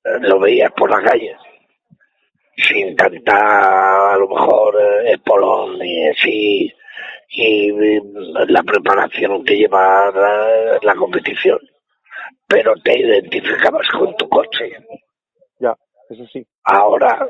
eh, 0.05 0.19
lo 0.21 0.39
veías 0.39 0.71
por 0.73 0.89
la 0.91 1.01
calle, 1.01 1.35
sin 2.55 2.95
tanta, 2.95 4.13
a 4.13 4.17
lo 4.17 4.27
mejor, 4.29 4.75
eh, 4.79 5.11
espolón 5.13 5.83
y 5.83 6.07
así, 6.09 6.73
y 7.29 7.69
eh, 7.71 8.01
la 8.47 8.61
preparación 8.63 9.43
que 9.43 9.57
lleva 9.57 10.11
la, 10.11 10.79
la 10.81 10.95
competición. 10.95 11.59
Pero 12.47 12.73
te 12.83 12.97
identificabas 12.99 13.87
con 13.89 14.15
tu 14.17 14.27
coche. 14.27 14.71
Ya, 15.59 15.75
eso 16.09 16.25
sí. 16.33 16.43
Ahora, 16.63 17.27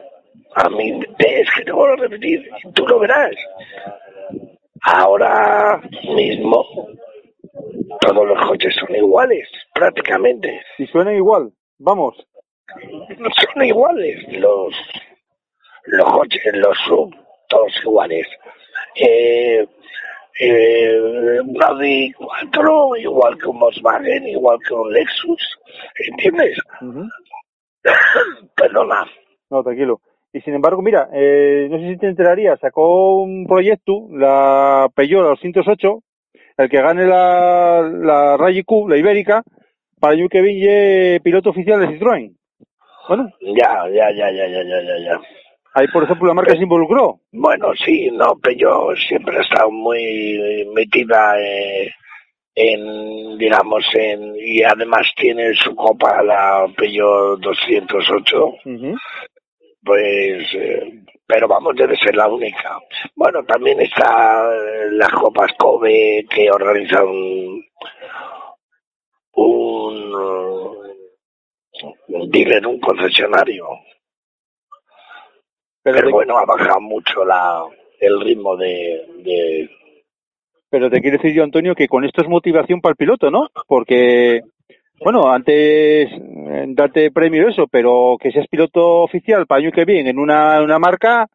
a 0.56 0.70
mí, 0.70 1.00
es 1.20 1.50
que 1.56 1.64
te 1.64 1.72
vuelvo 1.72 1.94
a 1.94 2.08
repetir, 2.08 2.50
tú 2.74 2.88
lo 2.88 3.00
verás. 3.00 3.36
Ahora 4.82 5.82
mismo, 6.16 6.66
todos 8.02 8.28
los 8.28 8.48
coches 8.48 8.76
son 8.76 8.96
iguales, 8.96 9.48
prácticamente. 9.74 10.62
Y 10.78 10.88
suenan 10.88 11.16
igual. 11.16 11.52
Vamos. 11.80 12.16
Son 13.54 13.64
iguales 13.64 14.24
los, 14.40 14.74
los 15.86 16.12
coches, 16.12 16.54
los 16.54 16.78
sub, 16.86 17.16
todos 17.48 17.74
iguales. 17.84 18.28
Eh, 18.96 19.68
eh, 20.40 21.42
un 21.42 21.64
Audi 21.64 22.14
4, 22.14 22.96
igual 22.98 23.38
que 23.38 23.48
un 23.48 23.60
Volkswagen, 23.60 24.28
igual 24.28 24.58
que 24.66 24.74
un 24.74 24.94
Lexus, 24.94 25.60
¿entiendes? 26.08 26.58
Ujú. 26.82 27.04
Perdona. 28.56 29.06
No, 29.50 29.64
tranquilo. 29.64 30.00
Y 30.32 30.42
sin 30.42 30.54
embargo, 30.54 30.82
mira, 30.82 31.10
eh, 31.12 31.68
no 31.72 31.80
sé 31.80 31.90
si 31.90 31.98
te 31.98 32.08
enterarías, 32.08 32.60
sacó 32.60 33.22
un 33.24 33.48
proyecto, 33.48 34.08
la 34.12 34.88
Peugeot 34.94 35.24
la 35.24 35.30
208, 35.30 36.00
el 36.58 36.70
que 36.70 36.82
gane 36.82 37.06
la, 37.06 37.82
la 37.82 38.38
Rally 38.38 38.64
Q, 38.64 38.88
la 38.90 38.98
Ibérica, 38.98 39.44
para 40.00 40.16
que 40.30 40.42
viene 40.42 41.20
piloto 41.24 41.50
oficial 41.50 41.80
de 41.80 41.88
Citroën. 41.88 42.36
Bueno, 43.08 43.32
Ya, 43.42 43.88
ya, 43.92 44.12
ya, 44.12 44.32
ya, 44.32 44.48
ya, 44.48 44.64
ya, 44.64 44.82
ya, 44.82 44.98
ya. 45.04 45.22
ahí 45.74 45.88
por 45.88 46.04
ejemplo 46.04 46.28
la 46.28 46.36
marca 46.36 46.52
se 46.56 46.62
involucró. 46.62 47.20
Bueno, 47.32 47.72
sí, 47.84 48.10
no, 48.12 48.38
pero 48.42 48.96
siempre 49.08 49.38
ha 49.38 49.42
estado 49.42 49.72
muy 49.72 50.68
metida 50.76 51.42
eh, 51.42 51.90
en, 52.54 53.36
digamos, 53.40 53.84
en, 53.96 54.36
y 54.38 54.62
además 54.62 55.12
tiene 55.16 55.54
su 55.56 55.76
copa 55.76 56.22
la 56.22 56.68
Peugeot 56.78 57.40
208, 57.40 58.46
Ujú. 58.66 58.96
Pues, 59.84 60.48
eh, 60.54 61.04
pero 61.26 61.48
vamos, 61.48 61.76
debe 61.76 61.96
ser 61.98 62.16
la 62.16 62.28
única. 62.28 62.80
Bueno, 63.16 63.44
también 63.44 63.80
está 63.82 64.50
eh, 64.54 64.92
las 64.92 65.10
copas 65.12 65.52
Kobe 65.58 66.26
que 66.30 66.50
organiza 66.52 67.04
un, 67.04 67.66
un, 69.34 70.14
un 72.08 72.30
dealer, 72.32 72.66
un 72.68 72.80
concesionario. 72.80 73.68
Pero, 75.82 75.96
Pero 75.96 76.08
te, 76.08 76.14
bueno, 76.14 76.38
ha 76.38 76.46
bajado 76.46 76.82
mucho 76.82 77.24
la, 77.24 77.64
el 78.00 78.20
ritmo 78.22 78.58
de, 78.58 79.06
de, 79.24 79.70
pero 80.70 80.90
te 80.90 81.02
quiero 81.02 81.18
decir 81.18 81.34
yo, 81.34 81.44
Antonio, 81.44 81.74
que 81.74 81.88
con 81.88 82.06
esto 82.06 82.22
es 82.22 82.28
motivación 82.28 82.80
para 82.80 82.92
el 82.92 82.98
piloto, 82.98 83.32
¿no? 83.32 83.48
Porque, 83.68 84.42
bueno, 85.04 85.32
antes 85.32 86.10
eh, 86.12 86.66
date 86.68 87.12
premio 87.12 87.48
eso, 87.48 87.68
pero 87.68 88.18
que 88.20 88.32
seas 88.32 88.48
piloto 88.48 89.02
oficial 89.04 89.46
para 89.48 89.62
año 89.62 89.72
que 89.72 89.86
viene 89.86 90.10
en 90.10 90.20
una, 90.20 90.62
una 90.62 90.80
marca, 90.80 91.28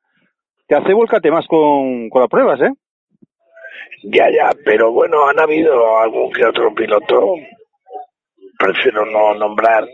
te 0.66 0.74
hace 0.74 0.92
volcarte 0.92 1.30
más 1.30 1.46
con, 1.46 2.08
con 2.08 2.20
las 2.22 2.30
pruebas, 2.30 2.60
¿eh? 2.60 2.72
Ya, 4.04 4.30
ya, 4.30 4.50
pero 4.64 4.92
bueno, 4.92 5.26
han 5.26 5.40
habido 5.40 5.98
algún 5.98 6.30
que 6.32 6.44
otro 6.44 6.74
piloto, 6.74 7.36
prefiero 8.58 9.06
no 9.06 9.34
nombrar, 9.34 9.86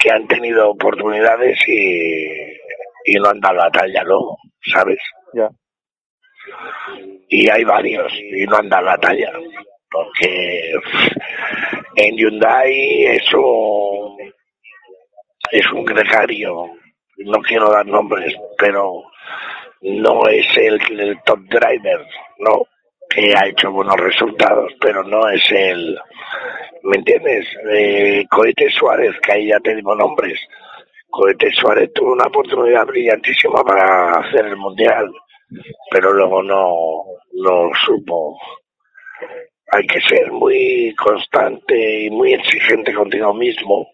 que 0.00 0.10
han 0.10 0.26
tenido 0.26 0.70
oportunidades 0.70 1.58
y, 1.66 2.24
y 3.04 3.14
no 3.18 3.28
han 3.28 3.40
dado 3.40 3.56
la 3.56 3.70
talla 3.70 4.02
luego, 4.04 4.38
¿sabes? 4.72 4.98
Ya. 5.34 5.48
Y 7.28 7.50
hay 7.50 7.64
varios 7.64 8.12
y 8.14 8.46
no 8.46 8.56
han 8.56 8.68
dado 8.68 8.86
la 8.86 8.96
talla, 8.96 9.30
porque 9.90 10.72
en 11.98 12.16
Hyundai 12.16 13.06
es 13.06 13.34
un, 13.34 14.16
es 15.50 15.72
un 15.72 15.84
gregario, 15.84 16.70
no 17.18 17.40
quiero 17.40 17.70
dar 17.70 17.84
nombres, 17.86 18.34
pero 18.56 19.02
no 19.82 20.28
es 20.28 20.46
el, 20.56 20.78
top 21.24 21.40
driver, 21.48 22.06
¿no? 22.38 22.62
Que 23.10 23.34
ha 23.34 23.48
hecho 23.48 23.72
buenos 23.72 23.96
resultados, 23.96 24.72
pero 24.80 25.02
no 25.02 25.28
es 25.28 25.42
el, 25.50 25.98
¿me 26.84 26.98
entiendes? 26.98 27.46
Eh, 27.68 28.24
Cohete 28.30 28.70
Suárez, 28.70 29.14
que 29.20 29.32
ahí 29.32 29.48
ya 29.48 29.58
te 29.58 29.74
digo 29.74 29.94
nombres. 29.96 30.38
Cohete 31.10 31.50
Suárez 31.52 31.92
tuvo 31.92 32.12
una 32.12 32.26
oportunidad 32.26 32.86
brillantísima 32.86 33.64
para 33.64 34.20
hacer 34.20 34.46
el 34.46 34.56
mundial, 34.56 35.10
pero 35.90 36.12
luego 36.12 36.42
no, 36.44 37.04
no 37.32 37.70
supo. 37.84 38.38
Hay 39.70 39.86
que 39.86 40.00
ser 40.00 40.32
muy 40.32 40.94
constante 40.94 42.04
y 42.04 42.10
muy 42.10 42.32
exigente 42.32 42.92
contigo 42.94 43.34
mismo 43.34 43.88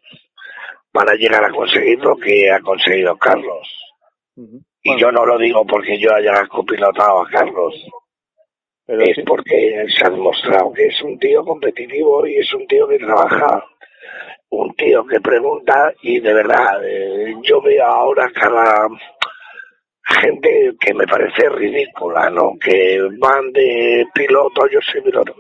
para 0.93 1.15
llegar 1.15 1.45
a 1.45 1.51
conseguir 1.51 1.99
lo 1.99 2.17
que 2.17 2.51
ha 2.51 2.61
conseguido 2.61 3.17
Carlos. 3.17 3.69
Y 4.37 4.91
Bueno, 4.91 5.01
yo 5.01 5.13
no 5.13 5.27
lo 5.27 5.39
digo 5.39 5.67
porque 5.67 5.99
yo 5.99 6.15
haya 6.15 6.47
copilotado 6.47 7.23
a 7.23 7.29
Carlos, 7.29 7.75
pero 8.87 9.03
es 9.03 9.17
sí. 9.17 9.23
porque 9.23 9.87
se 9.89 10.07
ha 10.07 10.11
demostrado 10.11 10.73
que 10.73 10.87
es 10.87 11.03
un 11.03 11.19
tío 11.19 11.45
competitivo 11.45 12.27
y 12.27 12.37
es 12.37 12.53
un 12.55 12.67
tío 12.67 12.87
que 12.87 12.99
trabaja, 12.99 13.65
un 14.51 14.75
tío 14.75 15.05
que 15.07 15.21
pregunta 15.21 15.93
y 16.03 16.21
de 16.21 16.35
verdad, 16.35 16.85
eh, 16.85 17.35
yo 17.43 17.61
veo 17.61 17.85
ahora 17.85 18.31
cada 18.33 18.87
gente 20.05 20.75
que 20.79 20.95
me 20.95 21.07
parece 21.07 21.49
ridícula, 21.49 22.29
¿no? 22.31 22.53
Que 22.61 23.01
van 23.19 23.53
de 23.53 24.07
piloto, 24.15 24.69
yo 24.71 24.81
soy 24.81 25.01
piloto. 25.01 25.35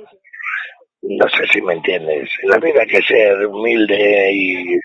No 1.06 1.28
sé 1.28 1.46
si 1.52 1.60
me 1.60 1.74
entiendes. 1.74 2.30
En 2.42 2.50
la 2.50 2.58
vida 2.58 2.80
hay 2.80 2.88
que 2.88 3.02
ser 3.02 3.46
humilde 3.46 4.32
y 4.32 4.78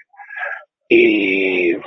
y 0.90 1.72
eh, 1.72 1.80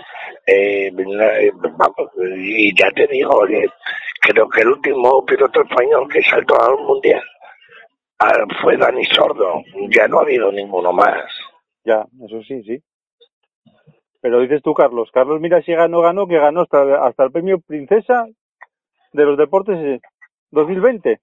eh, 0.47 0.91
vamos, 0.93 2.11
y 2.39 2.73
ya 2.79 2.89
te 2.93 3.07
digo 3.09 3.45
que 3.47 3.67
creo 4.21 4.49
que 4.49 4.61
el 4.61 4.69
último 4.69 5.25
piloto 5.25 5.63
español 5.63 6.09
que 6.09 6.23
saltó 6.23 6.55
al 6.63 6.79
mundial 6.85 7.23
ah, 8.21 8.33
fue 8.63 8.77
Dani 8.77 9.05
Sordo 9.07 9.61
ya 9.91 10.07
no 10.07 10.21
ha 10.21 10.23
habido 10.23 10.53
ninguno 10.53 10.93
más 10.93 11.25
Ya, 11.85 12.07
eso 12.25 12.41
sí, 12.43 12.63
sí. 12.63 12.81
Pero 14.21 14.41
dices 14.41 14.63
tú, 14.63 14.73
Carlos. 14.73 15.11
Carlos, 15.13 15.41
mira 15.41 15.61
si 15.63 15.73
ganó, 15.73 16.01
ganó, 16.01 16.29
que 16.29 16.39
ganó 16.39 16.61
hasta, 16.61 17.05
hasta 17.05 17.25
el 17.25 17.33
premio 17.33 17.59
Princesa 17.59 18.25
de 19.13 19.25
los 19.25 19.37
Deportes 19.37 19.77
eh, 19.79 20.01
2020. 20.53 21.19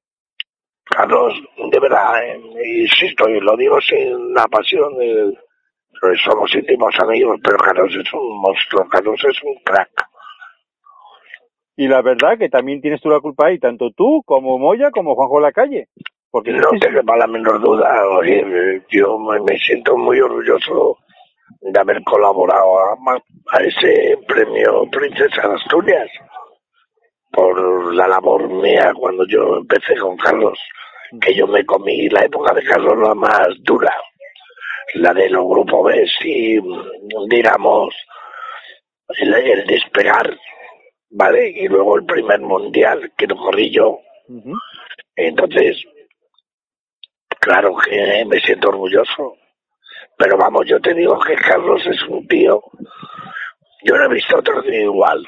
Carlos, 0.90 1.34
de 1.72 1.80
verdad, 1.80 2.24
eh, 2.24 2.42
insisto, 2.82 3.30
y 3.30 3.40
lo 3.40 3.56
digo 3.56 3.80
sin 3.82 4.34
la 4.34 4.48
pasión, 4.48 4.94
eh, 5.02 5.32
somos 6.24 6.54
íntimos 6.56 6.94
amigos, 7.00 7.40
pero 7.44 7.58
Carlos 7.58 7.94
es 7.96 8.14
un 8.14 8.42
monstruo, 8.42 8.88
Carlos 8.90 9.20
es 9.24 9.44
un 9.44 9.56
crack. 9.64 9.90
Y 11.78 11.88
la 11.88 12.02
verdad 12.02 12.38
que 12.38 12.50
también 12.50 12.82
tienes 12.82 13.02
tú 13.02 13.10
la 13.10 13.20
culpa 13.20 13.48
ahí, 13.48 13.60
tanto 13.60 13.92
tú 13.92 14.22
como 14.26 14.58
Moya 14.58 14.92
como 14.92 15.16
Juanjo 15.16 15.40
Lacalle. 15.40 15.88
Porque 16.32 16.52
No 16.52 16.70
te 16.80 16.90
quepa 16.90 17.18
la 17.18 17.28
menor 17.28 17.60
duda, 17.62 18.08
oye, 18.10 18.84
yo 18.90 19.18
me, 19.18 19.58
siento 19.58 19.98
muy 19.98 20.20
orgulloso 20.20 20.98
de 21.62 21.80
haber 21.80 22.04
colaborado 22.04 22.80
a, 22.80 22.98
a 23.52 23.64
ese 23.64 24.18
premio 24.28 24.86
Princesa 24.92 25.48
de 25.48 25.56
Asturias 25.56 26.10
por 27.32 27.94
la 27.94 28.08
labor 28.08 28.50
mía 28.50 28.92
cuando 28.96 29.26
yo 29.28 29.58
empecé 29.58 29.96
con 29.98 30.18
Carlos, 30.18 30.60
que 31.22 31.34
yo 31.34 31.48
me 31.48 31.66
comí 31.66 32.10
la 32.10 32.26
época 32.26 32.54
de 32.54 32.64
Carlos 32.64 32.98
la 32.98 33.14
más 33.16 33.48
dura, 33.62 33.94
la 34.96 35.14
de 35.14 35.30
los 35.30 35.46
grupos 35.46 35.86
B, 35.86 36.08
y 36.26 36.60
digamos 37.30 37.94
el, 39.18 39.34
el 39.34 39.66
despegar, 39.66 40.38
¿vale? 41.12 41.50
Y 41.50 41.68
luego 41.68 41.98
el 41.98 42.06
primer 42.06 42.40
mundial 42.42 43.12
que 43.18 43.28
lo 43.28 43.36
corrí 43.36 43.72
yo. 43.72 44.00
Entonces, 45.16 45.84
claro 47.40 47.76
que 47.78 48.26
me 48.26 48.40
siento 48.40 48.70
orgulloso. 48.70 49.36
Pero 50.18 50.38
vamos, 50.38 50.66
yo 50.68 50.80
te 50.82 50.94
digo 50.94 51.18
que 51.20 51.36
Carlos 51.36 51.82
es 51.86 52.04
un 52.04 52.28
tío, 52.28 52.62
yo 53.84 53.96
no 53.96 54.06
he 54.06 54.14
visto 54.14 54.38
otro 54.38 54.62
tío 54.62 54.82
igual, 54.82 55.26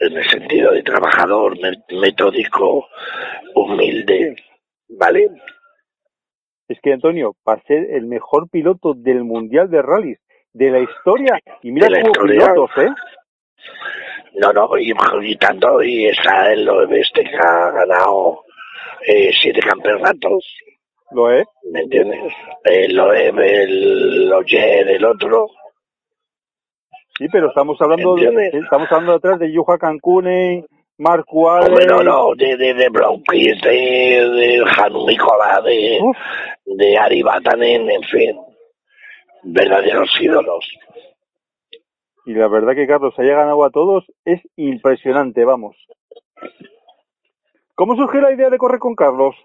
en 0.00 0.16
el 0.16 0.24
sentido 0.28 0.72
de 0.72 0.82
trabajador, 0.82 1.56
me- 1.60 2.00
metódico, 2.00 2.88
humilde, 3.54 4.34
¿vale? 4.88 5.28
Es 6.68 6.78
que 6.82 6.92
Antonio, 6.92 7.34
para 7.42 7.62
ser 7.62 7.86
el 7.90 8.06
mejor 8.06 8.48
piloto 8.50 8.94
del 8.94 9.24
Mundial 9.24 9.70
de 9.70 9.82
Rallys 9.82 10.18
de 10.52 10.70
la 10.70 10.80
historia, 10.80 11.38
y 11.62 11.70
mira 11.72 11.88
cómo 12.00 12.12
pilotos, 12.26 12.70
¿eh? 12.78 12.88
No, 14.34 14.52
no, 14.52 14.78
y, 14.78 14.92
y 15.22 15.36
tanto, 15.36 15.82
y 15.82 16.06
está 16.06 16.52
en 16.52 16.64
lo 16.64 16.86
de 16.86 17.00
este 17.00 17.22
que 17.24 17.36
ha 17.36 17.70
ganado 17.72 18.44
eh, 19.06 19.30
siete 19.40 19.60
campeonatos, 19.60 20.44
Lo 21.12 21.30
es. 21.32 21.44
¿me 21.72 21.80
entiendes? 21.80 22.32
El 22.64 22.94
Loeb, 22.94 23.38
el 23.40 24.32
Oyer, 24.32 24.88
el 24.88 25.04
otro, 25.04 25.48
Sí, 27.20 27.28
pero 27.30 27.48
estamos 27.48 27.78
hablando, 27.82 28.14
de, 28.14 28.48
estamos 28.48 28.90
hablando 28.90 29.12
atrás 29.12 29.38
de 29.38 29.52
Yuha 29.52 29.76
Cancunen, 29.76 30.64
Marco 30.96 31.50
Ale. 31.50 31.66
Hombre, 31.66 31.84
no, 31.84 32.02
no, 32.02 32.34
de, 32.34 32.56
de, 32.56 32.72
de 32.72 32.88
Blomqvist, 32.88 33.62
de, 33.62 33.70
de 33.70 34.64
Hanu 34.64 35.06
Nicola, 35.06 35.60
de, 35.60 35.98
Uf, 36.00 36.16
de 36.64 36.96
Ari 36.96 37.20
en 37.20 38.02
fin, 38.04 38.40
verdaderos 39.42 40.08
ídolos. 40.18 40.66
y 42.24 42.32
la 42.32 42.48
verdad 42.48 42.74
que 42.74 42.86
Carlos 42.86 43.12
haya 43.18 43.34
ganado 43.34 43.64
a 43.64 43.70
todos 43.70 44.06
es 44.24 44.40
impresionante, 44.56 45.44
vamos. 45.44 45.76
¿Cómo 47.74 47.96
surgió 47.96 48.22
la 48.22 48.32
idea 48.32 48.48
de 48.48 48.56
correr 48.56 48.78
con 48.78 48.94
Carlos? 48.94 49.36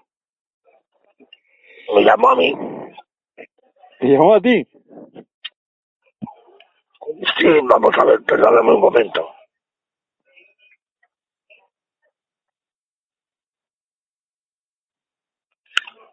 Me 1.94 2.06
llamó 2.06 2.30
a 2.30 2.36
mí. 2.38 2.54
¿Te 4.00 4.08
llamó 4.08 4.34
a 4.34 4.40
ti? 4.40 4.66
Sí, 7.38 7.48
vamos 7.64 7.96
a 7.98 8.06
ver, 8.06 8.24
perdóname 8.24 8.74
un 8.74 8.82
momento. 8.82 9.30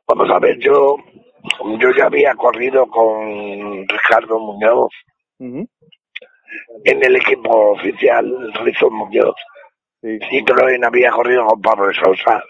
Vamos 0.07 0.31
a 0.31 0.39
ver, 0.39 0.59
yo, 0.59 0.97
yo 1.79 1.91
ya 1.97 2.07
había 2.07 2.35
corrido 2.35 2.87
con 2.87 3.87
Ricardo 3.89 4.39
Muñoz 4.39 4.91
en 6.85 7.03
el 7.05 7.17
equipo 7.17 7.73
oficial, 7.73 8.53
Rizo 8.65 8.91
Muñoz. 8.91 9.35
Sí. 10.03 10.19
Y 10.31 10.45
también 10.45 10.85
había 10.85 11.11
corrido 11.13 11.47
con 11.47 11.61
Pablo 11.63 11.87
de 11.89 11.95
Sousa. 11.95 12.43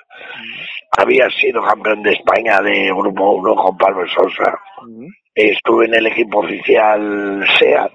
Había 0.97 1.28
sido 1.30 1.62
campeón 1.62 2.03
de 2.03 2.12
España 2.12 2.61
de 2.61 2.90
Grupo 2.93 3.32
1 3.32 3.55
con 3.55 3.76
Pablo 3.76 4.03
de 4.03 4.09
Sousa. 4.09 4.59
Ujú, 4.82 5.07
Estuve 5.34 5.86
en 5.86 5.95
el 5.95 6.07
equipo 6.09 6.40
oficial 6.40 7.45
SEAT 7.59 7.93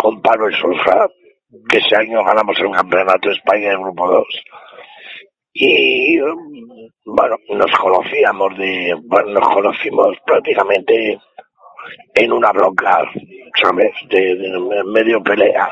con 0.00 0.20
Pablo 0.20 0.46
de 0.46 0.56
Sousa, 0.56 1.08
que 1.68 1.78
ese 1.78 1.96
año 1.96 2.24
ganamos 2.24 2.58
el 2.58 2.70
campeonato 2.70 3.28
de 3.28 3.34
España 3.34 3.70
de 3.70 3.76
Grupo 3.76 4.10
2. 4.10 4.26
Y 5.54 6.18
bueno, 7.04 7.36
nos 7.50 7.70
conocíamos 7.78 8.56
de, 8.56 8.96
bueno, 9.04 9.32
nos 9.32 9.48
conocimos 9.48 10.16
prácticamente 10.24 11.18
en 12.14 12.32
una 12.32 12.52
bronca, 12.52 13.02
¿sabes? 13.60 13.92
De, 14.08 14.34
de 14.36 14.84
medio 14.84 15.22
pelea 15.22 15.68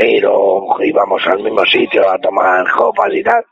pero 0.00 0.76
íbamos 0.82 1.26
al 1.26 1.42
mismo 1.42 1.64
sitio 1.66 2.08
a 2.10 2.18
tomar 2.18 2.68
copas 2.70 3.12
y 3.12 3.22
tal. 3.22 3.44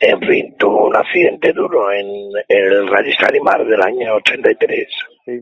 En 0.00 0.20
fin, 0.20 0.54
tuvo 0.58 0.88
un 0.88 0.96
accidente 0.96 1.52
duro 1.52 1.92
en 1.92 2.06
el 2.48 2.88
Rally 2.88 3.12
Salimar 3.14 3.64
del 3.64 3.80
año 3.80 4.16
83 4.16 4.86
Sí. 5.24 5.40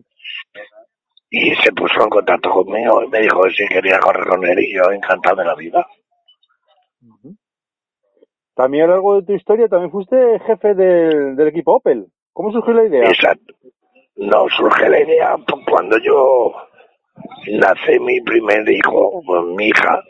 Y 1.30 1.54
se 1.54 1.72
puso 1.72 2.02
en 2.02 2.10
contacto 2.10 2.50
conmigo 2.50 3.04
y 3.04 3.08
me 3.08 3.20
dijo 3.20 3.48
si 3.50 3.64
quería 3.66 3.98
correr 4.00 4.26
con 4.26 4.44
él 4.44 4.58
y 4.58 4.74
yo 4.74 4.90
encantado 4.90 5.36
de 5.36 5.44
la 5.44 5.54
vida. 5.54 5.86
También 8.54 8.84
a 8.84 8.86
lo 8.88 8.92
largo 8.94 9.20
de 9.20 9.26
tu 9.26 9.32
historia 9.34 9.68
también 9.68 9.92
fuiste 9.92 10.40
jefe 10.40 10.74
del, 10.74 11.36
del 11.36 11.48
equipo 11.48 11.76
Opel. 11.76 12.06
¿Cómo 12.32 12.52
surgió 12.52 12.74
la 12.74 12.84
idea? 12.84 13.08
Exacto. 13.08 13.54
No 14.16 14.46
surge 14.50 14.88
la 14.88 15.00
idea 15.00 15.36
cuando 15.66 15.96
yo 15.98 16.52
nace 17.52 17.98
mi 18.00 18.20
primer 18.20 18.68
hijo, 18.68 19.22
pues, 19.24 19.42
mi 19.56 19.68
hija, 19.68 20.02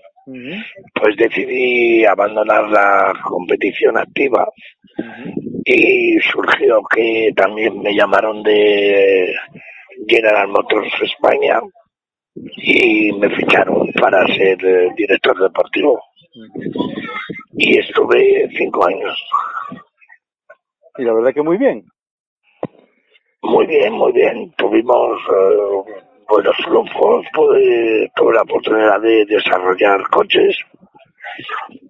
pues 0.95 1.17
decidí 1.17 2.05
abandonar 2.05 2.69
la 2.69 3.13
competición 3.25 3.99
activa 3.99 4.49
y 5.65 6.19
surgió 6.21 6.83
que 6.95 7.31
también 7.37 7.81
me 7.81 7.95
llamaron 7.95 8.43
de 8.43 9.35
General 10.07 10.49
Motors 10.49 10.93
España 11.03 11.61
y 12.35 13.13
me 13.13 13.29
ficharon 13.37 13.91
para 14.01 14.27
ser 14.27 14.65
eh, 14.65 14.89
director 14.97 15.39
deportivo. 15.41 16.01
Y 17.55 17.79
estuve 17.79 18.49
cinco 18.57 18.87
años. 18.87 19.19
Y 20.99 21.05
la 21.05 21.13
verdad 21.13 21.35
que 21.35 21.43
muy 21.43 21.59
bien. 21.59 21.85
muy 23.43 23.67
bien 23.67 23.93
muy 23.93 24.13
bien. 24.13 24.53
Tuvimos 24.57 25.19
eh, 25.29 26.01
buenos 26.31 26.57
flujos 26.65 27.27
pude, 27.35 28.11
tuve 28.15 28.35
la 28.35 28.43
oportunidad 28.43 29.01
de 29.01 29.25
desarrollar 29.27 30.01
coches 30.11 30.57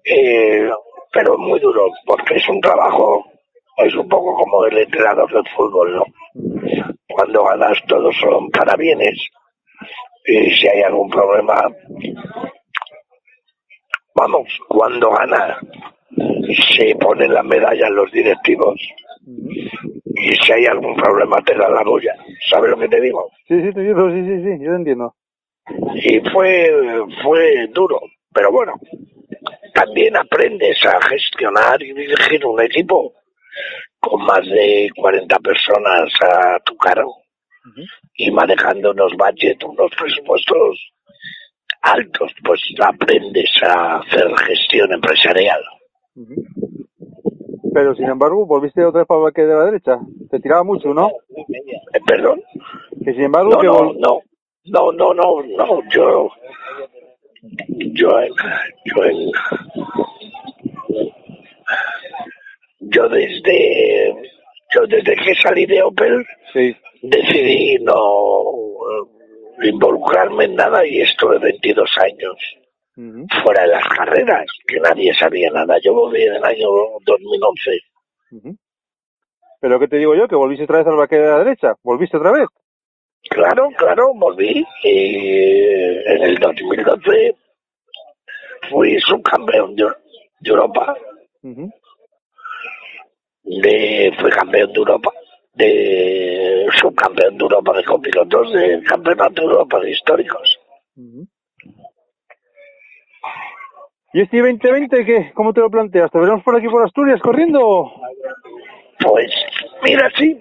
eh, 0.03 0.67
pero 1.13 1.37
muy 1.37 1.59
duro 1.59 1.87
porque 2.05 2.35
es 2.35 2.49
un 2.49 2.59
trabajo 2.59 3.23
es 3.77 3.93
un 3.95 4.09
poco 4.09 4.33
como 4.35 4.65
el 4.65 4.77
entrenador 4.79 5.31
del 5.31 5.47
fútbol 5.55 5.95
no 5.95 6.03
cuando 7.13 7.43
ganas 7.45 7.77
todos 7.87 8.15
son 8.19 8.49
parabienes 8.49 9.19
y 10.25 10.51
si 10.51 10.67
hay 10.67 10.81
algún 10.83 11.09
problema 11.09 11.67
vamos 14.15 14.47
cuando 14.67 15.11
gana 15.11 15.59
se 16.77 16.95
ponen 16.95 17.33
las 17.33 17.45
medallas 17.45 17.89
los 17.91 18.11
directivos 18.11 18.79
y 19.25 20.29
si 20.43 20.51
hay 20.51 20.65
algún 20.65 20.95
problema 20.95 21.37
te 21.45 21.55
da 21.55 21.69
la 21.69 21.83
boya 21.83 22.15
¿sabes 22.49 22.71
lo 22.71 22.77
que 22.77 22.87
te 22.87 23.01
digo? 23.01 23.29
Sí, 23.47 23.61
sí, 23.61 23.73
te 23.73 23.81
sí, 23.83 24.25
sí, 24.25 24.43
sí, 24.43 24.63
yo 24.63 24.73
entiendo. 24.73 25.15
y 25.95 26.19
fue 26.31 26.69
fue 27.23 27.67
duro 27.67 27.99
pero 28.33 28.51
bueno 28.51 28.73
también 29.73 30.15
aprendes 30.17 30.77
a 30.85 30.99
gestionar 31.07 31.81
y 31.81 31.93
dirigir 31.93 32.45
un 32.45 32.61
equipo 32.61 33.13
con 34.01 34.25
más 34.25 34.45
de 34.45 34.89
40 34.95 35.39
personas 35.39 36.11
a 36.21 36.59
tu 36.65 36.75
cargo 36.75 37.15
y 38.15 38.31
manejando 38.31 38.91
unos 38.91 39.13
budgets, 39.13 39.63
unos 39.63 39.91
presupuestos 39.97 40.91
altos, 41.81 42.31
pues 42.43 42.61
aprendes 42.83 43.49
a 43.63 43.97
hacer 43.97 44.27
gestión 44.47 44.91
empresarial. 44.93 45.61
Pero 47.73 47.95
sin 47.95 48.09
embargo, 48.09 48.45
volviste 48.45 48.83
otra 48.83 49.01
vez 49.01 49.07
para 49.07 49.27
el 49.27 49.33
que 49.33 49.41
de 49.43 49.55
la 49.55 49.65
derecha. 49.65 49.99
Te 50.29 50.39
tiraba 50.39 50.63
mucho, 50.63 50.93
¿no? 50.93 51.09
Eh, 51.37 52.01
¿Perdón? 52.05 52.41
Que 53.03 53.13
sin 53.13 53.23
embargo, 53.23 53.51
No, 53.51 53.59
que 53.59 53.67
no, 53.67 53.93
no, 53.93 54.21
no, 54.65 54.91
no, 54.91 55.13
no, 55.13 55.43
no, 55.43 55.89
yo, 55.89 56.29
yo 57.93 58.19
en, 58.19 58.33
yo 58.85 59.03
en, 59.05 59.31
yo 62.81 63.07
desde, 63.09 64.13
yo 64.73 64.81
desde 64.87 65.15
que 65.15 65.35
salí 65.41 65.65
de 65.65 65.81
Opel 65.83 66.25
Sí. 66.53 66.75
decidí 67.01 67.77
no, 67.83 67.93
involucrarme 69.63 70.45
en 70.45 70.55
nada 70.55 70.85
y 70.85 71.01
estuve 71.01 71.37
22 71.39 71.89
años 71.97 72.35
fuera 73.43 73.63
de 73.63 73.69
las 73.69 73.87
carreras, 73.87 74.45
que 74.67 74.79
nadie 74.79 75.13
sabía 75.13 75.49
nada. 75.51 75.77
Yo 75.83 75.93
volví 75.93 76.21
en 76.21 76.35
el 76.35 76.43
año 76.43 76.67
2011. 77.05 77.79
Ujú. 78.31 78.55
Pero 79.59 79.79
¿qué 79.79 79.87
te 79.87 79.97
digo 79.97 80.13
yo? 80.15 80.27
Que 80.27 80.35
volviste 80.35 80.65
otra 80.65 80.79
vez 80.79 80.87
al 80.87 80.97
vaquero 80.97 81.23
de 81.23 81.29
la 81.29 81.37
derecha. 81.43 81.73
¿Volviste 81.83 82.17
otra 82.17 82.31
vez? 82.31 82.47
Claro, 83.29 83.69
claro, 83.77 84.13
volví 84.15 84.65
y 84.83 85.17
en 86.05 86.23
el 86.23 86.35
2012 86.37 87.35
fui 88.69 88.99
subcampeón 88.99 89.75
de, 89.75 89.85
de 90.39 90.49
Europa. 90.49 90.95
De, 93.43 94.13
fui 94.19 94.31
campeón 94.31 94.71
de 94.71 94.79
Europa, 94.79 95.11
de 95.53 96.67
subcampeón 96.79 97.37
de 97.37 97.43
Europa 97.43 97.77
de 97.77 97.83
copilotos, 97.83 98.53
de 98.53 98.81
campeonato 98.83 99.41
de 99.41 99.47
Europa 99.47 99.79
de 99.79 99.91
históricos. 99.91 100.59
¿Y 104.13 104.21
este 104.21 104.39
2020 104.39 105.05
qué? 105.05 105.31
¿Cómo 105.33 105.53
te 105.53 105.61
lo 105.61 105.69
planteas? 105.69 106.11
¿Te 106.11 106.19
veremos 106.19 106.43
por 106.43 106.57
aquí 106.57 106.67
por 106.67 106.85
Asturias 106.85 107.21
corriendo? 107.21 107.91
Pues, 108.99 109.31
mira, 109.83 110.11
sí, 110.17 110.37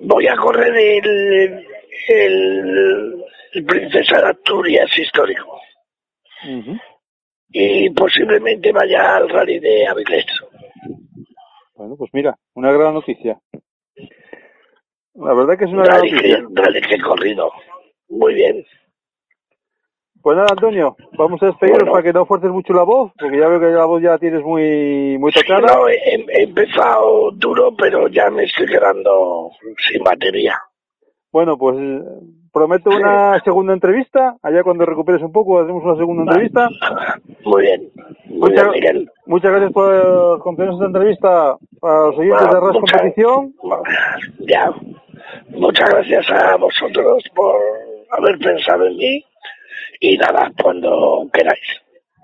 voy 0.00 0.26
a 0.28 0.36
correr 0.36 0.74
el, 0.76 1.66
el, 2.08 3.24
el 3.52 3.64
Princesa 3.64 4.20
de 4.20 4.28
Asturias 4.30 4.90
histórico 4.98 5.60
y 7.50 7.90
posiblemente 7.90 8.72
vaya 8.72 9.16
al 9.16 9.28
rally 9.28 9.58
de 9.58 9.86
Avilés. 9.86 10.26
Bueno, 11.96 11.98
pues 11.98 12.10
mira, 12.12 12.36
una 12.54 12.72
gran 12.72 12.94
noticia. 12.94 13.38
La 15.14 15.32
verdad 15.32 15.58
que 15.58 15.64
es 15.64 15.70
una 15.70 15.84
gran 15.84 16.00
noticia. 16.00 16.96
he 16.96 17.00
corrido. 17.00 17.50
Muy 18.08 18.34
bien. 18.34 18.64
Pues 20.22 20.36
nada, 20.36 20.48
Antonio, 20.50 20.96
vamos 21.16 21.40
a 21.42 21.46
despedirnos 21.46 21.82
Bueno. 21.82 21.92
para 21.92 22.02
que 22.02 22.12
no 22.12 22.26
fuerces 22.26 22.50
mucho 22.50 22.72
la 22.72 22.82
voz, 22.82 23.12
porque 23.18 23.38
ya 23.38 23.46
veo 23.48 23.60
que 23.60 23.66
la 23.66 23.84
voz 23.84 24.02
ya 24.02 24.18
tienes 24.18 24.42
muy, 24.42 25.16
muy 25.18 25.30
tocada. 25.32 25.60
No, 25.74 25.88
he, 25.88 25.94
he 25.94 26.42
empezado 26.42 27.30
duro, 27.32 27.74
pero 27.76 28.08
ya 28.08 28.28
me 28.30 28.44
estoy 28.44 28.66
quedando 28.66 29.50
sin 29.88 30.02
batería. 30.02 30.58
Bueno, 31.36 31.58
pues 31.58 31.76
eh, 31.78 32.02
prometo 32.50 32.88
una 32.88 33.38
segunda 33.44 33.74
entrevista. 33.74 34.36
Allá 34.42 34.62
cuando 34.62 34.86
recuperes 34.86 35.20
un 35.20 35.32
poco 35.32 35.60
hacemos 35.60 35.84
una 35.84 35.96
segunda 35.96 36.22
entrevista. 36.22 36.70
Muy 37.44 37.60
bien. 37.60 37.90
Muy 38.24 38.38
Muchas, 38.38 38.70
bien, 38.70 38.70
Miguel. 38.72 39.10
muchas 39.26 39.50
gracias 39.50 39.70
por 39.72 40.38
concedernos 40.38 40.76
esta 40.80 40.86
entrevista 40.86 41.50
a 41.82 42.06
los 42.06 42.16
oyentes 42.16 42.40
de 42.40 42.52
RAS 42.54 42.62
Muchas- 42.72 42.90
Competición. 43.02 43.54
Ya. 44.48 44.72
Muchas 45.50 45.90
gracias 45.90 46.30
a 46.30 46.56
vosotros 46.56 47.22
por 47.34 47.54
haber 48.12 48.38
pensado 48.38 48.86
en 48.86 48.96
mí. 48.96 49.22
Y 50.00 50.16
nada, 50.16 50.50
cuando 50.62 51.28
queráis. 51.34 51.60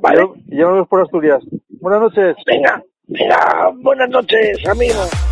¿Vale? 0.01 0.27
Y 0.49 0.57
ya 0.57 0.65
nos 0.65 0.73
vemos 0.73 0.89
por 0.89 1.03
Asturias. 1.03 1.45
Buenas 1.83 2.01
noches. 2.01 2.35
Venga, 2.47 2.83
venga. 3.09 3.73
Buenas 3.83 4.09
noches, 4.09 4.67
amigos. 4.67 5.32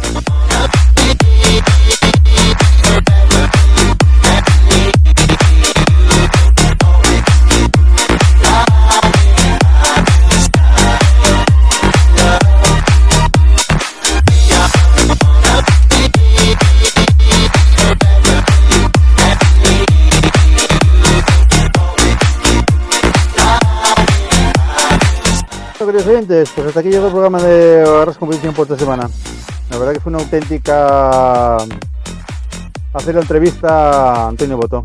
Queridos 25.93 26.07
oyentes, 26.07 26.51
pues 26.55 26.69
hasta 26.69 26.81
aquí 26.81 26.89
llegó 26.89 27.07
el 27.07 27.13
programa 27.13 27.43
de 27.43 27.83
Barras 27.83 28.17
Competición 28.17 28.55
por 28.55 28.63
esta 28.65 28.79
semana. 28.79 29.11
La 29.71 29.77
verdad 29.77 29.93
que 29.93 29.99
fue 29.99 30.11
una 30.13 30.23
auténtica 30.23 31.57
hacer 31.57 33.15
la 33.17 33.21
entrevista 33.21 33.69
a 33.71 34.29
Antonio 34.29 34.57
Botón. 34.57 34.85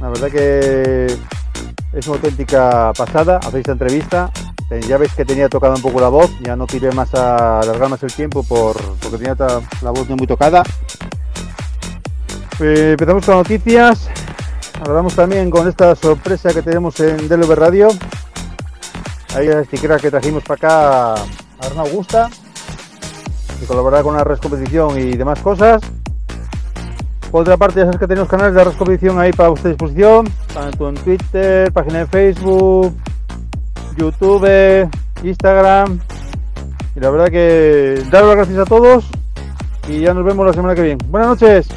La 0.00 0.08
verdad 0.08 0.28
que 0.28 1.06
es 1.92 2.06
una 2.08 2.16
auténtica 2.16 2.92
pasada 2.96 3.36
hacer 3.36 3.60
esta 3.60 3.70
entrevista. 3.70 4.32
Eh, 4.70 4.80
Ya 4.88 4.96
veis 4.98 5.14
que 5.14 5.24
tenía 5.24 5.48
tocada 5.48 5.76
un 5.76 5.82
poco 5.82 6.00
la 6.00 6.08
voz, 6.08 6.28
ya 6.40 6.56
no 6.56 6.66
tiré 6.66 6.90
más 6.90 7.14
a 7.14 7.60
alargar 7.60 7.88
más 7.88 8.02
el 8.02 8.12
tiempo 8.12 8.42
por, 8.42 8.76
porque 9.00 9.18
tenía 9.18 9.36
la 9.80 9.90
voz 9.92 10.08
muy 10.08 10.26
tocada. 10.26 10.64
Eh, 12.58 12.90
empezamos 12.92 13.24
con 13.24 13.36
noticias. 13.36 14.08
Hablamos 14.84 15.14
también 15.14 15.50
con 15.50 15.68
esta 15.68 15.94
sorpresa 15.94 16.52
que 16.52 16.62
tenemos 16.62 16.98
en 16.98 17.28
DLV 17.28 17.54
Radio. 17.54 17.88
Ahí 19.36 19.48
las 19.48 19.66
etiquetas 19.66 20.00
que 20.00 20.10
trajimos 20.10 20.42
para 20.44 20.54
acá 20.54 21.14
a 21.14 21.66
Arnau 21.66 21.84
Augusta, 21.84 22.30
que 23.60 23.66
colaborará 23.66 24.02
con 24.02 24.16
la 24.16 24.24
Res 24.24 24.40
Competición 24.40 24.98
y 24.98 25.14
demás 25.14 25.40
cosas. 25.40 25.82
Por 27.30 27.42
otra 27.42 27.58
parte, 27.58 27.80
ya 27.80 27.84
sabes 27.84 28.00
que 28.00 28.06
tenemos 28.06 28.30
canales 28.30 28.54
de 28.54 28.64
Res 28.64 28.76
Competición 28.76 29.20
ahí 29.20 29.32
para 29.32 29.50
vuestra 29.50 29.68
disposición, 29.68 30.26
tanto 30.54 30.88
en 30.88 30.94
Twitter, 30.94 31.70
página 31.70 31.98
de 31.98 32.06
Facebook, 32.06 32.96
YouTube, 33.98 34.88
Instagram. 35.22 36.00
Y 36.94 37.00
la 37.00 37.10
verdad 37.10 37.28
que 37.28 38.02
daros 38.10 38.28
las 38.28 38.36
gracias 38.36 38.58
a 38.60 38.64
todos 38.64 39.04
y 39.86 40.00
ya 40.00 40.14
nos 40.14 40.24
vemos 40.24 40.46
la 40.46 40.54
semana 40.54 40.74
que 40.74 40.80
viene. 40.80 41.04
Buenas 41.10 41.28
noches. 41.28 41.68